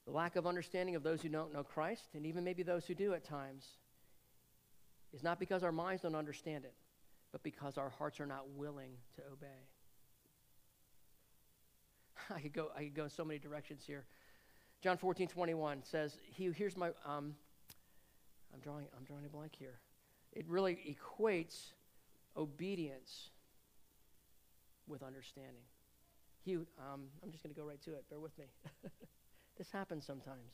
The 0.07 0.13
lack 0.13 0.37
of 0.37 0.47
understanding 0.47 0.97
of 0.97 1.03
those 1.03 1.23
who 1.23 1.29
don't 1.29 1.53
know 1.53 1.63
Christ, 1.63 2.11
and 2.15 2.27
even 2.27 2.45
maybe 2.45 2.63
those 2.63 2.87
who 2.87 2.95
do 2.95 3.15
at 3.15 3.25
times, 3.25 3.67
is 5.13 5.23
not 5.23 5.39
because 5.39 5.63
our 5.63 5.73
minds 5.73 6.03
don't 6.03 6.15
understand 6.15 6.65
it, 6.65 6.75
but 7.33 7.43
because 7.43 7.79
our 7.79 7.89
hearts 7.89 8.21
are 8.21 8.27
not 8.27 8.49
willing 8.51 8.93
to 9.17 9.23
obey. 9.33 9.69
I 12.35 12.41
could 12.41 12.53
go, 12.53 12.69
I 12.77 12.85
could 12.85 12.95
go 12.95 13.05
in 13.05 13.11
so 13.11 13.25
many 13.25 13.39
directions 13.39 13.83
here. 13.87 14.05
John 14.83 14.99
14, 14.99 15.29
21 15.29 15.83
says, 15.83 16.19
he, 16.23 16.51
here's 16.53 16.77
my, 16.77 16.89
um, 17.07 17.35
I'm 18.53 18.61
drawing, 18.61 18.87
I'm 18.97 19.05
drawing 19.05 19.25
a 19.25 19.29
blank 19.29 19.53
here. 19.59 19.79
It 20.33 20.45
really 20.49 20.97
equates 20.99 21.73
obedience 22.37 23.31
with 24.87 25.03
understanding. 25.03 25.63
He, 26.45 26.55
um, 26.55 27.09
I'm 27.23 27.31
just 27.31 27.43
going 27.43 27.55
to 27.55 27.61
go 27.61 27.67
right 27.67 27.81
to 27.83 27.93
it. 27.93 28.05
Bear 28.11 28.21
with 28.21 28.37
me. 28.39 28.47
This 29.57 29.71
happens 29.71 30.05
sometimes. 30.05 30.53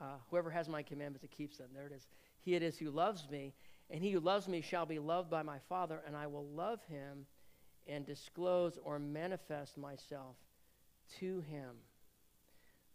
Uh, 0.00 0.04
whoever 0.30 0.50
has 0.50 0.68
my 0.68 0.82
commandments, 0.82 1.24
it 1.24 1.30
keeps 1.30 1.58
them. 1.58 1.68
There 1.74 1.86
it 1.86 1.92
is. 1.92 2.06
He 2.40 2.54
it 2.54 2.62
is 2.62 2.76
who 2.76 2.90
loves 2.90 3.28
me, 3.30 3.54
and 3.90 4.02
he 4.02 4.10
who 4.10 4.20
loves 4.20 4.48
me 4.48 4.60
shall 4.60 4.86
be 4.86 4.98
loved 4.98 5.30
by 5.30 5.42
my 5.42 5.58
Father, 5.68 6.00
and 6.06 6.16
I 6.16 6.26
will 6.26 6.46
love 6.46 6.80
him 6.88 7.26
and 7.86 8.06
disclose 8.06 8.78
or 8.84 8.98
manifest 8.98 9.76
myself 9.76 10.36
to 11.20 11.40
him. 11.40 11.70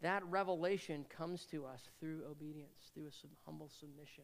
That 0.02 0.24
revelation 0.30 1.06
comes 1.10 1.46
to 1.48 1.66
us 1.66 1.82
through 2.00 2.22
obedience, 2.30 2.92
through 2.94 3.08
a 3.08 3.12
sub- 3.12 3.32
humble 3.46 3.70
submission. 3.80 4.24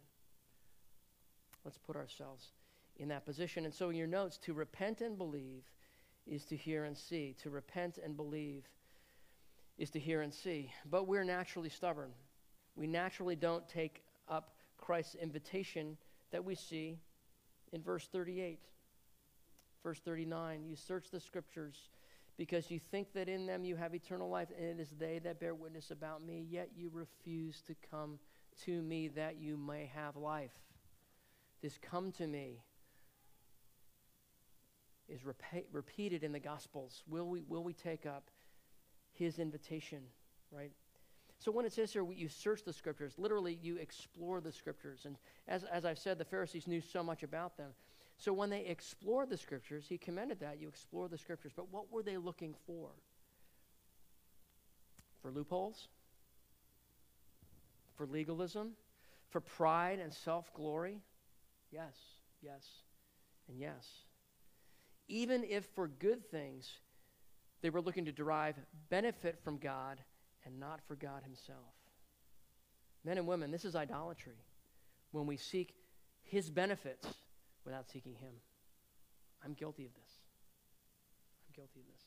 Let's 1.65 1.80
put 1.80 1.95
ourselves 1.95 2.51
in 2.97 3.10
that 3.10 3.25
position. 3.25 3.65
And 3.65 3.73
so, 3.73 3.89
in 3.89 3.95
your 3.95 4.08
notes, 4.08 4.38
to 4.39 4.54
repent 4.54 5.01
and 5.01 5.17
believe 5.17 5.63
is 6.28 6.45
to 6.45 6.56
hear 6.56 6.86
and 6.86 6.97
see. 6.97 7.36
To 7.43 7.49
repent 7.49 7.97
and 8.04 8.15
believe 8.15 8.63
is 9.78 9.89
to 9.91 9.99
hear 9.99 10.21
and 10.21 10.34
see. 10.34 10.71
But 10.89 11.08
we're 11.08 11.23
naturally 11.23 11.69
stubborn. 11.69 12.12
We 12.75 12.88
naturally 12.88 13.36
don't 13.36 13.67
take 13.67 14.04
up 14.30 14.51
Christ's 14.78 15.15
invitation 15.15 15.97
that 16.32 16.43
we 16.43 16.56
see 16.56 16.99
in 17.73 17.82
verse 17.82 18.08
38. 18.12 18.60
Verse 19.84 19.99
39 19.99 20.65
You 20.65 20.75
search 20.75 21.10
the 21.12 21.19
scriptures 21.19 21.89
because 22.38 22.69
you 22.69 22.80
think 22.80 23.13
that 23.13 23.30
in 23.30 23.45
them 23.45 23.63
you 23.63 23.75
have 23.75 23.95
eternal 23.95 24.30
life, 24.30 24.49
and 24.58 24.80
it 24.80 24.82
is 24.82 24.89
they 24.99 25.19
that 25.19 25.39
bear 25.39 25.56
witness 25.56 25.91
about 25.91 26.23
me, 26.23 26.45
yet 26.49 26.69
you 26.75 26.89
refuse 26.93 27.62
to 27.62 27.75
come 27.89 28.19
to 28.65 28.82
me 28.82 29.08
that 29.10 29.38
you 29.38 29.58
may 29.58 29.89
have 29.93 30.15
life. 30.15 30.51
This 31.65 31.80
come 31.82 32.12
to 32.19 32.28
me 32.28 32.62
is 35.10 35.21
repeated 35.71 36.23
in 36.23 36.32
the 36.32 36.39
Gospels. 36.39 37.01
Will 37.10 37.28
we, 37.28 37.41
will 37.41 37.63
we 37.63 37.73
take 37.73 38.06
up 38.06 38.30
his 39.13 39.39
invitation, 39.39 40.04
right? 40.51 40.71
So 41.39 41.51
when 41.51 41.65
it 41.65 41.73
says 41.73 41.91
here, 41.91 42.06
you 42.12 42.30
search 42.30 42.63
the 42.63 42.71
scriptures, 42.71 43.13
literally 43.17 43.58
you 43.63 43.78
explore 43.78 44.41
the 44.41 44.51
scriptures. 44.51 45.06
And 45.06 45.15
as, 45.47 45.63
as 45.63 45.86
I've 45.86 45.97
said, 45.97 46.19
the 46.19 46.23
Pharisees 46.25 46.67
knew 46.67 46.82
so 46.82 47.01
much 47.01 47.23
about 47.23 47.58
them. 47.58 47.71
So 48.19 48.32
when 48.32 48.51
they 48.51 48.63
explored 48.65 49.32
the 49.32 49.38
scriptures, 49.38 49.86
he 49.89 49.97
commended 49.97 50.41
that. 50.41 50.62
You 50.62 50.67
explore 50.67 51.08
the 51.08 51.17
scriptures. 51.17 51.54
But 51.56 51.73
what 51.73 51.91
were 51.91 52.04
they 52.04 52.17
looking 52.17 52.54
for? 52.67 52.89
For 55.23 55.32
loopholes? 55.32 55.88
For 57.95 58.06
legalism? 58.06 58.73
For 59.32 59.41
pride 59.41 59.97
and 59.97 60.13
self 60.13 60.53
glory? 60.53 61.01
Yes, 61.72 61.95
yes, 62.41 62.63
and 63.47 63.59
yes 63.59 64.05
even 65.07 65.43
if 65.43 65.66
for 65.76 65.88
good 65.88 66.30
things 66.30 66.72
they 67.61 67.70
were 67.70 67.82
looking 67.82 68.05
to 68.05 68.11
derive 68.11 68.55
benefit 68.89 69.39
from 69.43 69.57
God 69.57 70.01
and 70.45 70.59
not 70.59 70.82
for 70.88 70.95
God 70.95 71.24
Himself. 71.24 71.74
Men 73.03 73.18
and 73.18 73.28
women, 73.28 73.51
this 73.51 73.66
is 73.66 73.76
idolatry 73.76 74.38
when 75.11 75.26
we 75.26 75.38
seek 75.38 75.76
His 76.24 76.49
benefits 76.49 77.07
without 77.63 77.89
seeking 77.89 78.13
Him. 78.16 78.34
I'm 79.43 79.53
guilty 79.53 79.86
of 79.86 79.93
this. 79.93 80.11
I'm 81.47 81.53
guilty 81.55 81.80
of 81.80 81.86
this. 81.91 82.03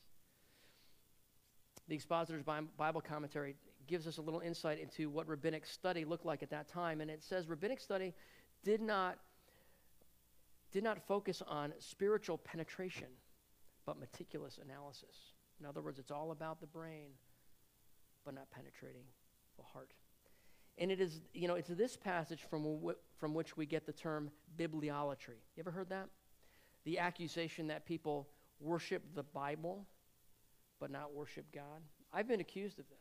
The 1.87 1.95
Expositor's 1.95 2.43
Bible 2.77 3.01
Commentary 3.01 3.55
gives 3.87 4.05
us 4.05 4.17
a 4.17 4.21
little 4.21 4.41
insight 4.41 4.79
into 4.79 5.09
what 5.09 5.27
rabbinic 5.27 5.65
study 5.65 6.05
looked 6.05 6.25
like 6.25 6.43
at 6.43 6.51
that 6.51 6.67
time, 6.67 7.01
and 7.01 7.09
it 7.09 7.23
says 7.23 7.47
rabbinic 7.47 7.79
study 7.79 8.13
did 8.63 8.81
not 8.81 9.17
did 10.71 10.83
not 10.83 11.05
focus 11.07 11.41
on 11.47 11.73
spiritual 11.79 12.37
penetration, 12.37 13.07
but 13.85 13.99
meticulous 13.99 14.59
analysis. 14.63 15.33
In 15.59 15.65
other 15.65 15.81
words, 15.81 15.99
it's 15.99 16.11
all 16.11 16.31
about 16.31 16.61
the 16.61 16.67
brain, 16.67 17.09
but 18.25 18.33
not 18.33 18.49
penetrating 18.51 19.03
the 19.57 19.63
heart. 19.63 19.93
And 20.77 20.91
it 20.91 21.01
is, 21.01 21.21
you 21.33 21.47
know, 21.47 21.55
it's 21.55 21.69
this 21.69 21.97
passage 21.97 22.45
from, 22.49 22.93
from 23.17 23.33
which 23.33 23.57
we 23.57 23.65
get 23.65 23.85
the 23.85 23.91
term 23.91 24.31
bibliolatry. 24.57 25.39
You 25.55 25.61
ever 25.61 25.71
heard 25.71 25.89
that? 25.89 26.07
The 26.85 26.99
accusation 26.99 27.67
that 27.67 27.85
people 27.85 28.29
worship 28.61 29.03
the 29.15 29.23
Bible 29.23 29.85
but 30.79 30.91
not 30.91 31.13
worship 31.13 31.45
God. 31.53 31.81
I've 32.13 32.27
been 32.27 32.39
accused 32.39 32.79
of 32.79 32.87
this. 32.89 32.97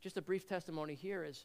Just 0.00 0.16
a 0.16 0.22
brief 0.22 0.46
testimony 0.46 0.94
here 0.94 1.24
is, 1.24 1.44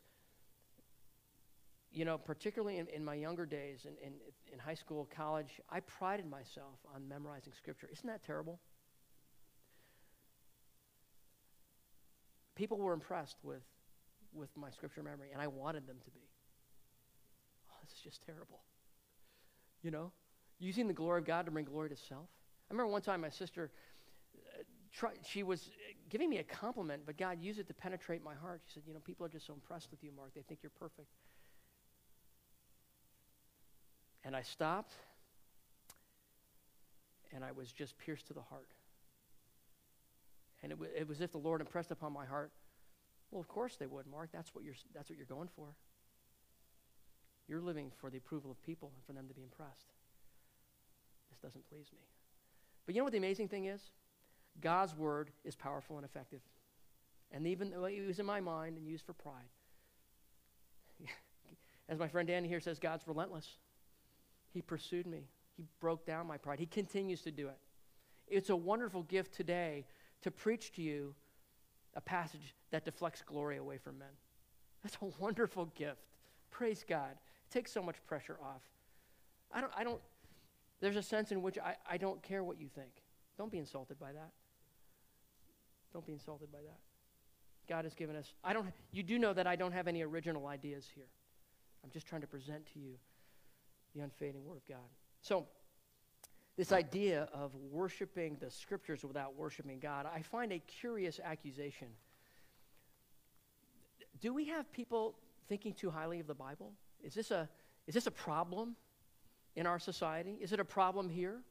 you 1.91 2.05
know, 2.05 2.17
particularly 2.17 2.77
in, 2.77 2.87
in 2.87 3.03
my 3.03 3.15
younger 3.15 3.45
days, 3.45 3.85
in, 3.85 3.93
in, 4.05 4.13
in 4.51 4.59
high 4.59 4.73
school, 4.73 5.09
college, 5.13 5.59
I 5.69 5.81
prided 5.81 6.25
myself 6.25 6.79
on 6.95 7.07
memorizing 7.07 7.53
Scripture. 7.57 7.89
Isn't 7.91 8.07
that 8.07 8.23
terrible? 8.23 8.59
People 12.55 12.77
were 12.77 12.93
impressed 12.93 13.37
with, 13.43 13.63
with 14.33 14.49
my 14.55 14.69
Scripture 14.69 15.03
memory, 15.03 15.29
and 15.33 15.41
I 15.41 15.47
wanted 15.47 15.85
them 15.85 15.97
to 16.03 16.11
be. 16.11 16.21
Oh, 17.69 17.75
this 17.83 17.97
is 17.97 18.03
just 18.03 18.23
terrible. 18.25 18.61
You 19.83 19.91
know, 19.91 20.11
using 20.59 20.87
the 20.87 20.93
glory 20.93 21.19
of 21.19 21.25
God 21.25 21.45
to 21.45 21.51
bring 21.51 21.65
glory 21.65 21.89
to 21.89 21.97
self. 21.97 22.29
I 22.69 22.73
remember 22.73 22.91
one 22.91 23.01
time 23.01 23.21
my 23.21 23.29
sister 23.29 23.71
uh, 24.37 24.63
try, 24.93 25.09
she 25.27 25.43
was 25.43 25.71
giving 26.09 26.29
me 26.29 26.37
a 26.37 26.43
compliment, 26.43 27.01
but 27.05 27.17
God 27.17 27.41
used 27.41 27.59
it 27.59 27.67
to 27.67 27.73
penetrate 27.73 28.23
my 28.23 28.35
heart. 28.35 28.61
She 28.67 28.75
said, 28.75 28.83
You 28.87 28.93
know, 28.93 29.01
people 29.01 29.25
are 29.25 29.29
just 29.29 29.45
so 29.45 29.53
impressed 29.53 29.91
with 29.91 30.01
you, 30.03 30.11
Mark. 30.15 30.33
They 30.33 30.43
think 30.43 30.61
you're 30.63 30.71
perfect. 30.79 31.07
And 34.23 34.35
I 34.35 34.41
stopped, 34.41 34.93
and 37.33 37.43
I 37.43 37.51
was 37.51 37.71
just 37.71 37.97
pierced 37.97 38.27
to 38.27 38.33
the 38.33 38.41
heart. 38.41 38.69
And 40.61 40.71
it, 40.71 40.75
w- 40.75 40.91
it 40.95 41.07
was 41.07 41.17
as 41.17 41.21
if 41.21 41.31
the 41.31 41.39
Lord 41.39 41.59
impressed 41.59 41.91
upon 41.91 42.13
my 42.13 42.25
heart, 42.25 42.51
well, 43.31 43.39
of 43.39 43.47
course 43.47 43.77
they 43.77 43.87
would, 43.87 44.05
Mark. 44.07 44.29
That's 44.31 44.53
what 44.53 44.63
you're, 44.63 44.75
that's 44.93 45.09
what 45.09 45.17
you're 45.17 45.25
going 45.25 45.49
for. 45.55 45.67
You're 47.47 47.61
living 47.61 47.91
for 47.99 48.09
the 48.09 48.17
approval 48.17 48.51
of 48.51 48.61
people 48.61 48.91
and 48.95 49.03
for 49.05 49.13
them 49.13 49.27
to 49.27 49.33
be 49.33 49.41
impressed. 49.41 49.93
This 51.29 51.39
doesn't 51.39 51.67
please 51.69 51.87
me. 51.93 51.99
But 52.85 52.93
you 52.93 52.99
know 52.99 53.05
what 53.05 53.13
the 53.13 53.17
amazing 53.17 53.47
thing 53.47 53.65
is? 53.65 53.81
God's 54.59 54.95
word 54.95 55.31
is 55.45 55.55
powerful 55.55 55.97
and 55.97 56.05
effective. 56.05 56.41
And 57.31 57.47
even 57.47 57.71
though 57.71 57.85
it 57.85 58.05
was 58.05 58.19
in 58.19 58.25
my 58.25 58.41
mind 58.41 58.77
and 58.77 58.85
used 58.85 59.05
for 59.05 59.13
pride. 59.13 59.49
As 61.89 61.97
my 61.97 62.09
friend 62.09 62.27
Danny 62.27 62.47
here 62.47 62.59
says, 62.59 62.79
God's 62.79 63.07
relentless. 63.07 63.47
He 64.53 64.61
pursued 64.61 65.07
me. 65.07 65.27
He 65.57 65.65
broke 65.79 66.05
down 66.05 66.27
my 66.27 66.37
pride. 66.37 66.59
He 66.59 66.65
continues 66.65 67.21
to 67.21 67.31
do 67.31 67.47
it. 67.47 67.57
It's 68.27 68.49
a 68.49 68.55
wonderful 68.55 69.03
gift 69.03 69.33
today 69.33 69.85
to 70.21 70.31
preach 70.31 70.71
to 70.73 70.81
you 70.81 71.13
a 71.95 72.01
passage 72.01 72.55
that 72.71 72.85
deflects 72.85 73.21
glory 73.21 73.57
away 73.57 73.77
from 73.77 73.99
men. 73.99 74.07
That's 74.83 74.97
a 75.01 75.21
wonderful 75.21 75.65
gift. 75.75 76.01
Praise 76.49 76.85
God. 76.87 77.11
It 77.11 77.53
takes 77.53 77.71
so 77.71 77.81
much 77.81 77.97
pressure 78.07 78.37
off. 78.41 78.61
I 79.51 79.61
don't, 79.61 79.73
I 79.75 79.83
don't, 79.83 79.99
there's 80.79 80.95
a 80.95 81.03
sense 81.03 81.31
in 81.31 81.41
which 81.41 81.57
I, 81.57 81.75
I 81.89 81.97
don't 81.97 82.21
care 82.23 82.43
what 82.43 82.59
you 82.59 82.67
think. 82.73 82.91
Don't 83.37 83.51
be 83.51 83.57
insulted 83.57 83.99
by 83.99 84.13
that. 84.13 84.31
Don't 85.93 86.05
be 86.05 86.13
insulted 86.13 86.51
by 86.51 86.59
that. 86.59 86.79
God 87.67 87.83
has 87.85 87.93
given 87.93 88.15
us, 88.15 88.33
I 88.43 88.53
don't, 88.53 88.67
you 88.91 89.03
do 89.03 89.19
know 89.19 89.33
that 89.33 89.47
I 89.47 89.55
don't 89.55 89.71
have 89.71 89.87
any 89.87 90.01
original 90.01 90.47
ideas 90.47 90.87
here. 90.93 91.07
I'm 91.83 91.91
just 91.91 92.07
trying 92.07 92.21
to 92.21 92.27
present 92.27 92.65
to 92.73 92.79
you 92.79 92.95
the 93.95 94.01
unfading 94.01 94.45
Word 94.45 94.57
of 94.57 94.67
God. 94.67 94.89
So, 95.21 95.47
this 96.57 96.71
idea 96.71 97.29
of 97.33 97.55
worshiping 97.55 98.37
the 98.39 98.51
Scriptures 98.51 99.03
without 99.03 99.35
worshiping 99.35 99.79
God, 99.79 100.05
I 100.13 100.21
find 100.21 100.51
a 100.51 100.59
curious 100.59 101.19
accusation. 101.23 101.87
Do 104.19 104.33
we 104.33 104.45
have 104.45 104.71
people 104.71 105.15
thinking 105.47 105.73
too 105.73 105.89
highly 105.89 106.19
of 106.19 106.27
the 106.27 106.35
Bible? 106.35 106.73
Is 107.03 107.13
this 107.13 107.31
a, 107.31 107.49
is 107.87 107.95
this 107.95 108.07
a 108.07 108.11
problem 108.11 108.75
in 109.55 109.65
our 109.65 109.79
society? 109.79 110.37
Is 110.41 110.53
it 110.53 110.59
a 110.59 110.65
problem 110.65 111.09
here? 111.09 111.41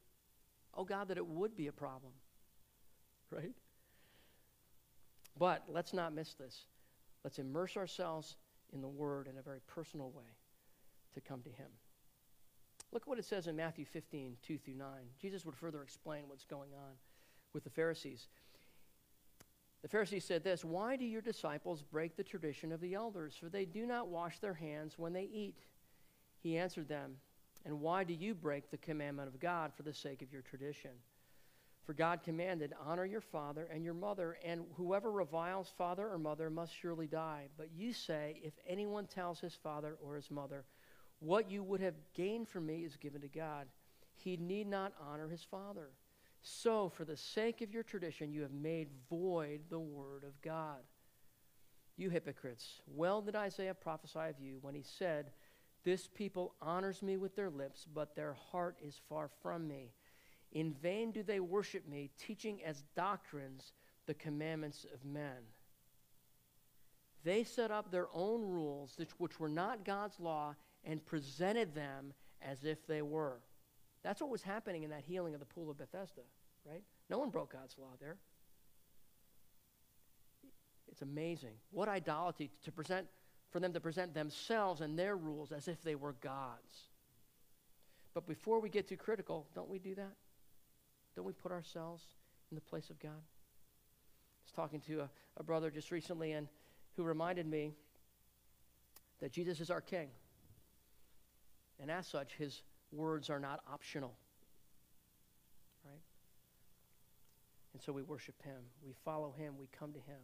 Oh, 0.75 0.85
God, 0.85 1.09
that 1.09 1.17
it 1.17 1.27
would 1.27 1.57
be 1.57 1.67
a 1.67 1.73
problem, 1.73 2.13
right? 3.31 3.53
But 5.39 5.65
let's 5.69 5.93
not 5.93 6.15
miss 6.15 6.35
this. 6.35 6.67
Let's 7.25 7.39
immerse 7.39 7.77
ourselves 7.77 8.37
in 8.73 8.81
the 8.81 8.89
Word 8.89 9.27
in 9.27 9.39
a 9.39 9.43
very 9.43 9.61
personal 9.67 10.11
way 10.11 10.37
to 11.15 11.21
come 11.21 11.43
to 11.43 11.51
Him. 11.51 11.69
Look 12.93 13.03
at 13.03 13.09
what 13.09 13.19
it 13.19 13.25
says 13.25 13.47
in 13.47 13.57
Matthew 13.57 13.85
15, 13.85 14.37
2 14.43 14.59
through 14.59 14.75
9. 14.75 14.87
Jesus 15.21 15.45
would 15.45 15.55
further 15.55 15.83
explain 15.83 16.25
what's 16.27 16.45
going 16.45 16.71
on 16.75 16.95
with 17.53 17.65
the 17.65 17.71
Pharisees. 17.71 18.29
The 19.83 19.89
Pharisees 19.89 20.25
said 20.25 20.45
this 20.45 20.65
Why 20.65 20.97
do 20.97 21.05
your 21.05 21.23
disciples 21.23 21.83
break 21.83 22.17
the 22.17 22.25
tradition 22.25 22.73
of 22.73 22.81
the 22.81 22.95
elders? 22.95 23.37
For 23.37 23.49
they 23.49 23.65
do 23.65 23.87
not 23.87 24.09
wash 24.09 24.39
their 24.39 24.55
hands 24.55 24.99
when 24.99 25.13
they 25.13 25.29
eat. 25.33 25.59
He 26.43 26.59
answered 26.59 26.89
them, 26.89 27.17
And 27.65 27.81
why 27.81 28.05
do 28.05 28.13
you 28.13 28.35
break 28.35 28.71
the 28.71 28.77
commandment 28.79 29.29
of 29.29 29.41
God 29.41 29.73
for 29.75 29.83
the 29.83 29.95
sake 29.95 30.23
of 30.23 30.33
your 30.33 30.43
tradition? 30.43 30.91
For 31.87 31.95
God 31.95 32.23
commanded, 32.23 32.75
Honor 32.85 33.07
your 33.07 33.21
father 33.21 33.69
and 33.73 33.85
your 33.85 33.95
mother, 33.95 34.37
and 34.45 34.65
whoever 34.77 35.11
reviles 35.11 35.73
father 35.79 36.09
or 36.09 36.19
mother 36.19 36.51
must 36.51 36.75
surely 36.75 37.07
die. 37.07 37.47
But 37.57 37.71
you 37.75 37.93
say, 37.93 38.41
If 38.45 38.55
anyone 38.67 39.07
tells 39.07 39.41
his 39.41 39.55
father 39.55 39.97
or 40.05 40.17
his 40.17 40.31
mother, 40.31 40.65
What 41.21 41.51
you 41.51 41.63
would 41.63 41.81
have 41.81 41.95
gained 42.15 42.49
from 42.49 42.67
me 42.67 42.85
is 42.85 42.97
given 42.97 43.21
to 43.21 43.29
God, 43.29 43.67
he 44.15 44.37
need 44.37 44.67
not 44.67 44.93
honor 45.01 45.29
his 45.29 45.43
father. 45.43 45.91
So, 46.43 46.89
for 46.89 47.05
the 47.05 47.17
sake 47.17 47.61
of 47.61 47.73
your 47.73 47.83
tradition, 47.83 48.33
you 48.33 48.43
have 48.43 48.53
made 48.53 48.89
void 49.11 49.61
the 49.69 49.79
word 49.79 50.25
of 50.25 50.41
God. 50.41 50.81
You 51.97 52.09
hypocrites, 52.09 52.81
well 52.87 53.21
did 53.21 53.37
Isaiah 53.37 53.75
prophesy 53.75 54.21
of 54.21 54.41
you 54.41 54.59
when 54.63 54.75
he 54.75 54.83
said, 54.83 55.33
This 55.85 56.09
people 56.09 56.55
honors 56.63 57.03
me 57.03 57.19
with 57.19 57.37
their 57.37 57.51
lips, 57.51 57.87
but 57.95 58.17
their 58.17 58.33
heart 58.33 58.79
is 58.83 59.01
far 59.07 59.29
from 59.43 59.69
me. 59.69 59.93
In 60.53 60.73
vain 60.73 61.13
do 61.13 61.23
they 61.23 61.41
worship 61.41 61.87
me, 61.87 62.11
teaching 62.19 62.65
as 62.65 62.85
doctrines 62.97 63.73
the 64.07 64.15
commandments 64.15 64.87
of 64.95 65.05
men. 65.05 65.45
They 67.23 67.45
set 67.45 67.71
up 67.71 67.91
their 67.91 68.09
own 68.15 68.41
rules, 68.41 68.97
which 69.19 69.39
were 69.39 69.49
not 69.49 69.85
God's 69.85 70.19
law, 70.19 70.55
and 70.85 71.05
presented 71.05 71.75
them 71.75 72.13
as 72.43 72.65
if 72.65 72.87
they 72.87 73.03
were. 73.03 73.41
That's 74.03 74.21
what 74.21 74.31
was 74.31 74.43
happening 74.43 74.83
in 74.83 74.91
that 74.91 75.03
healing 75.07 75.35
of 75.35 75.41
the 75.41 75.47
pool 75.47 75.71
of 75.71 75.79
Bethesda, 75.79 76.23
right? 76.67 76.83
No 77.09 77.19
one 77.19 77.31
broke 77.31 77.53
God's 77.53 77.77
law 77.79 77.93
there. 78.01 78.17
It's 80.91 81.03
amazing. 81.03 81.55
What 81.71 81.89
idolatry 81.89 82.51
to 82.65 82.73
present 82.73 83.07
for 83.51 83.61
them 83.61 83.73
to 83.73 83.81
present 83.81 84.15
themselves 84.15 84.81
and 84.81 84.99
their 84.99 85.17
rules 85.17 85.53
as 85.53 85.69
if 85.69 85.83
they 85.83 85.95
were 85.95 86.13
gods. 86.15 86.89
But 88.15 88.27
before 88.27 88.61
we 88.61 88.69
get 88.69 88.89
too 88.89 88.97
critical, 88.97 89.47
don't 89.55 89.69
we 89.69 89.79
do 89.79 89.95
that? 89.97 90.13
Don't 91.17 91.25
we 91.25 91.33
put 91.33 91.53
ourselves 91.53 92.03
in 92.51 92.55
the 92.55 92.61
place 92.61 92.91
of 92.91 92.99
God? 93.01 93.11
I 93.11 94.45
was 94.45 94.53
talking 94.55 94.81
to 94.83 95.01
a, 95.01 95.11
a 95.37 95.43
brother 95.43 95.71
just 95.71 95.91
recently 95.91 96.33
and 96.33 96.49
who 96.97 97.03
reminded 97.03 97.47
me 97.47 97.73
that 99.21 99.33
Jesus 99.33 99.61
is 99.61 99.71
our 99.71 99.81
king. 99.81 100.09
And 101.81 101.91
as 101.91 102.07
such, 102.07 102.35
his 102.35 102.63
words 102.93 103.31
are 103.31 103.41
not 103.41 103.61
optional. 103.73 104.13
Right? 105.85 106.03
And 107.73 107.83
so 107.83 107.93
we 107.93 108.03
worship 108.03 108.41
him. 108.43 108.61
We 108.85 108.93
follow 109.05 109.33
him. 109.37 109.55
We 109.59 109.69
come 109.79 109.93
to 109.93 109.99
him. 109.99 110.21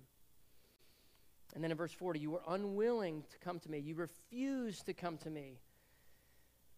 And 1.55 1.63
then 1.63 1.71
in 1.71 1.77
verse 1.77 1.93
40, 1.93 2.19
you 2.19 2.31
were 2.31 2.43
unwilling 2.49 3.25
to 3.31 3.39
come 3.39 3.59
to 3.61 3.71
me. 3.71 3.79
You 3.79 3.95
refused 3.95 4.87
to 4.87 4.93
come 4.93 5.17
to 5.19 5.31
me 5.31 5.61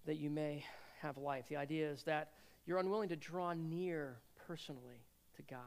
that 0.07 0.17
you 0.17 0.31
may 0.31 0.65
have 1.01 1.17
life. 1.17 1.47
The 1.49 1.57
idea 1.57 1.91
is 1.91 2.03
that 2.05 2.33
you're 2.67 2.79
unwilling 2.79 3.09
to 3.09 3.17
draw 3.17 3.55
near 3.55 4.19
personally 4.47 5.03
to 5.37 5.43
God, 5.43 5.61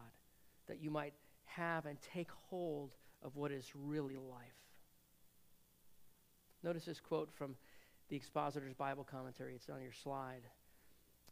that 0.68 0.82
you 0.82 0.92
might 0.92 1.14
have 1.46 1.86
and 1.86 1.98
take 2.02 2.30
hold 2.50 2.92
of 3.24 3.36
what 3.36 3.52
is 3.52 3.72
really 3.76 4.16
life. 4.16 4.62
Notice 6.64 6.86
this 6.86 7.00
quote 7.00 7.34
from 7.34 7.56
the 8.12 8.18
Expositor's 8.18 8.74
Bible 8.74 9.06
Commentary. 9.10 9.56
It's 9.56 9.70
on 9.70 9.82
your 9.82 9.94
slide. 9.94 10.42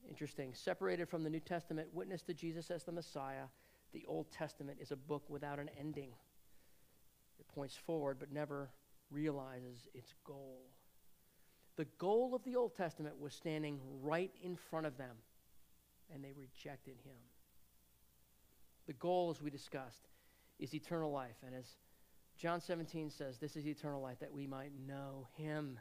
Interesting. 0.08 0.54
Separated 0.54 1.10
from 1.10 1.24
the 1.24 1.30
New 1.30 1.42
Testament, 1.42 1.90
witness 1.94 2.22
to 2.24 2.34
Jesus 2.34 2.72
as 2.72 2.86
the 2.86 2.92
Messiah, 2.94 3.44
the 3.92 4.06
Old 4.08 4.32
Testament 4.32 4.80
is 4.82 4.92
a 4.92 4.96
book 4.96 5.24
without 5.28 5.60
an 5.60 5.70
ending. 5.78 6.12
It 7.38 7.48
points 7.54 7.76
forward 7.76 8.16
but 8.18 8.32
never 8.32 8.70
realizes 9.12 9.90
its 9.94 10.14
goal. 10.24 10.62
The 11.76 11.86
goal 11.98 12.34
of 12.34 12.46
the 12.46 12.56
Old 12.56 12.76
Testament 12.76 13.20
was 13.20 13.34
standing 13.34 13.82
right 14.02 14.32
in 14.42 14.56
front 14.56 14.86
of 14.86 14.98
them, 14.98 15.18
and 16.14 16.24
they 16.24 16.32
rejected 16.32 16.96
him. 17.04 17.18
The 18.88 18.94
goal, 18.94 19.32
as 19.32 19.42
we 19.42 19.50
discussed, 19.50 20.08
is 20.60 20.74
eternal 20.74 21.12
life. 21.12 21.36
And 21.46 21.54
as 21.54 21.66
John 22.38 22.62
17 22.62 23.10
says, 23.10 23.38
this 23.38 23.58
is 23.58 23.68
eternal 23.68 24.02
life, 24.02 24.20
that 24.22 24.32
we 24.32 24.48
might 24.48 24.72
know 24.88 25.28
him. 25.36 25.78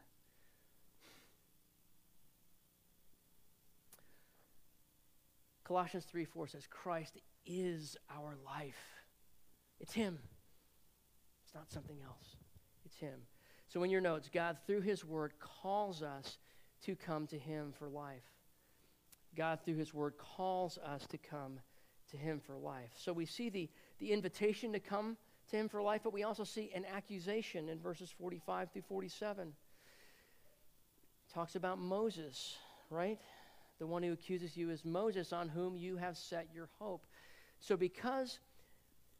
Colossians 5.69 6.05
3 6.07 6.25
4 6.25 6.49
says, 6.49 6.67
Christ 6.69 7.19
is 7.45 7.97
our 8.11 8.37
life. 8.45 8.81
It's 9.79 9.93
him. 9.93 10.19
It's 11.45 11.55
not 11.55 11.71
something 11.71 11.99
else. 12.03 12.37
It's 12.87 12.97
him. 12.97 13.21
So, 13.69 13.83
in 13.83 13.91
your 13.91 14.01
notes, 14.01 14.31
God, 14.33 14.57
through 14.67 14.81
His 14.81 15.05
Word, 15.05 15.35
calls 15.39 16.03
us 16.03 16.39
to 16.85 16.97
come 16.97 17.27
to 17.27 17.39
Him 17.39 17.75
for 17.79 17.87
life. 17.87 18.25
God, 19.37 19.59
through 19.63 19.77
His 19.77 19.93
Word, 19.93 20.15
calls 20.17 20.79
us 20.79 21.07
to 21.09 21.19
come 21.19 21.61
to 22.11 22.17
Him 22.17 22.41
for 22.41 22.57
life. 22.57 22.93
So, 22.97 23.13
we 23.13 23.27
see 23.27 23.51
the, 23.51 23.69
the 23.99 24.11
invitation 24.11 24.73
to 24.73 24.81
come 24.81 25.19
to 25.51 25.57
Him 25.57 25.69
for 25.69 25.83
life, 25.83 26.01
but 26.03 26.15
we 26.15 26.23
also 26.23 26.45
see 26.45 26.71
an 26.75 26.87
accusation 26.87 27.69
in 27.69 27.79
verses 27.79 28.11
45 28.19 28.73
through 28.73 28.83
47. 28.89 29.53
talks 31.35 31.55
about 31.55 31.79
Moses, 31.79 32.57
right? 32.89 33.19
The 33.79 33.87
one 33.87 34.03
who 34.03 34.13
accuses 34.13 34.57
you 34.57 34.71
is 34.71 34.85
Moses, 34.85 35.33
on 35.33 35.49
whom 35.49 35.77
you 35.77 35.97
have 35.97 36.17
set 36.17 36.49
your 36.53 36.69
hope. 36.79 37.07
So, 37.61 37.77
because 37.77 38.39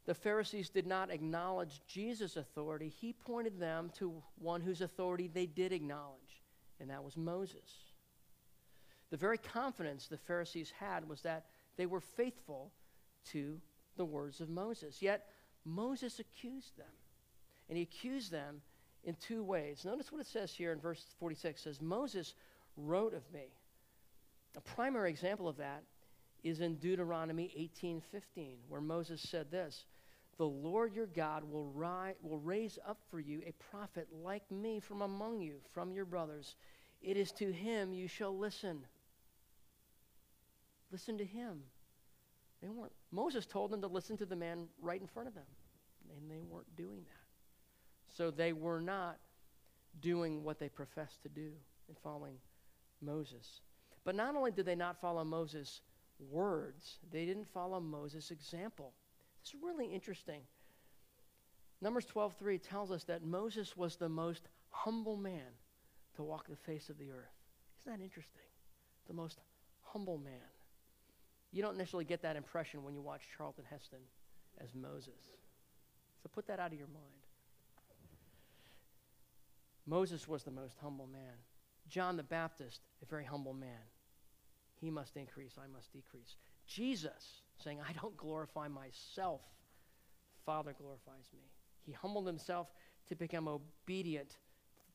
the 0.05 0.13
Pharisees 0.13 0.69
did 0.69 0.87
not 0.87 1.11
acknowledge 1.11 1.81
Jesus' 1.87 2.35
authority, 2.35 2.89
he 2.89 3.13
pointed 3.13 3.59
them 3.59 3.91
to 3.99 4.21
one 4.37 4.61
whose 4.61 4.81
authority 4.81 5.29
they 5.31 5.45
did 5.45 5.71
acknowledge, 5.71 6.41
and 6.79 6.89
that 6.89 7.03
was 7.03 7.15
Moses. 7.15 7.83
The 9.11 9.17
very 9.17 9.37
confidence 9.37 10.07
the 10.07 10.17
Pharisees 10.17 10.71
had 10.79 11.07
was 11.07 11.21
that 11.21 11.45
they 11.77 11.85
were 11.85 12.01
faithful 12.01 12.71
to 13.31 13.59
the 13.97 14.05
words 14.05 14.41
of 14.41 14.49
Moses. 14.49 15.01
Yet, 15.01 15.27
Moses 15.65 16.19
accused 16.19 16.77
them. 16.77 16.85
And 17.69 17.77
he 17.77 17.83
accused 17.83 18.31
them 18.31 18.61
in 19.03 19.15
two 19.15 19.43
ways. 19.43 19.85
Notice 19.85 20.11
what 20.11 20.21
it 20.21 20.27
says 20.27 20.51
here 20.51 20.71
in 20.71 20.79
verse 20.79 21.05
46 21.19 21.59
it 21.59 21.63
says, 21.63 21.81
Moses 21.81 22.33
wrote 22.75 23.13
of 23.13 23.23
me. 23.31 23.53
A 24.55 24.61
primary 24.61 25.09
example 25.09 25.47
of 25.47 25.57
that 25.57 25.83
is 26.43 26.61
in 26.61 26.75
Deuteronomy 26.77 27.51
18:15, 27.55 28.57
where 28.67 28.81
Moses 28.81 29.21
said 29.21 29.51
this, 29.51 29.85
"The 30.37 30.47
Lord 30.47 30.93
your 30.93 31.07
God 31.07 31.43
will, 31.43 31.67
ri- 31.71 32.15
will 32.21 32.39
raise 32.39 32.79
up 32.85 33.01
for 33.09 33.19
you 33.19 33.41
a 33.45 33.51
prophet 33.53 34.11
like 34.11 34.49
me 34.49 34.79
from 34.79 35.01
among 35.01 35.41
you, 35.41 35.61
from 35.71 35.91
your 35.91 36.05
brothers. 36.05 36.55
It 37.01 37.17
is 37.17 37.31
to 37.33 37.51
him 37.51 37.93
you 37.93 38.07
shall 38.07 38.35
listen." 38.35 38.87
Listen 40.91 41.17
to 41.17 41.25
him. 41.25 41.63
They 42.61 42.69
weren't. 42.69 42.93
Moses 43.11 43.45
told 43.45 43.71
them 43.71 43.81
to 43.81 43.87
listen 43.87 44.17
to 44.17 44.25
the 44.25 44.35
man 44.35 44.67
right 44.81 44.99
in 44.99 45.07
front 45.07 45.27
of 45.27 45.35
them, 45.35 45.45
and 46.09 46.29
they 46.29 46.41
weren't 46.41 46.75
doing 46.75 47.03
that. 47.03 48.15
So 48.15 48.31
they 48.31 48.53
were 48.53 48.81
not 48.81 49.19
doing 49.99 50.43
what 50.43 50.59
they 50.59 50.69
professed 50.69 51.21
to 51.23 51.29
do 51.29 51.53
in 51.87 51.95
following 51.95 52.39
Moses. 53.01 53.61
But 54.03 54.15
not 54.15 54.35
only 54.35 54.51
did 54.51 54.65
they 54.65 54.75
not 54.75 54.99
follow 54.99 55.23
Moses' 55.23 55.81
words, 56.31 56.99
they 57.11 57.25
didn't 57.25 57.47
follow 57.47 57.79
Moses' 57.79 58.31
example. 58.31 58.93
It's 59.41 59.53
really 59.61 59.87
interesting. 59.87 60.41
Numbers 61.81 62.05
12:3 62.05 62.61
tells 62.61 62.91
us 62.91 63.03
that 63.05 63.23
Moses 63.23 63.77
was 63.77 63.95
the 63.95 64.09
most 64.09 64.49
humble 64.69 65.15
man 65.15 65.57
to 66.15 66.23
walk 66.23 66.47
the 66.47 66.55
face 66.55 66.89
of 66.89 66.97
the 66.97 67.11
earth. 67.11 67.35
Isn't 67.79 67.97
that 67.97 68.03
interesting? 68.03 68.41
The 69.07 69.13
most 69.13 69.39
humble 69.81 70.17
man. 70.17 70.49
You 71.51 71.61
don't 71.61 71.77
necessarily 71.77 72.05
get 72.05 72.21
that 72.21 72.35
impression 72.35 72.83
when 72.83 72.93
you 72.93 73.01
watch 73.01 73.21
Charlton 73.35 73.65
Heston 73.69 73.99
as 74.59 74.75
Moses. 74.75 75.13
So 76.21 76.29
put 76.31 76.47
that 76.47 76.59
out 76.59 76.73
of 76.73 76.77
your 76.77 76.87
mind. 76.87 77.05
Moses 79.85 80.27
was 80.27 80.43
the 80.43 80.51
most 80.51 80.77
humble 80.79 81.07
man. 81.07 81.37
John 81.89 82.17
the 82.17 82.23
Baptist, 82.23 82.81
a 83.01 83.05
very 83.05 83.25
humble 83.25 83.53
man. 83.53 83.87
He 84.79 84.89
must 84.89 85.17
increase, 85.17 85.53
I 85.57 85.67
must 85.67 85.91
decrease. 85.91 86.37
Jesus, 86.65 87.41
saying, 87.63 87.79
I 87.81 87.93
don't 87.93 88.15
glorify 88.15 88.67
myself, 88.67 89.41
Father 90.45 90.73
glorifies 90.77 91.29
me. 91.33 91.43
He 91.85 91.91
humbled 91.91 92.27
himself 92.27 92.67
to 93.07 93.15
become 93.15 93.47
obedient 93.47 94.37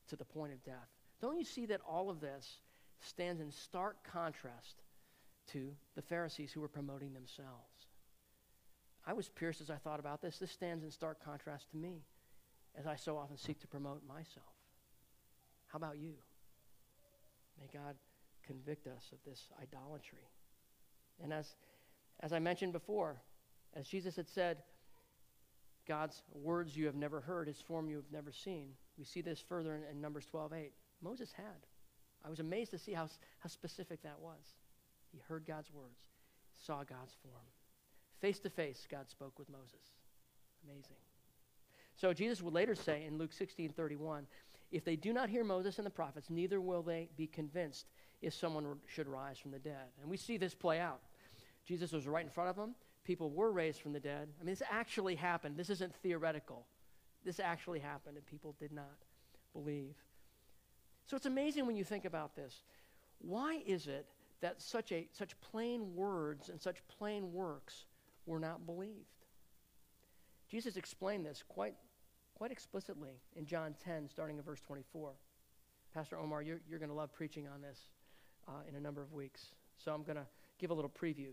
to 0.07 0.15
the 0.15 0.25
point 0.25 0.53
of 0.53 0.63
death. 0.63 0.89
Don't 1.21 1.37
you 1.37 1.45
see 1.45 1.65
that 1.67 1.81
all 1.87 2.09
of 2.09 2.21
this 2.21 2.59
stands 3.01 3.41
in 3.41 3.51
stark 3.51 3.97
contrast 4.03 4.81
to 5.51 5.71
the 5.95 6.01
Pharisees 6.01 6.51
who 6.51 6.61
were 6.61 6.67
promoting 6.67 7.13
themselves. 7.13 7.87
I 9.05 9.13
was 9.13 9.29
pierced 9.29 9.61
as 9.61 9.69
I 9.69 9.75
thought 9.75 9.99
about 9.99 10.21
this. 10.21 10.39
This 10.39 10.51
stands 10.51 10.83
in 10.83 10.91
stark 10.91 11.23
contrast 11.23 11.69
to 11.71 11.77
me 11.77 12.03
as 12.77 12.87
I 12.87 12.95
so 12.95 13.17
often 13.17 13.37
seek 13.37 13.59
to 13.61 13.67
promote 13.67 14.01
myself. 14.07 14.55
How 15.67 15.77
about 15.77 15.97
you? 15.97 16.13
May 17.59 17.67
God 17.73 17.95
convict 18.45 18.87
us 18.87 19.09
of 19.11 19.19
this 19.25 19.47
idolatry. 19.61 20.29
And 21.23 21.33
as, 21.33 21.55
as 22.19 22.33
I 22.33 22.39
mentioned 22.39 22.73
before, 22.73 23.21
as 23.73 23.87
Jesus 23.87 24.15
had 24.15 24.29
said, 24.29 24.57
God's 25.87 26.23
words 26.33 26.75
you 26.75 26.85
have 26.85 26.95
never 26.95 27.21
heard, 27.21 27.47
his 27.47 27.61
form 27.61 27.89
you 27.89 27.97
have 27.97 28.11
never 28.11 28.31
seen. 28.31 28.69
We 28.97 29.05
see 29.05 29.21
this 29.21 29.43
further 29.47 29.75
in, 29.75 29.83
in 29.91 30.01
Numbers 30.01 30.25
12 30.25 30.53
8. 30.53 30.71
Moses 31.01 31.31
had. 31.31 31.45
I 32.25 32.29
was 32.29 32.39
amazed 32.39 32.71
to 32.71 32.79
see 32.79 32.93
how, 32.93 33.07
how 33.39 33.49
specific 33.49 34.01
that 34.01 34.19
was. 34.19 34.55
He 35.11 35.21
heard 35.27 35.45
God's 35.45 35.71
words, 35.71 36.01
saw 36.65 36.77
God's 36.77 37.13
form. 37.21 37.45
Face 38.19 38.39
to 38.39 38.49
face, 38.49 38.87
God 38.89 39.09
spoke 39.09 39.37
with 39.37 39.49
Moses. 39.49 39.93
Amazing. 40.63 40.97
So 41.95 42.13
Jesus 42.13 42.41
would 42.41 42.53
later 42.53 42.75
say 42.75 43.05
in 43.05 43.17
Luke 43.17 43.31
16 43.31 43.69
31, 43.69 44.25
if 44.71 44.83
they 44.83 44.95
do 44.95 45.13
not 45.13 45.29
hear 45.29 45.43
Moses 45.43 45.77
and 45.77 45.85
the 45.85 45.91
prophets, 45.91 46.29
neither 46.29 46.59
will 46.59 46.81
they 46.81 47.09
be 47.17 47.27
convinced 47.27 47.87
if 48.21 48.33
someone 48.33 48.65
should 48.87 49.07
rise 49.07 49.37
from 49.37 49.51
the 49.51 49.59
dead. 49.59 49.87
And 50.01 50.09
we 50.09 50.17
see 50.17 50.37
this 50.37 50.55
play 50.55 50.79
out. 50.79 51.01
Jesus 51.65 51.91
was 51.91 52.07
right 52.07 52.23
in 52.23 52.31
front 52.31 52.49
of 52.49 52.55
them. 52.55 52.75
People 53.03 53.29
were 53.29 53.51
raised 53.51 53.81
from 53.81 53.93
the 53.93 53.99
dead. 53.99 54.27
I 54.39 54.43
mean, 54.43 54.53
this 54.53 54.63
actually 54.69 55.15
happened. 55.15 55.57
This 55.57 55.69
isn't 55.69 55.93
theoretical. 55.95 56.65
This 57.23 57.39
actually 57.39 57.79
happened, 57.79 58.17
and 58.17 58.25
people 58.25 58.55
did 58.59 58.71
not 58.71 59.05
believe. 59.53 59.95
So 61.05 61.15
it's 61.15 61.25
amazing 61.25 61.67
when 61.67 61.75
you 61.75 61.83
think 61.83 62.05
about 62.05 62.35
this. 62.35 62.63
Why 63.19 63.61
is 63.65 63.87
it 63.87 64.07
that 64.41 64.61
such, 64.61 64.91
a, 64.91 65.07
such 65.11 65.39
plain 65.41 65.95
words 65.95 66.49
and 66.49 66.61
such 66.61 66.77
plain 66.87 67.33
works 67.33 67.85
were 68.25 68.39
not 68.39 68.65
believed. 68.65 69.25
Jesus 70.49 70.77
explained 70.77 71.25
this 71.25 71.43
quite, 71.47 71.75
quite 72.35 72.51
explicitly 72.51 73.21
in 73.35 73.45
John 73.45 73.73
10, 73.83 74.09
starting 74.09 74.37
in 74.37 74.43
verse 74.43 74.59
24. 74.61 75.13
Pastor 75.93 76.19
Omar, 76.19 76.41
you're, 76.41 76.59
you're 76.69 76.79
going 76.79 76.89
to 76.89 76.95
love 76.95 77.13
preaching 77.13 77.47
on 77.47 77.61
this 77.61 77.79
uh, 78.47 78.51
in 78.67 78.75
a 78.75 78.79
number 78.79 79.01
of 79.01 79.13
weeks. 79.13 79.47
So 79.77 79.93
I'm 79.93 80.03
going 80.03 80.17
to 80.17 80.27
give 80.59 80.69
a 80.69 80.73
little 80.73 80.91
preview. 80.91 81.31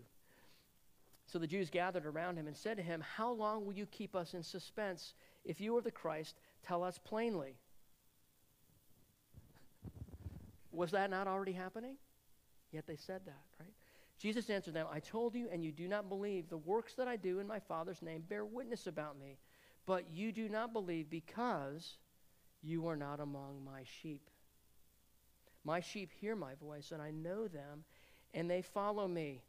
So 1.27 1.39
the 1.39 1.47
Jews 1.47 1.69
gathered 1.69 2.05
around 2.05 2.37
him 2.37 2.47
and 2.47 2.55
said 2.55 2.77
to 2.77 2.83
him, 2.83 3.03
How 3.15 3.31
long 3.31 3.65
will 3.65 3.73
you 3.73 3.85
keep 3.85 4.15
us 4.15 4.33
in 4.33 4.43
suspense? 4.43 5.13
If 5.45 5.61
you 5.61 5.75
are 5.77 5.81
the 5.81 5.91
Christ, 5.91 6.39
tell 6.65 6.83
us 6.83 6.97
plainly. 6.97 7.55
Was 10.71 10.91
that 10.91 11.09
not 11.09 11.27
already 11.27 11.53
happening? 11.53 11.95
Yet 12.71 12.87
they 12.87 12.95
said 12.95 13.21
that, 13.25 13.43
right? 13.59 13.73
Jesus 14.17 14.49
answered 14.49 14.73
them, 14.73 14.87
I 14.91 14.99
told 14.99 15.35
you, 15.35 15.49
and 15.51 15.63
you 15.63 15.71
do 15.71 15.87
not 15.87 16.09
believe. 16.09 16.49
The 16.49 16.57
works 16.57 16.93
that 16.95 17.07
I 17.07 17.15
do 17.15 17.39
in 17.39 17.47
my 17.47 17.59
Father's 17.59 18.01
name 18.01 18.23
bear 18.27 18.45
witness 18.45 18.87
about 18.87 19.19
me. 19.19 19.37
But 19.85 20.05
you 20.11 20.31
do 20.31 20.47
not 20.47 20.73
believe 20.73 21.09
because 21.09 21.97
you 22.61 22.87
are 22.87 22.95
not 22.95 23.19
among 23.19 23.63
my 23.65 23.83
sheep. 24.01 24.29
My 25.65 25.79
sheep 25.79 26.11
hear 26.11 26.35
my 26.35 26.55
voice, 26.55 26.91
and 26.91 27.01
I 27.01 27.11
know 27.11 27.47
them, 27.47 27.83
and 28.33 28.49
they 28.49 28.61
follow 28.61 29.07
me. 29.07 29.43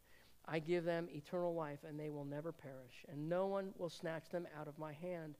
I 0.46 0.58
give 0.58 0.84
them 0.84 1.08
eternal 1.10 1.54
life, 1.54 1.80
and 1.88 1.98
they 1.98 2.10
will 2.10 2.24
never 2.24 2.52
perish, 2.52 3.04
and 3.08 3.28
no 3.28 3.46
one 3.46 3.72
will 3.78 3.88
snatch 3.88 4.28
them 4.30 4.46
out 4.58 4.68
of 4.68 4.78
my 4.78 4.92
hand. 4.92 5.36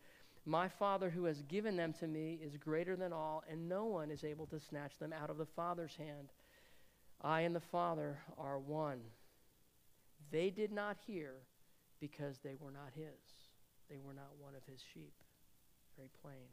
My 0.47 0.69
Father, 0.69 1.11
who 1.11 1.25
has 1.25 1.43
given 1.43 1.77
them 1.77 1.93
to 1.95 2.07
me, 2.07 2.39
is 2.43 2.57
greater 2.57 2.97
than 2.97 3.13
all, 3.13 3.43
and 3.49 3.69
no 3.69 3.85
one 3.85 4.11
is 4.11 4.25
able 4.25 4.47
to 4.47 4.61
snatch 4.61 4.99
them 4.99 5.13
out 5.13 5.31
of 5.31 5.39
the 5.39 5.47
Father's 5.47 5.97
hand. 5.97 6.33
I 7.21 7.43
and 7.43 7.55
the 7.55 7.61
Father 7.61 8.19
are 8.39 8.59
one. 8.59 9.01
They 10.31 10.51
did 10.51 10.73
not 10.73 10.97
hear 11.07 11.35
because 12.01 12.39
they 12.39 12.57
were 12.59 12.73
not 12.73 12.91
his. 12.95 13.44
They 13.95 14.01
were 14.05 14.13
not 14.13 14.33
one 14.41 14.57
of 14.57 14.65
his 14.67 14.83
sheep. 14.93 15.13
Very 15.97 16.09
plain. 16.21 16.49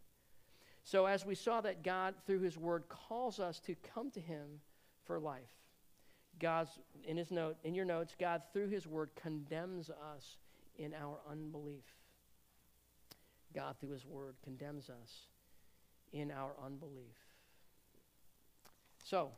So, 0.84 1.08
as 1.08 1.26
we 1.26 1.34
saw 1.34 1.60
that 1.62 1.84
God, 1.84 2.14
through 2.28 2.42
his 2.42 2.56
word, 2.56 2.84
calls 2.88 3.40
us 3.40 3.60
to 3.62 3.76
come 3.96 4.12
to 4.12 4.20
him 4.20 4.62
for 5.06 5.20
life, 5.20 5.50
God's, 6.40 6.70
in 7.04 7.18
his 7.18 7.32
note, 7.32 7.58
in 7.64 7.74
your 7.74 7.86
notes, 7.86 8.16
God, 8.20 8.44
through 8.54 8.68
his 8.68 8.86
word, 8.86 9.10
condemns 9.16 9.90
us 9.90 10.38
in 10.78 10.94
our 10.94 11.18
unbelief. 11.30 11.84
God, 13.56 13.76
through 13.80 13.92
his 13.94 14.06
word, 14.06 14.36
condemns 14.44 14.90
us 14.90 15.26
in 16.14 16.30
our 16.30 16.52
unbelief. 16.64 17.18
So, 19.04 19.32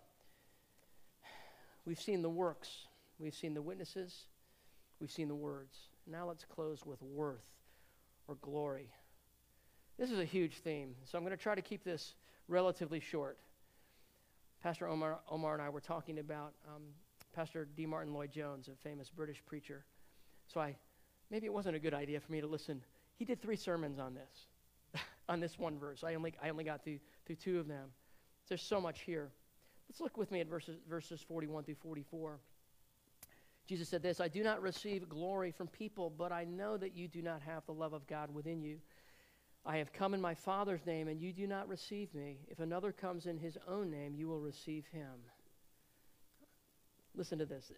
We've 1.85 1.99
seen 1.99 2.21
the 2.21 2.29
works, 2.29 2.87
we've 3.19 3.33
seen 3.33 3.53
the 3.53 3.61
witnesses, 3.61 4.23
we've 4.99 5.11
seen 5.11 5.27
the 5.27 5.35
words. 5.35 5.77
Now 6.07 6.27
let's 6.27 6.45
close 6.45 6.85
with 6.85 7.01
worth 7.01 7.49
or 8.27 8.35
glory. 8.35 8.89
This 9.97 10.11
is 10.11 10.19
a 10.19 10.25
huge 10.25 10.57
theme, 10.59 10.95
so 11.05 11.17
I'm 11.17 11.23
going 11.23 11.35
to 11.35 11.41
try 11.41 11.55
to 11.55 11.61
keep 11.61 11.83
this 11.83 12.15
relatively 12.47 12.99
short. 12.99 13.37
Pastor 14.61 14.87
Omar, 14.87 15.19
Omar 15.29 15.53
and 15.53 15.61
I 15.61 15.69
were 15.69 15.81
talking 15.81 16.19
about 16.19 16.53
um, 16.67 16.83
Pastor 17.35 17.67
D. 17.75 17.85
Martyn 17.85 18.13
Lloyd 18.13 18.31
Jones, 18.31 18.67
a 18.67 18.87
famous 18.87 19.09
British 19.09 19.43
preacher. 19.45 19.85
So 20.47 20.61
I, 20.61 20.75
maybe 21.29 21.45
it 21.45 21.53
wasn't 21.53 21.75
a 21.75 21.79
good 21.79 21.93
idea 21.93 22.19
for 22.19 22.31
me 22.31 22.41
to 22.41 22.47
listen. 22.47 22.81
He 23.15 23.25
did 23.25 23.41
three 23.41 23.55
sermons 23.55 23.99
on 23.99 24.15
this, 24.15 25.01
on 25.29 25.39
this 25.39 25.59
one 25.59 25.77
verse. 25.77 26.03
I 26.03 26.15
only, 26.15 26.33
I 26.41 26.49
only 26.49 26.63
got 26.63 26.83
through 26.83 26.99
through 27.25 27.37
two 27.37 27.59
of 27.59 27.67
them. 27.67 27.89
There's 28.47 28.61
so 28.61 28.81
much 28.81 29.01
here. 29.01 29.31
Let's 29.89 30.01
look 30.01 30.17
with 30.17 30.31
me 30.31 30.41
at 30.41 30.47
verses, 30.47 30.77
verses 30.89 31.21
41 31.27 31.63
through 31.63 31.75
44. 31.75 32.39
Jesus 33.67 33.87
said 33.87 34.03
this 34.03 34.19
I 34.19 34.27
do 34.27 34.43
not 34.43 34.61
receive 34.61 35.07
glory 35.07 35.51
from 35.51 35.67
people, 35.67 36.09
but 36.09 36.31
I 36.31 36.43
know 36.43 36.77
that 36.77 36.95
you 36.95 37.07
do 37.07 37.21
not 37.21 37.41
have 37.41 37.65
the 37.65 37.73
love 37.73 37.93
of 37.93 38.07
God 38.07 38.33
within 38.33 38.61
you. 38.61 38.79
I 39.65 39.77
have 39.77 39.93
come 39.93 40.13
in 40.13 40.19
my 40.19 40.35
Father's 40.35 40.85
name, 40.85 41.07
and 41.07 41.21
you 41.21 41.31
do 41.31 41.47
not 41.47 41.69
receive 41.69 42.13
me. 42.13 42.39
If 42.49 42.59
another 42.59 42.91
comes 42.91 43.27
in 43.27 43.37
his 43.37 43.57
own 43.67 43.89
name, 43.89 44.13
you 44.13 44.27
will 44.27 44.41
receive 44.41 44.85
him. 44.87 45.13
Listen 47.15 47.39
to 47.39 47.45
this. 47.45 47.71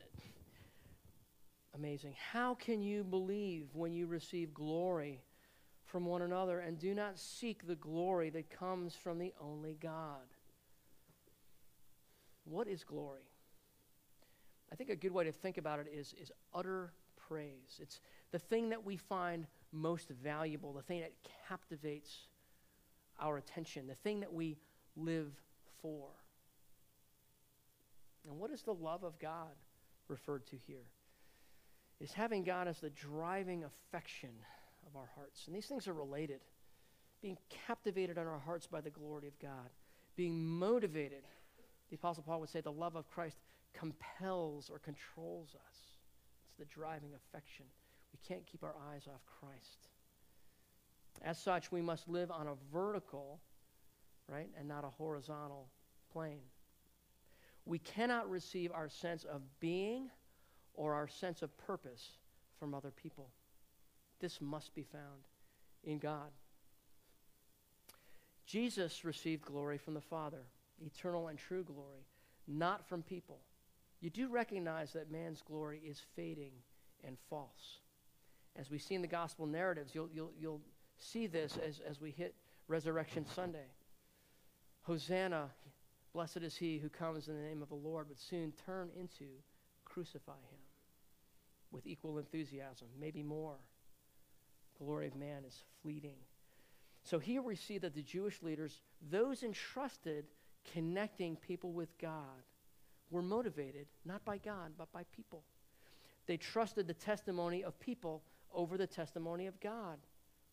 Amazing. 1.76 2.16
How 2.32 2.56
can 2.56 2.82
you 2.82 3.04
believe 3.04 3.68
when 3.74 3.94
you 3.94 4.08
receive 4.08 4.54
glory 4.54 5.22
from 5.84 6.06
one 6.06 6.24
another 6.24 6.60
and 6.60 6.80
do 6.80 6.96
not 6.96 7.20
seek 7.20 7.68
the 7.68 7.76
glory 7.76 8.30
that 8.32 8.50
comes 8.50 8.96
from 8.96 9.20
the 9.20 9.34
only 9.40 9.78
God? 9.80 10.26
What 12.46 12.68
is 12.68 12.84
glory? 12.84 13.30
I 14.76 14.78
think 14.78 14.90
a 14.90 14.96
good 14.98 15.14
way 15.14 15.24
to 15.24 15.32
think 15.32 15.58
about 15.58 15.80
it 15.80 15.88
is, 15.90 16.14
is 16.22 16.34
utter 16.54 16.92
praise. 17.30 17.80
It's 17.82 18.02
the 18.34 18.40
thing 18.40 18.68
that 18.72 18.86
we 18.86 18.98
find 18.98 19.48
most 19.72 20.10
valuable, 20.10 20.74
the 20.74 20.82
thing 20.82 21.00
that 21.00 21.14
captivates 21.48 22.28
our 23.18 23.38
attention, 23.38 23.88
the 23.88 23.96
thing 23.96 24.20
that 24.20 24.34
we 24.34 24.58
live 24.98 25.32
for. 25.82 26.10
And 28.28 28.38
what 28.38 28.52
is 28.52 28.64
the 28.64 28.74
love 28.74 29.06
of 29.06 29.18
God 29.18 29.56
referred 30.10 30.46
to 30.48 30.58
here? 30.68 30.84
Is 32.02 32.12
having 32.12 32.44
God 32.44 32.68
as 32.68 32.82
the 32.82 32.90
driving 32.90 33.64
affection 33.64 34.32
of 34.86 34.98
our 34.98 35.10
hearts. 35.16 35.48
And 35.48 35.56
these 35.56 35.68
things 35.68 35.88
are 35.88 35.94
related. 35.94 36.42
Being 37.22 37.38
captivated 37.66 38.18
in 38.18 38.28
our 38.28 38.40
hearts 38.40 38.68
by 38.68 38.82
the 38.82 38.90
glory 38.90 39.30
of 39.30 39.40
God, 39.40 39.70
being 40.18 40.46
motivated. 40.46 41.24
The 41.90 41.96
Apostle 41.96 42.24
Paul 42.24 42.42
would 42.42 42.50
say 42.50 42.60
the 42.60 42.74
love 42.74 42.98
of 42.98 43.10
Christ 43.10 43.38
compels 43.78 44.70
or 44.70 44.80
controls 44.80 45.56
us. 45.56 45.78
It's 46.48 46.58
the 46.58 46.66
driving 46.66 47.12
affection. 47.16 47.66
We 48.14 48.20
can't 48.28 48.46
keep 48.46 48.64
our 48.64 48.76
eyes 48.92 49.04
off 49.08 49.22
Christ. 49.40 49.90
As 51.22 51.38
such, 51.38 51.72
we 51.72 51.82
must 51.82 52.08
live 52.08 52.32
on 52.32 52.48
a 52.48 52.56
vertical, 52.74 53.40
right, 54.28 54.50
and 54.58 54.68
not 54.68 54.84
a 54.84 54.90
horizontal 54.90 55.68
plane. 56.12 56.42
We 57.66 57.80
cannot 57.80 58.30
receive 58.30 58.72
our 58.72 58.90
sense 58.90 59.24
of 59.24 59.42
being 59.60 60.10
or 60.74 60.94
our 60.94 61.08
sense 61.08 61.42
of 61.42 61.58
purpose 61.58 62.10
from 62.60 62.74
other 62.74 62.92
people. 62.92 63.30
This 64.20 64.40
must 64.40 64.74
be 64.76 64.84
found 64.84 65.28
in 65.84 65.98
God. 65.98 66.32
Jesus 68.46 69.04
received 69.04 69.44
glory 69.44 69.78
from 69.78 69.96
the 69.96 70.02
Father, 70.02 70.46
eternal 70.86 71.28
and 71.28 71.40
true 71.40 71.64
glory, 71.64 72.06
not 72.48 72.88
from 72.88 73.02
people. 73.02 73.40
You 74.06 74.12
do 74.12 74.28
recognize 74.28 74.94
that 74.94 75.10
man's 75.10 75.42
glory 75.42 75.82
is 75.84 76.00
fading 76.16 76.52
and 77.04 77.18
false. 77.28 77.80
As 78.56 78.70
we 78.70 78.78
see 78.78 78.94
in 78.94 79.02
the 79.02 79.08
gospel 79.08 79.48
narratives, 79.48 79.96
you'll, 79.96 80.10
you'll, 80.14 80.32
you'll 80.40 80.62
see 81.00 81.26
this 81.26 81.58
as, 81.58 81.80
as 81.80 82.00
we 82.00 82.12
hit 82.12 82.36
Resurrection 82.68 83.26
Sunday. 83.26 83.66
Hosanna, 84.84 85.50
blessed 86.14 86.44
is 86.44 86.56
he 86.56 86.78
who 86.78 86.88
comes 86.88 87.30
in 87.30 87.36
the 87.36 87.42
name 87.50 87.64
of 87.64 87.70
the 87.70 87.74
Lord, 87.74 88.08
would 88.08 88.20
soon 88.20 88.54
turn 88.64 88.92
into 88.96 89.26
crucify 89.86 90.34
him 90.34 90.60
with 91.72 91.88
equal 91.88 92.20
enthusiasm, 92.20 92.88
maybe 93.00 93.24
more. 93.24 93.58
Glory 94.78 95.08
of 95.08 95.16
man 95.16 95.44
is 95.48 95.64
fleeting. 95.82 96.18
So 97.02 97.18
here 97.18 97.42
we 97.42 97.56
see 97.56 97.80
that 97.80 97.96
the 97.96 98.04
Jewish 98.04 98.44
leaders, 98.44 98.82
those 99.10 99.42
entrusted 99.42 100.26
connecting 100.74 101.38
people 101.38 101.72
with 101.72 101.98
God, 101.98 102.44
were 103.16 103.22
motivated 103.22 103.88
not 104.06 104.24
by 104.26 104.38
God, 104.38 104.74
but 104.78 104.92
by 104.92 105.04
people. 105.16 105.44
They 106.28 106.38
trusted 106.38 106.88
the 106.88 106.94
testimony 106.94 107.64
of 107.64 107.80
people 107.80 108.24
over 108.54 108.78
the 108.78 108.88
testimony 108.88 109.48
of 109.48 109.60
God. 109.60 109.98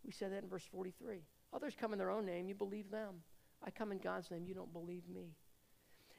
We 0.05 0.13
said 0.13 0.33
that 0.33 0.45
in 0.45 0.49
verse 0.49 0.65
43. 0.71 1.23
Others 1.53 1.77
come 1.79 1.93
in 1.93 1.99
their 1.99 2.11
own 2.11 2.25
name, 2.25 2.49
you 2.49 2.55
believe 2.55 2.91
them. 2.91 3.17
I 3.65 3.71
come 3.71 3.93
in 3.93 3.99
God's 3.99 4.31
name, 4.31 4.45
you 4.47 4.55
don't 4.55 4.73
believe 4.73 5.03
me. 5.13 5.35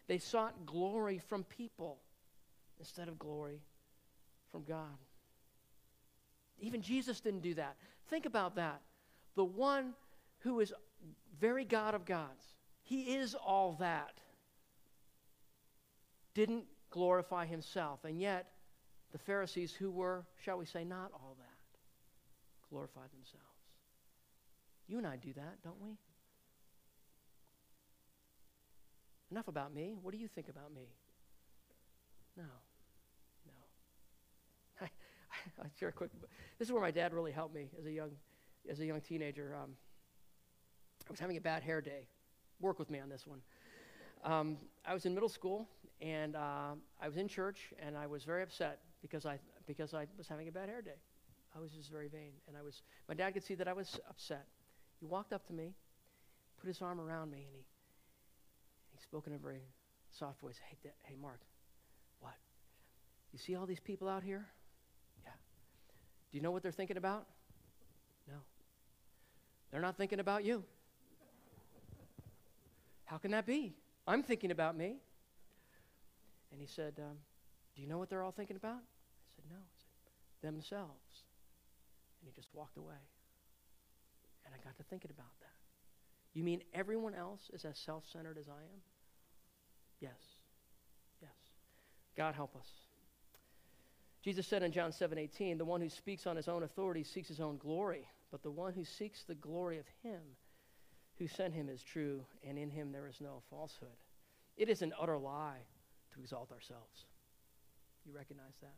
They 0.07 0.17
sought 0.17 0.65
glory 0.65 1.17
from 1.17 1.43
people 1.45 1.99
instead 2.79 3.07
of 3.07 3.17
glory 3.17 3.61
from 4.51 4.63
God. 4.63 4.97
Even 6.59 6.81
Jesus 6.81 7.21
didn't 7.21 7.41
do 7.41 7.53
that. 7.55 7.75
Think 8.09 8.25
about 8.25 8.55
that. 8.55 8.81
The 9.35 9.45
one 9.45 9.93
who 10.39 10.59
is 10.59 10.73
very 11.39 11.63
God 11.63 11.95
of 11.95 12.05
gods, 12.05 12.45
he 12.81 13.15
is 13.15 13.33
all 13.33 13.77
that 13.79 14.19
didn't 16.34 16.65
glorify 16.89 17.45
himself. 17.45 18.03
And 18.05 18.19
yet, 18.19 18.47
the 19.11 19.17
Pharisees, 19.17 19.73
who 19.73 19.91
were, 19.91 20.25
shall 20.43 20.57
we 20.57 20.65
say, 20.65 20.84
not 20.84 21.11
all 21.13 21.36
that, 21.39 21.79
glorified 22.69 23.11
themselves. 23.11 23.43
You 24.88 24.97
and 24.97 25.07
I 25.07 25.15
do 25.17 25.34
that, 25.34 25.61
don't 25.63 25.81
we? 25.81 25.97
Enough 29.31 29.47
about 29.47 29.73
me. 29.73 29.95
What 30.01 30.11
do 30.11 30.19
you 30.19 30.27
think 30.27 30.49
about 30.49 30.73
me? 30.73 30.89
No. 32.38 32.43
No. 33.45 33.51
I, 34.81 34.86
I, 35.61 35.65
share 35.79 35.89
a 35.89 35.91
quick. 35.91 36.11
This 36.59 36.67
is 36.67 36.71
where 36.71 36.81
my 36.81 36.91
dad 36.91 37.13
really 37.13 37.31
helped 37.31 37.55
me 37.55 37.69
as 37.79 37.86
a 37.86 37.91
young, 37.91 38.11
as 38.69 38.79
a 38.79 38.86
young 38.86 39.01
teenager. 39.01 39.55
Um, 39.55 39.71
I 41.07 41.11
was 41.11 41.19
having 41.19 41.38
a 41.38 41.41
bad 41.41 41.63
hair 41.63 41.81
day. 41.81 42.07
Work 42.59 42.79
with 42.79 42.89
me 42.89 42.99
on 42.99 43.09
this 43.09 43.25
one. 43.25 43.41
Um, 44.23 44.57
I 44.86 44.93
was 44.93 45.05
in 45.05 45.13
middle 45.13 45.29
school, 45.29 45.67
and 46.03 46.35
uh, 46.35 46.75
I 47.01 47.07
was 47.07 47.15
in 47.15 47.27
church, 47.27 47.73
and 47.79 47.97
I 47.97 48.07
was 48.07 48.25
very 48.25 48.43
upset 48.43 48.79
because 49.01 49.25
I 49.25 49.39
because 49.65 49.93
I 49.93 50.05
was 50.17 50.27
having 50.27 50.49
a 50.49 50.51
bad 50.51 50.67
hair 50.67 50.81
day. 50.81 50.99
I 51.55 51.59
was 51.59 51.71
just 51.71 51.89
very 51.89 52.09
vain, 52.09 52.33
and 52.47 52.57
I 52.57 52.61
was. 52.61 52.81
My 53.07 53.15
dad 53.15 53.31
could 53.31 53.43
see 53.43 53.55
that 53.55 53.67
I 53.67 53.73
was 53.73 53.99
upset. 54.09 54.45
He 54.99 55.05
walked 55.05 55.31
up 55.31 55.47
to 55.47 55.53
me, 55.53 55.73
put 56.59 56.67
his 56.67 56.81
arm 56.81 56.99
around 56.99 57.31
me, 57.31 57.45
and 57.47 57.55
he 57.55 57.63
he 58.91 59.01
spoke 59.01 59.27
in 59.27 59.33
a 59.33 59.37
very 59.37 59.61
soft 60.11 60.41
voice. 60.41 60.59
Hey, 60.69 60.77
da- 60.83 60.89
hey, 61.03 61.15
Mark, 61.19 61.39
what? 62.19 62.35
You 63.31 63.39
see 63.39 63.55
all 63.55 63.65
these 63.65 63.79
people 63.79 64.09
out 64.09 64.23
here? 64.23 64.45
Yeah. 65.23 65.31
Do 66.31 66.37
you 66.37 66.43
know 66.43 66.51
what 66.51 66.63
they're 66.63 66.71
thinking 66.71 66.97
about? 66.97 67.27
No. 68.27 68.35
They're 69.71 69.81
not 69.81 69.97
thinking 69.97 70.19
about 70.19 70.43
you. 70.43 70.63
How 73.05 73.17
can 73.17 73.31
that 73.31 73.45
be? 73.45 73.73
I'm 74.05 74.21
thinking 74.21 74.51
about 74.51 74.75
me. 74.75 74.97
And 76.53 76.61
he 76.61 76.67
said, 76.67 76.93
um, 76.99 77.17
Do 77.75 77.81
you 77.81 77.87
know 77.87 77.97
what 77.97 78.09
they're 78.09 78.23
all 78.23 78.31
thinking 78.31 78.55
about? 78.55 78.77
I 78.77 79.29
said, 79.35 79.45
No. 79.49 79.57
He 79.57 79.81
said, 79.81 80.53
Themselves. 80.53 81.25
And 82.21 82.29
he 82.29 82.31
just 82.31 82.53
walked 82.53 82.77
away. 82.77 83.01
And 84.45 84.53
I 84.53 84.63
got 84.63 84.77
to 84.77 84.83
thinking 84.83 85.11
about 85.11 85.33
that. 85.41 85.47
You 86.33 86.43
mean 86.43 86.61
everyone 86.73 87.15
else 87.15 87.49
is 87.51 87.65
as 87.65 87.77
self 87.77 88.05
centered 88.11 88.37
as 88.37 88.47
I 88.47 88.61
am? 88.61 88.81
Yes. 89.99 90.19
Yes. 91.21 91.31
God 92.15 92.35
help 92.35 92.55
us. 92.55 92.67
Jesus 94.21 94.47
said 94.47 94.63
in 94.63 94.71
John 94.71 94.91
7 94.91 95.17
18, 95.17 95.57
the 95.57 95.65
one 95.65 95.81
who 95.81 95.89
speaks 95.89 96.27
on 96.27 96.37
his 96.37 96.47
own 96.47 96.63
authority 96.63 97.03
seeks 97.03 97.27
his 97.27 97.41
own 97.41 97.57
glory, 97.57 98.07
but 98.31 98.43
the 98.43 98.51
one 98.51 98.73
who 98.73 98.85
seeks 98.85 99.23
the 99.23 99.35
glory 99.35 99.79
of 99.79 99.85
him 100.01 100.21
who 101.17 101.27
sent 101.27 101.53
him 101.53 101.69
is 101.69 101.81
true, 101.83 102.25
and 102.47 102.57
in 102.57 102.69
him 102.69 102.91
there 102.91 103.07
is 103.07 103.21
no 103.21 103.41
falsehood. 103.49 103.89
It 104.57 104.69
is 104.69 104.81
an 104.81 104.93
utter 104.99 105.17
lie 105.17 105.59
to 106.14 106.20
exalt 106.20 106.51
ourselves. 106.51 107.05
You 108.05 108.14
recognize 108.16 108.55
that? 108.61 108.76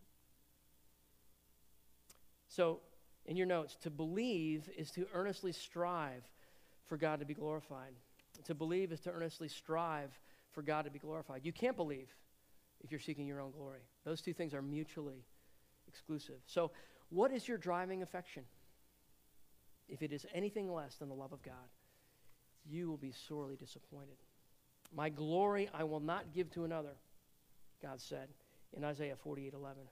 So, 2.48 2.80
in 3.26 3.36
your 3.36 3.48
notes, 3.48 3.76
to 3.82 3.90
believe 3.90 4.70
is 4.78 4.92
to 4.92 5.08
earnestly 5.14 5.52
strive 5.52 6.24
for 6.86 6.98
God 6.98 7.20
to 7.20 7.26
be 7.26 7.34
glorified. 7.34 7.94
To 8.46 8.54
believe 8.54 8.92
is 8.92 9.00
to 9.02 9.12
earnestly 9.12 9.48
strive 9.48 10.12
for 10.52 10.62
God 10.62 10.86
to 10.86 10.92
be 10.92 11.00
glorified. 11.00 11.42
You 11.44 11.52
can't 11.52 11.76
believe 11.76 12.14
if 12.84 12.92
you're 12.92 13.00
seeking 13.00 13.26
your 13.26 13.42
own 13.42 13.52
glory. 13.52 13.82
Those 14.04 14.22
two 14.22 14.34
things 14.34 14.54
are 14.54 14.62
mutually 14.62 15.26
exclusive. 15.88 16.42
So, 16.46 16.72
what 17.10 17.32
is 17.32 17.48
your 17.48 17.58
driving 17.58 18.04
affection? 18.04 18.44
If 19.88 20.02
it 20.02 20.12
is 20.12 20.26
anything 20.34 20.72
less 20.72 20.96
than 20.96 21.10
the 21.10 21.16
love 21.16 21.32
of 21.32 21.42
God, 21.44 21.70
you 22.68 22.90
will 22.90 22.98
be 22.98 23.14
sorely 23.28 23.56
disappointed. 23.56 24.18
My 24.96 25.10
glory 25.10 25.70
I 25.74 25.84
will 25.84 26.00
not 26.00 26.34
give 26.34 26.50
to 26.52 26.64
another, 26.64 26.96
God 27.86 28.02
said 28.02 28.30
in 28.76 28.84
Isaiah 28.84 29.16
48 29.16 29.54
11. 29.54 29.84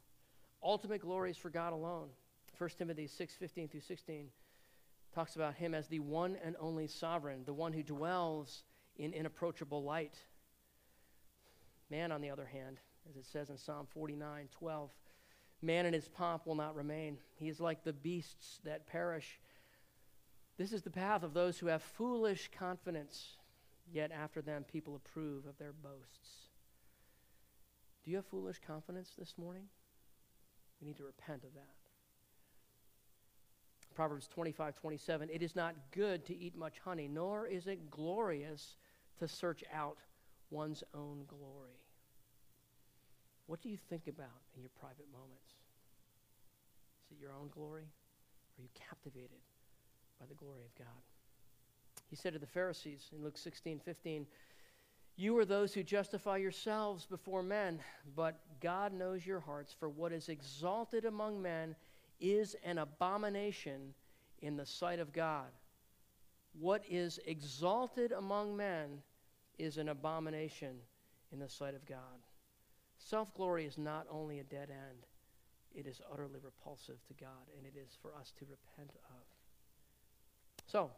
Ultimate 0.63 1.01
glory 1.01 1.29
is 1.29 1.37
for 1.37 1.51
God 1.51 1.73
alone. 1.73 2.09
1 2.57 2.69
Timothy 2.77 3.05
6 3.05 3.35
15 3.35 3.67
through 3.67 3.81
16 3.81 4.29
talks 5.13 5.35
about 5.35 5.53
him 5.53 5.75
as 5.75 5.87
the 5.87 5.99
one 5.99 6.35
and 6.43 6.55
only 6.59 6.87
sovereign, 6.87 7.43
the 7.45 7.53
one 7.53 7.71
who 7.71 7.83
dwells 7.83 8.63
in 8.97 9.13
inapproachable 9.13 9.83
light. 9.83 10.15
Man, 11.91 12.11
on 12.11 12.21
the 12.21 12.31
other 12.31 12.45
hand, 12.45 12.79
as 13.07 13.15
it 13.15 13.27
says 13.27 13.51
in 13.51 13.57
Psalm 13.57 13.85
49 13.93 14.49
12, 14.51 14.89
man 15.61 15.85
in 15.85 15.93
his 15.93 16.07
pomp 16.07 16.47
will 16.47 16.55
not 16.55 16.75
remain. 16.75 17.19
He 17.35 17.47
is 17.47 17.59
like 17.59 17.83
the 17.83 17.93
beasts 17.93 18.59
that 18.63 18.87
perish. 18.87 19.39
This 20.57 20.73
is 20.73 20.81
the 20.81 20.89
path 20.89 21.21
of 21.21 21.35
those 21.35 21.59
who 21.59 21.67
have 21.67 21.83
foolish 21.83 22.49
confidence. 22.57 23.37
yet 23.91 24.11
after 24.11 24.41
them 24.41 24.63
people 24.63 24.95
approve 24.95 25.45
of 25.45 25.59
their 25.59 25.73
boasts. 25.73 26.52
Do 28.03 28.11
you 28.11 28.17
have 28.17 28.25
foolish 28.25 28.59
confidence 28.65 29.11
this 29.17 29.33
morning? 29.37 29.63
We 30.81 30.87
need 30.87 30.97
to 30.97 31.03
repent 31.03 31.43
of 31.43 31.53
that. 31.53 31.75
Proverbs 33.95 34.27
25, 34.27 34.75
27. 34.75 35.29
It 35.31 35.41
is 35.41 35.55
not 35.55 35.75
good 35.91 36.25
to 36.25 36.35
eat 36.35 36.57
much 36.57 36.79
honey, 36.83 37.07
nor 37.07 37.45
is 37.45 37.67
it 37.67 37.89
glorious 37.89 38.75
to 39.19 39.27
search 39.27 39.63
out 39.73 39.97
one's 40.49 40.83
own 40.93 41.23
glory. 41.27 41.79
What 43.47 43.61
do 43.61 43.69
you 43.69 43.77
think 43.77 44.07
about 44.07 44.41
in 44.55 44.61
your 44.61 44.71
private 44.79 45.07
moments? 45.11 45.53
Is 47.05 47.17
it 47.17 47.21
your 47.21 47.31
own 47.33 47.49
glory? 47.53 47.83
Are 47.83 48.61
you 48.61 48.69
captivated 48.73 49.41
by 50.19 50.25
the 50.27 50.35
glory 50.35 50.63
of 50.65 50.75
God? 50.77 51.01
He 52.09 52.15
said 52.15 52.33
to 52.33 52.39
the 52.39 52.47
Pharisees 52.47 53.09
in 53.15 53.23
Luke 53.23 53.37
16, 53.37 53.79
15, 53.79 54.25
You 55.15 55.37
are 55.37 55.45
those 55.45 55.73
who 55.73 55.83
justify 55.83 56.37
yourselves 56.37 57.05
before 57.05 57.43
men, 57.43 57.79
but 58.15 58.39
God 58.61 58.93
knows 58.93 59.25
your 59.25 59.39
hearts, 59.39 59.73
for 59.77 59.89
what 59.89 60.11
is 60.11 60.27
exalted 60.27 61.05
among 61.05 61.41
men 61.41 61.75
is 62.19 62.55
an 62.63 62.79
abomination 62.79 63.93
in 64.41 64.57
the 64.57 64.65
sight 64.65 64.99
of 64.99 65.13
God. 65.13 65.51
What 66.59 66.83
is 66.89 67.19
exalted 67.25 68.11
among 68.11 68.57
men 68.57 69.01
is 69.59 69.77
an 69.77 69.89
abomination 69.89 70.77
in 71.31 71.39
the 71.39 71.49
sight 71.49 71.75
of 71.75 71.85
God. 71.85 71.99
Self 72.97 73.33
glory 73.35 73.65
is 73.65 73.77
not 73.77 74.07
only 74.09 74.39
a 74.39 74.43
dead 74.43 74.69
end, 74.69 75.05
it 75.75 75.87
is 75.87 76.01
utterly 76.11 76.39
repulsive 76.43 77.03
to 77.07 77.13
God, 77.13 77.49
and 77.57 77.67
it 77.67 77.77
is 77.77 77.97
for 78.01 78.13
us 78.15 78.33
to 78.39 78.45
repent 78.45 78.91
of. 79.09 79.23
So, 80.65 80.91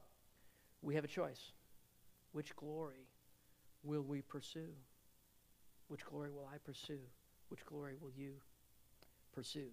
we 0.82 0.96
have 0.96 1.04
a 1.04 1.10
choice. 1.10 1.52
Which 2.32 2.56
glory 2.56 3.08
will 3.86 4.04
we 4.04 4.22
pursue? 4.22 4.70
Which 5.88 6.06
glory 6.06 6.32
will 6.32 6.50
I 6.52 6.58
pursue? 6.58 7.00
Which 7.50 7.66
glory 7.66 7.94
will 8.02 8.12
you 8.18 8.34
pursue? 9.34 9.70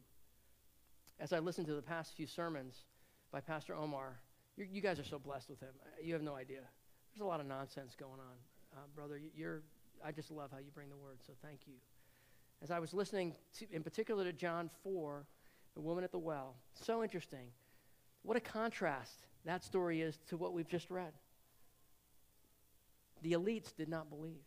As 1.18 1.32
I 1.32 1.38
listened 1.38 1.66
to 1.68 1.74
the 1.74 1.82
past 1.82 2.14
few 2.14 2.26
sermons 2.26 2.84
by 3.32 3.40
Pastor 3.40 3.74
Omar, 3.74 4.18
you 4.56 4.82
guys 4.82 4.98
are 4.98 5.04
so 5.04 5.18
blessed 5.18 5.48
with 5.48 5.60
him. 5.60 5.70
You 6.02 6.12
have 6.12 6.22
no 6.22 6.34
idea. 6.34 6.60
There's 7.12 7.22
a 7.22 7.28
lot 7.28 7.40
of 7.40 7.46
nonsense 7.46 7.94
going 7.98 8.20
on. 8.20 8.36
Uh, 8.74 8.80
brother, 8.94 9.20
you're, 9.34 9.62
I 10.04 10.12
just 10.12 10.30
love 10.30 10.50
how 10.52 10.58
you 10.58 10.70
bring 10.74 10.90
the 10.90 10.96
word, 10.96 11.18
so 11.26 11.32
thank 11.42 11.60
you. 11.66 11.74
As 12.62 12.70
I 12.70 12.78
was 12.78 12.92
listening, 12.92 13.34
to, 13.58 13.66
in 13.72 13.82
particular 13.82 14.24
to 14.24 14.32
John 14.32 14.70
4, 14.82 15.24
the 15.74 15.80
woman 15.80 16.04
at 16.04 16.12
the 16.12 16.18
well, 16.18 16.54
so 16.74 17.02
interesting. 17.02 17.48
What 18.22 18.36
a 18.36 18.40
contrast 18.40 19.26
that 19.44 19.64
story 19.64 20.00
is 20.00 20.18
to 20.28 20.36
what 20.36 20.52
we've 20.52 20.68
just 20.68 20.90
read. 20.90 21.12
The 23.22 23.32
elites 23.32 23.74
did 23.74 23.88
not 23.88 24.10
believe, 24.10 24.44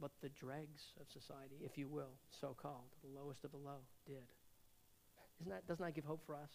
but 0.00 0.10
the 0.20 0.28
dregs 0.28 0.94
of 1.00 1.10
society, 1.10 1.56
if 1.64 1.76
you 1.78 1.88
will, 1.88 2.12
so 2.40 2.54
called, 2.60 2.90
the 3.02 3.18
lowest 3.18 3.44
of 3.44 3.50
the 3.50 3.56
low, 3.56 3.80
did. 4.06 4.26
Isn't 5.40 5.50
that, 5.50 5.66
doesn't 5.66 5.84
that 5.84 5.94
give 5.94 6.04
hope 6.04 6.24
for 6.26 6.34
us? 6.34 6.50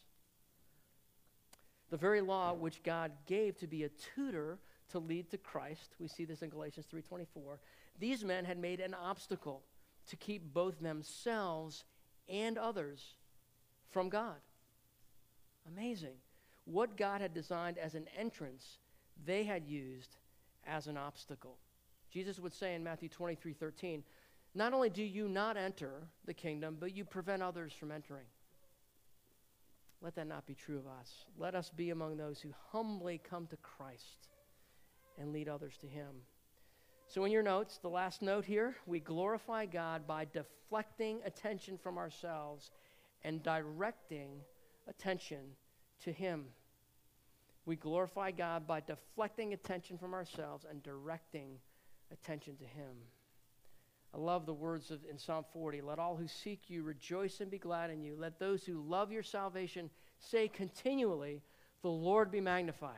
The 1.89 1.97
very 1.97 2.21
law 2.21 2.53
which 2.53 2.83
God 2.83 3.11
gave 3.25 3.57
to 3.57 3.67
be 3.67 3.83
a 3.83 3.89
tutor 3.89 4.59
to 4.89 4.99
lead 4.99 5.29
to 5.31 5.37
Christ, 5.37 5.95
we 5.99 6.07
see 6.07 6.25
this 6.25 6.41
in 6.41 6.49
Galatians 6.49 6.85
3:24. 6.85 7.59
These 7.99 8.23
men 8.23 8.45
had 8.45 8.57
made 8.57 8.79
an 8.79 8.93
obstacle 8.93 9.63
to 10.07 10.15
keep 10.15 10.53
both 10.53 10.79
themselves 10.79 11.85
and 12.27 12.57
others 12.57 13.15
from 13.89 14.09
God. 14.09 14.37
Amazing. 15.67 16.17
What 16.65 16.97
God 16.97 17.21
had 17.21 17.33
designed 17.33 17.77
as 17.77 17.95
an 17.95 18.07
entrance, 18.17 18.79
they 19.23 19.43
had 19.43 19.65
used 19.65 20.17
as 20.67 20.87
an 20.87 20.97
obstacle. 20.97 21.57
Jesus 22.11 22.39
would 22.39 22.53
say 22.53 22.75
in 22.75 22.83
Matthew 22.83 23.09
23 23.09 23.53
13, 23.53 24.03
Not 24.53 24.73
only 24.73 24.89
do 24.89 25.03
you 25.03 25.27
not 25.27 25.57
enter 25.57 26.07
the 26.25 26.33
kingdom, 26.33 26.77
but 26.79 26.95
you 26.95 27.05
prevent 27.05 27.41
others 27.41 27.73
from 27.73 27.91
entering. 27.91 28.25
Let 30.01 30.15
that 30.15 30.27
not 30.27 30.45
be 30.45 30.53
true 30.53 30.77
of 30.77 30.87
us. 30.87 31.25
Let 31.37 31.55
us 31.55 31.71
be 31.75 31.89
among 31.89 32.17
those 32.17 32.39
who 32.39 32.49
humbly 32.71 33.19
come 33.27 33.47
to 33.47 33.57
Christ 33.57 34.29
and 35.17 35.33
lead 35.33 35.49
others 35.49 35.77
to 35.81 35.87
Him. 35.87 36.11
So, 37.07 37.23
in 37.25 37.31
your 37.31 37.43
notes, 37.43 37.77
the 37.77 37.89
last 37.89 38.21
note 38.21 38.45
here, 38.45 38.75
we 38.85 38.99
glorify 38.99 39.65
God 39.65 40.07
by 40.07 40.25
deflecting 40.25 41.19
attention 41.25 41.77
from 41.77 41.97
ourselves 41.97 42.71
and 43.23 43.43
directing 43.43 44.41
attention 44.87 45.55
to 46.03 46.11
Him. 46.11 46.45
We 47.65 47.75
glorify 47.75 48.31
God 48.31 48.67
by 48.67 48.81
deflecting 48.81 49.53
attention 49.53 49.97
from 49.97 50.13
ourselves 50.13 50.65
and 50.69 50.83
directing 50.83 51.57
attention 52.11 52.55
to 52.57 52.65
Him. 52.65 52.95
I 54.13 54.17
love 54.17 54.45
the 54.45 54.53
words 54.53 54.91
of, 54.91 55.01
in 55.09 55.17
Psalm 55.17 55.43
40 55.51 55.81
Let 55.81 55.99
all 55.99 56.15
who 56.15 56.27
seek 56.27 56.69
you 56.69 56.83
rejoice 56.83 57.41
and 57.41 57.51
be 57.51 57.57
glad 57.57 57.89
in 57.89 58.03
you. 58.03 58.15
Let 58.17 58.39
those 58.39 58.63
who 58.63 58.81
love 58.81 59.11
your 59.11 59.23
salvation 59.23 59.89
say 60.19 60.47
continually, 60.47 61.41
The 61.81 61.89
Lord 61.89 62.31
be 62.31 62.39
magnified. 62.39 62.93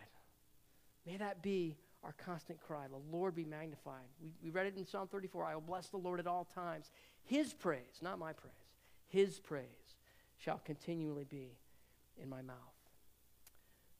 May 1.05 1.17
that 1.17 1.41
be 1.41 1.77
our 2.03 2.13
constant 2.13 2.61
cry. 2.61 2.87
The 2.87 3.15
Lord 3.17 3.35
be 3.35 3.45
magnified. 3.45 4.05
We, 4.21 4.31
we 4.43 4.49
read 4.49 4.67
it 4.67 4.77
in 4.77 4.85
Psalm 4.85 5.07
34 5.07 5.45
I 5.45 5.53
will 5.55 5.61
bless 5.61 5.87
the 5.87 5.97
Lord 5.97 6.19
at 6.19 6.27
all 6.27 6.45
times. 6.45 6.91
His 7.23 7.53
praise, 7.53 7.99
not 8.01 8.19
my 8.19 8.33
praise, 8.33 8.53
His 9.07 9.39
praise 9.39 9.65
shall 10.37 10.61
continually 10.63 11.25
be 11.25 11.57
in 12.21 12.29
my 12.29 12.41
mouth. 12.41 12.76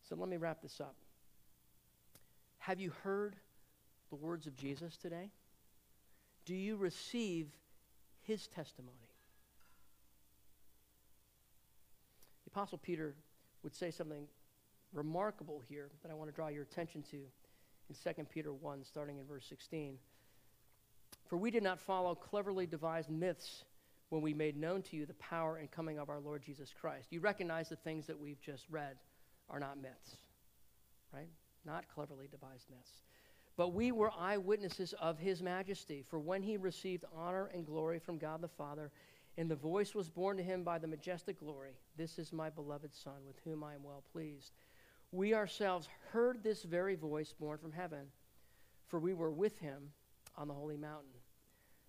So 0.08 0.16
let 0.16 0.30
me 0.30 0.38
wrap 0.38 0.62
this 0.62 0.80
up. 0.80 0.96
Have 2.60 2.80
you 2.80 2.92
heard 3.04 3.36
the 4.10 4.16
words 4.16 4.48
of 4.48 4.56
Jesus 4.56 4.96
today? 4.96 5.32
Do 6.46 6.56
you 6.56 6.78
receive 6.78 7.48
his 8.22 8.48
testimony? 8.48 8.96
The 12.46 12.52
Apostle 12.52 12.78
Peter 12.78 13.16
would 13.64 13.76
say 13.76 13.92
something 13.92 14.28
remarkable 14.94 15.62
here 15.68 15.90
that 16.02 16.12
I 16.12 16.14
want 16.14 16.30
to 16.30 16.36
draw 16.36 16.48
your 16.48 16.64
attention 16.64 17.04
to 17.12 17.18
in 17.18 18.16
2 18.16 18.24
Peter 18.34 18.54
1, 18.54 18.86
starting 18.86 19.18
in 19.18 19.26
verse 19.26 19.46
16. 19.50 19.98
For 21.26 21.38
we 21.38 21.52
did 21.52 21.64
not 21.64 21.80
follow 21.80 22.16
cleverly 22.16 22.66
devised 22.66 23.10
myths 23.10 23.66
when 24.10 24.22
we 24.22 24.34
made 24.34 24.56
known 24.56 24.82
to 24.84 24.96
you 24.96 25.06
the 25.06 25.14
power 25.16 25.58
and 25.58 25.70
coming 25.70 26.00
of 26.00 26.10
our 26.10 26.20
Lord 26.20 26.42
Jesus 26.42 26.74
Christ. 26.80 27.08
You 27.12 27.20
recognize 27.20 27.68
the 27.68 27.76
things 27.76 28.08
that 28.08 28.20
we've 28.20 28.40
just 28.40 28.64
read 28.70 28.96
are 29.50 29.60
not 29.60 29.82
myths, 29.82 30.18
right? 31.14 31.30
Not 31.66 31.86
cleverly 31.94 32.28
devised 32.30 32.70
myths. 32.70 33.02
But 33.56 33.74
we 33.74 33.92
were 33.92 34.12
eyewitnesses 34.18 34.94
of 35.02 35.18
his 35.18 35.42
majesty, 35.42 36.04
for 36.08 36.20
when 36.20 36.44
he 36.44 36.58
received 36.58 37.06
honor 37.16 37.50
and 37.54 37.66
glory 37.66 38.00
from 38.00 38.18
God 38.18 38.42
the 38.42 38.48
Father, 38.48 38.92
and 39.38 39.50
the 39.50 39.56
voice 39.56 39.96
was 39.96 40.10
borne 40.10 40.38
to 40.38 40.44
him 40.44 40.64
by 40.64 40.78
the 40.78 40.88
majestic 40.88 41.40
glory, 41.40 41.72
This 41.96 42.20
is 42.20 42.32
my 42.32 42.50
beloved 42.50 42.94
Son, 42.94 43.26
with 43.26 43.40
whom 43.44 43.64
I 43.64 43.74
am 43.74 43.84
well 43.84 44.04
pleased. 44.12 44.52
We 45.12 45.34
ourselves 45.34 45.88
heard 46.12 46.44
this 46.44 46.64
very 46.64 46.96
voice 46.96 47.34
borne 47.40 47.58
from 47.58 47.72
heaven, 47.72 48.08
for 48.88 49.00
we 49.00 49.14
were 49.14 49.32
with 49.32 49.58
him 49.60 49.92
on 50.38 50.48
the 50.48 50.54
holy 50.54 50.78
mountain. 50.78 51.10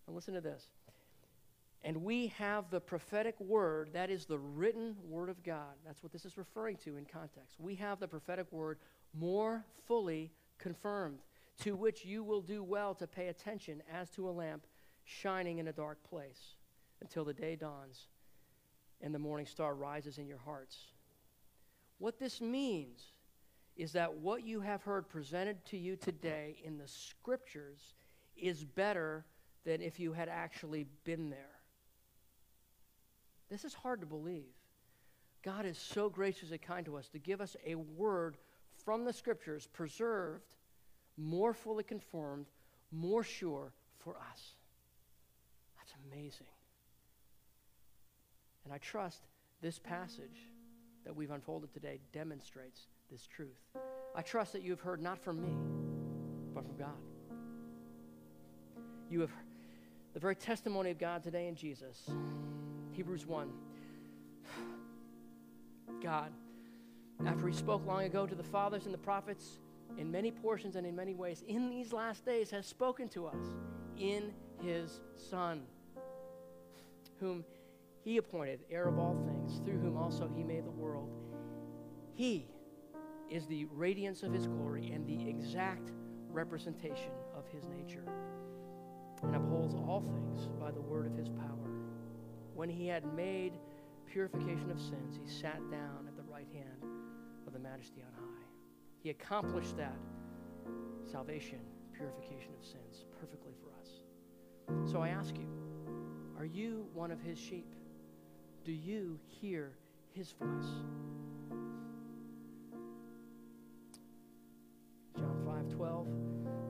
And 0.06 0.14
listen 0.14 0.34
to 0.34 0.40
this. 0.40 0.68
And 1.84 2.02
we 2.02 2.28
have 2.38 2.70
the 2.70 2.80
prophetic 2.80 3.38
word, 3.38 3.90
that 3.92 4.10
is 4.10 4.26
the 4.26 4.38
written 4.38 4.96
word 5.08 5.28
of 5.28 5.42
God. 5.44 5.76
That's 5.86 6.02
what 6.02 6.12
this 6.12 6.24
is 6.24 6.36
referring 6.36 6.76
to 6.78 6.96
in 6.96 7.04
context. 7.04 7.56
We 7.58 7.76
have 7.76 8.00
the 8.00 8.08
prophetic 8.08 8.50
word 8.50 8.78
more 9.14 9.64
fully 9.86 10.32
confirmed, 10.58 11.20
to 11.60 11.76
which 11.76 12.04
you 12.04 12.24
will 12.24 12.40
do 12.40 12.62
well 12.62 12.94
to 12.96 13.06
pay 13.06 13.28
attention 13.28 13.82
as 13.92 14.10
to 14.10 14.28
a 14.28 14.32
lamp 14.32 14.66
shining 15.04 15.58
in 15.58 15.68
a 15.68 15.72
dark 15.72 16.02
place 16.08 16.56
until 17.00 17.24
the 17.24 17.32
day 17.32 17.56
dawns 17.56 18.08
and 19.00 19.14
the 19.14 19.18
morning 19.18 19.46
star 19.46 19.74
rises 19.74 20.18
in 20.18 20.26
your 20.26 20.38
hearts. 20.38 20.76
What 21.98 22.18
this 22.18 22.40
means 22.40 23.02
is 23.76 23.92
that 23.92 24.12
what 24.12 24.42
you 24.42 24.60
have 24.60 24.82
heard 24.82 25.08
presented 25.08 25.64
to 25.66 25.78
you 25.78 25.96
today 25.96 26.56
in 26.64 26.76
the 26.76 26.88
scriptures 26.88 27.94
is 28.36 28.64
better 28.64 29.24
than 29.64 29.80
if 29.80 30.00
you 30.00 30.12
had 30.12 30.28
actually 30.28 30.86
been 31.04 31.30
there. 31.30 31.57
This 33.50 33.64
is 33.64 33.74
hard 33.74 34.00
to 34.00 34.06
believe. 34.06 34.54
God 35.42 35.64
is 35.64 35.78
so 35.78 36.08
gracious 36.08 36.50
and 36.50 36.60
kind 36.60 36.84
to 36.86 36.96
us 36.96 37.08
to 37.08 37.18
give 37.18 37.40
us 37.40 37.56
a 37.64 37.74
word 37.74 38.36
from 38.84 39.04
the 39.04 39.12
scriptures, 39.12 39.68
preserved, 39.72 40.56
more 41.16 41.52
fully 41.52 41.84
conformed, 41.84 42.46
more 42.90 43.22
sure 43.22 43.72
for 43.98 44.16
us. 44.16 44.54
That's 45.76 45.94
amazing. 46.10 46.46
And 48.64 48.72
I 48.72 48.78
trust 48.78 49.22
this 49.62 49.78
passage 49.78 50.46
that 51.04 51.14
we've 51.14 51.30
unfolded 51.30 51.72
today 51.72 52.00
demonstrates 52.12 52.82
this 53.10 53.26
truth. 53.26 53.58
I 54.14 54.22
trust 54.22 54.52
that 54.52 54.62
you 54.62 54.70
have 54.70 54.80
heard 54.80 55.00
not 55.00 55.18
from 55.18 55.40
me, 55.40 55.48
but 56.54 56.64
from 56.64 56.76
God. 56.76 56.88
You 59.10 59.20
have 59.20 59.30
the 60.12 60.20
very 60.20 60.36
testimony 60.36 60.90
of 60.90 60.98
God 60.98 61.22
today 61.22 61.48
in 61.48 61.54
Jesus. 61.54 62.10
Hebrews 62.98 63.26
1. 63.26 63.48
God, 66.02 66.32
after 67.24 67.46
he 67.46 67.54
spoke 67.54 67.86
long 67.86 68.02
ago 68.02 68.26
to 68.26 68.34
the 68.34 68.42
fathers 68.42 68.86
and 68.86 68.92
the 68.92 68.98
prophets 68.98 69.60
in 69.96 70.10
many 70.10 70.32
portions 70.32 70.74
and 70.74 70.84
in 70.84 70.96
many 70.96 71.14
ways 71.14 71.44
in 71.46 71.70
these 71.70 71.92
last 71.92 72.26
days 72.26 72.50
has 72.50 72.66
spoken 72.66 73.08
to 73.10 73.28
us 73.28 73.54
in 73.96 74.32
his 74.60 74.98
Son, 75.14 75.62
whom 77.20 77.44
he 78.02 78.16
appointed 78.16 78.64
heir 78.68 78.88
of 78.88 78.98
all 78.98 79.16
things, 79.28 79.60
through 79.64 79.78
whom 79.78 79.96
also 79.96 80.28
he 80.34 80.42
made 80.42 80.66
the 80.66 80.70
world. 80.72 81.08
He 82.16 82.48
is 83.30 83.46
the 83.46 83.66
radiance 83.66 84.24
of 84.24 84.32
his 84.32 84.48
glory 84.48 84.90
and 84.90 85.06
the 85.06 85.30
exact 85.30 85.92
representation 86.32 87.12
of 87.36 87.46
his 87.46 87.62
nature, 87.68 88.02
and 89.22 89.36
upholds 89.36 89.76
all 89.76 90.00
things 90.00 90.48
by 90.58 90.72
the 90.72 90.80
word 90.80 91.06
of 91.06 91.14
his 91.16 91.28
power. 91.28 91.67
When 92.58 92.68
he 92.68 92.88
had 92.88 93.04
made 93.14 93.52
purification 94.04 94.72
of 94.72 94.80
sins, 94.80 95.16
he 95.16 95.30
sat 95.32 95.60
down 95.70 96.08
at 96.08 96.16
the 96.16 96.24
right 96.24 96.48
hand 96.52 96.92
of 97.46 97.52
the 97.52 97.58
majesty 97.60 98.02
on 98.02 98.12
high. 98.20 98.46
He 99.00 99.10
accomplished 99.10 99.76
that 99.76 99.94
salvation, 101.08 101.60
purification 101.92 102.50
of 102.60 102.66
sins, 102.66 103.04
perfectly 103.20 103.52
for 103.62 103.70
us. 103.80 104.90
So 104.90 105.00
I 105.00 105.10
ask 105.10 105.36
you, 105.38 105.46
are 106.36 106.44
you 106.44 106.88
one 106.94 107.12
of 107.12 107.20
his 107.20 107.38
sheep? 107.38 107.72
Do 108.64 108.72
you 108.72 109.20
hear 109.40 109.70
his 110.12 110.32
voice? 110.32 110.66
John 115.16 115.42
5 115.46 115.76
12. 115.76 116.08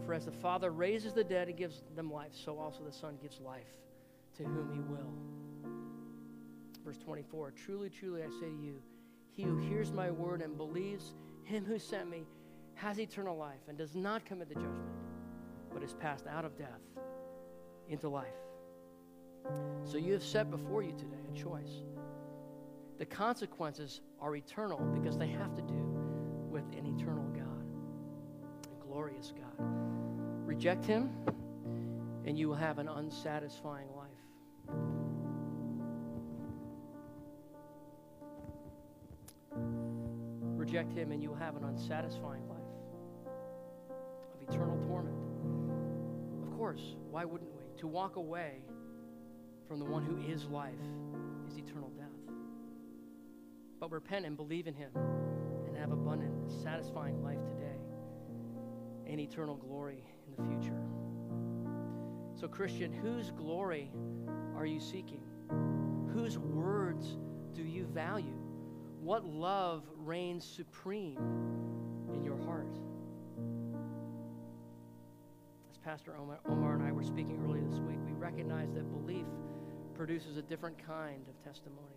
For 0.05 0.13
as 0.13 0.27
the 0.27 0.33
Father 0.33 0.71
raises 0.71 1.15
the 1.15 1.25
dead 1.25 1.49
and 1.49 1.57
gives 1.57 1.83
them 1.97 2.13
life, 2.13 2.33
so 2.35 2.59
also 2.59 2.85
the 2.85 2.93
Son 2.93 3.17
gives 3.23 3.41
life 3.41 3.73
to 4.37 4.43
whom 4.43 4.71
he 4.71 4.81
will. 4.81 5.28
Verse 6.89 6.97
24 6.97 7.51
Truly, 7.51 7.91
truly, 7.91 8.23
I 8.23 8.31
say 8.41 8.47
to 8.47 8.63
you, 8.63 8.81
he 9.31 9.43
who 9.43 9.59
hears 9.59 9.93
my 9.93 10.11
word 10.11 10.41
and 10.41 10.57
believes 10.57 11.13
him 11.45 11.63
who 11.63 11.79
sent 11.79 12.09
me 12.09 12.25
has 12.77 12.99
eternal 12.99 13.37
life 13.37 13.61
and 13.69 13.77
does 13.77 13.95
not 13.95 14.25
commit 14.25 14.49
the 14.49 14.55
judgment, 14.55 14.89
but 15.71 15.83
is 15.83 15.93
passed 15.93 16.27
out 16.27 16.47
of 16.47 16.57
death 16.57 16.81
into 17.91 18.09
life. 18.09 18.33
So 19.85 19.99
you 19.99 20.15
have 20.15 20.23
set 20.23 20.51
before 20.51 20.83
you 20.83 20.93
today 20.93 21.19
a 21.31 21.37
choice. 21.37 21.83
The 22.99 23.05
consequences 23.05 24.01
are 24.19 24.35
eternal 24.35 24.79
because 24.95 25.19
they 25.19 25.29
have 25.29 25.55
to 25.57 25.61
do 25.61 25.93
with 26.51 26.65
an 26.73 26.87
eternal 26.87 27.29
God, 27.35 27.67
a 28.73 28.83
glorious 28.87 29.35
God. 29.37 29.67
Reject 30.47 30.87
him, 30.87 31.11
and 32.25 32.39
you 32.39 32.49
will 32.49 32.57
have 32.57 32.79
an 32.79 32.89
unsatisfying 32.89 33.89
life. 33.95 33.98
Reject 40.69 40.93
him, 40.93 41.13
and 41.13 41.23
you 41.23 41.31
will 41.31 41.37
have 41.37 41.57
an 41.57 41.65
unsatisfying 41.65 42.47
life 42.47 42.59
of 44.35 44.43
eternal 44.47 44.77
torment. 44.87 45.17
Of 46.43 46.59
course, 46.59 46.95
why 47.11 47.25
wouldn't 47.25 47.51
we? 47.57 47.63
To 47.79 47.87
walk 47.87 48.17
away 48.17 48.57
from 49.67 49.79
the 49.79 49.87
one 49.87 50.05
who 50.05 50.19
is 50.31 50.45
life 50.45 50.75
is 51.49 51.57
eternal 51.57 51.89
death. 51.97 52.35
But 53.81 53.91
repent 53.91 54.27
and 54.27 54.37
believe 54.37 54.67
in 54.67 54.75
him 54.75 54.91
and 55.67 55.75
have 55.79 55.91
abundant, 55.91 56.51
satisfying 56.63 57.25
life 57.25 57.43
today 57.47 57.81
and 59.07 59.19
eternal 59.19 59.57
glory 59.57 60.05
in 60.27 60.37
the 60.37 60.51
future. 60.51 60.83
So, 62.39 62.47
Christian, 62.47 62.93
whose 62.93 63.31
glory 63.31 63.91
are 64.55 64.67
you 64.67 64.81
seeking? 64.81 65.23
Whose 66.13 66.37
words 66.37 67.17
do 67.55 67.63
you 67.63 67.87
value? 67.87 68.38
What 69.09 69.25
love 69.25 69.85
reigns 69.97 70.45
supreme 70.45 71.17
in 72.13 72.23
your 72.23 72.37
heart? 72.45 72.77
As 75.71 75.79
Pastor 75.79 76.15
Omar, 76.21 76.41
Omar 76.47 76.75
and 76.75 76.83
I 76.83 76.93
were 76.93 77.03
speaking 77.03 77.41
earlier 77.43 77.65
this 77.65 77.79
week, 77.79 77.97
we 78.05 78.13
recognize 78.13 78.71
that 78.75 78.85
belief 78.93 79.25
produces 79.95 80.37
a 80.37 80.43
different 80.43 80.77
kind 80.87 81.25
of 81.27 81.43
testimony. 81.43 81.97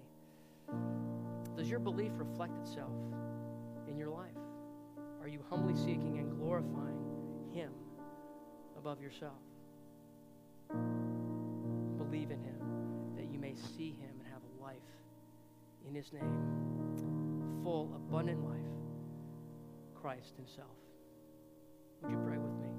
Does 1.58 1.70
your 1.70 1.80
belief 1.80 2.14
reflect 2.16 2.58
itself 2.60 2.94
in 3.90 3.98
your 3.98 4.08
life? 4.08 4.32
Are 5.22 5.28
you 5.28 5.44
humbly 5.50 5.76
seeking 5.76 6.18
and 6.18 6.40
glorifying 6.40 7.52
Him 7.54 7.74
above 8.78 9.02
yourself? 9.02 9.42
Believe 11.98 12.32
in 12.32 12.40
Him 12.40 12.62
that 13.18 13.26
you 13.30 13.38
may 13.38 13.56
see 13.76 13.98
Him 14.00 14.12
and 14.18 14.28
have 14.32 14.44
a 14.44 14.64
life 14.64 14.78
in 15.88 15.96
His 15.96 16.12
name, 16.14 17.62
full, 17.64 17.92
abundant 17.96 18.44
life, 18.44 18.56
Christ 19.96 20.36
Himself. 20.36 20.68
Would 22.02 22.12
you 22.12 22.18
pray 22.26 22.38
with 22.38 22.54
me? 22.60 22.70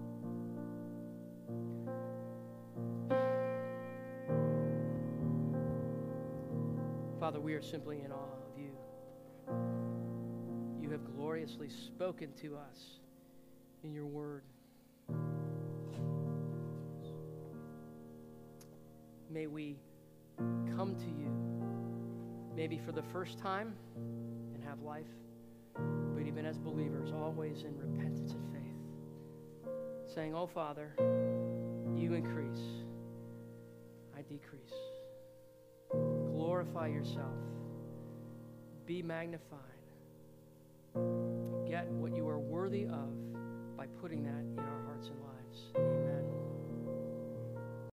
Father, 7.20 7.38
we 7.38 7.54
are 7.54 7.62
simply 7.62 8.00
in 8.04 8.10
awe 8.10 8.34
of 8.50 8.58
you. 8.58 8.72
You 10.82 10.90
have 10.90 11.04
gloriously 11.14 11.68
spoken 11.68 12.32
to 12.42 12.56
us 12.56 12.98
in 13.84 13.92
your 13.92 14.06
word. 14.06 14.42
May 19.30 19.46
we 19.46 19.78
come 20.36 20.96
to 20.96 21.06
you, 21.06 21.30
maybe 22.54 22.78
for 22.84 22.92
the 22.92 23.02
first 23.12 23.38
time 23.38 23.74
and 24.54 24.62
have 24.64 24.80
life, 24.80 25.06
but 26.14 26.26
even 26.26 26.44
as 26.44 26.58
believers, 26.58 27.12
always 27.12 27.64
in 27.64 27.76
repentance 27.76 28.32
and 28.32 28.52
faith, 28.52 29.72
saying, 30.14 30.34
Oh, 30.34 30.46
Father, 30.46 30.94
you 31.96 32.14
increase, 32.14 32.62
I 34.16 34.22
decrease. 34.22 34.74
Glorify 35.90 36.88
yourself, 36.88 37.36
be 38.86 39.02
magnified, 39.02 39.58
get 41.68 41.86
what 41.88 42.14
you 42.14 42.28
are 42.28 42.38
worthy 42.38 42.84
of 42.84 43.76
by 43.76 43.86
putting 44.00 44.22
that 44.24 44.30
in 44.30 44.58
our 44.58 44.84
hearts 44.86 45.08
and 45.08 45.20
lives. 45.20 45.72
Amen. 45.76 46.01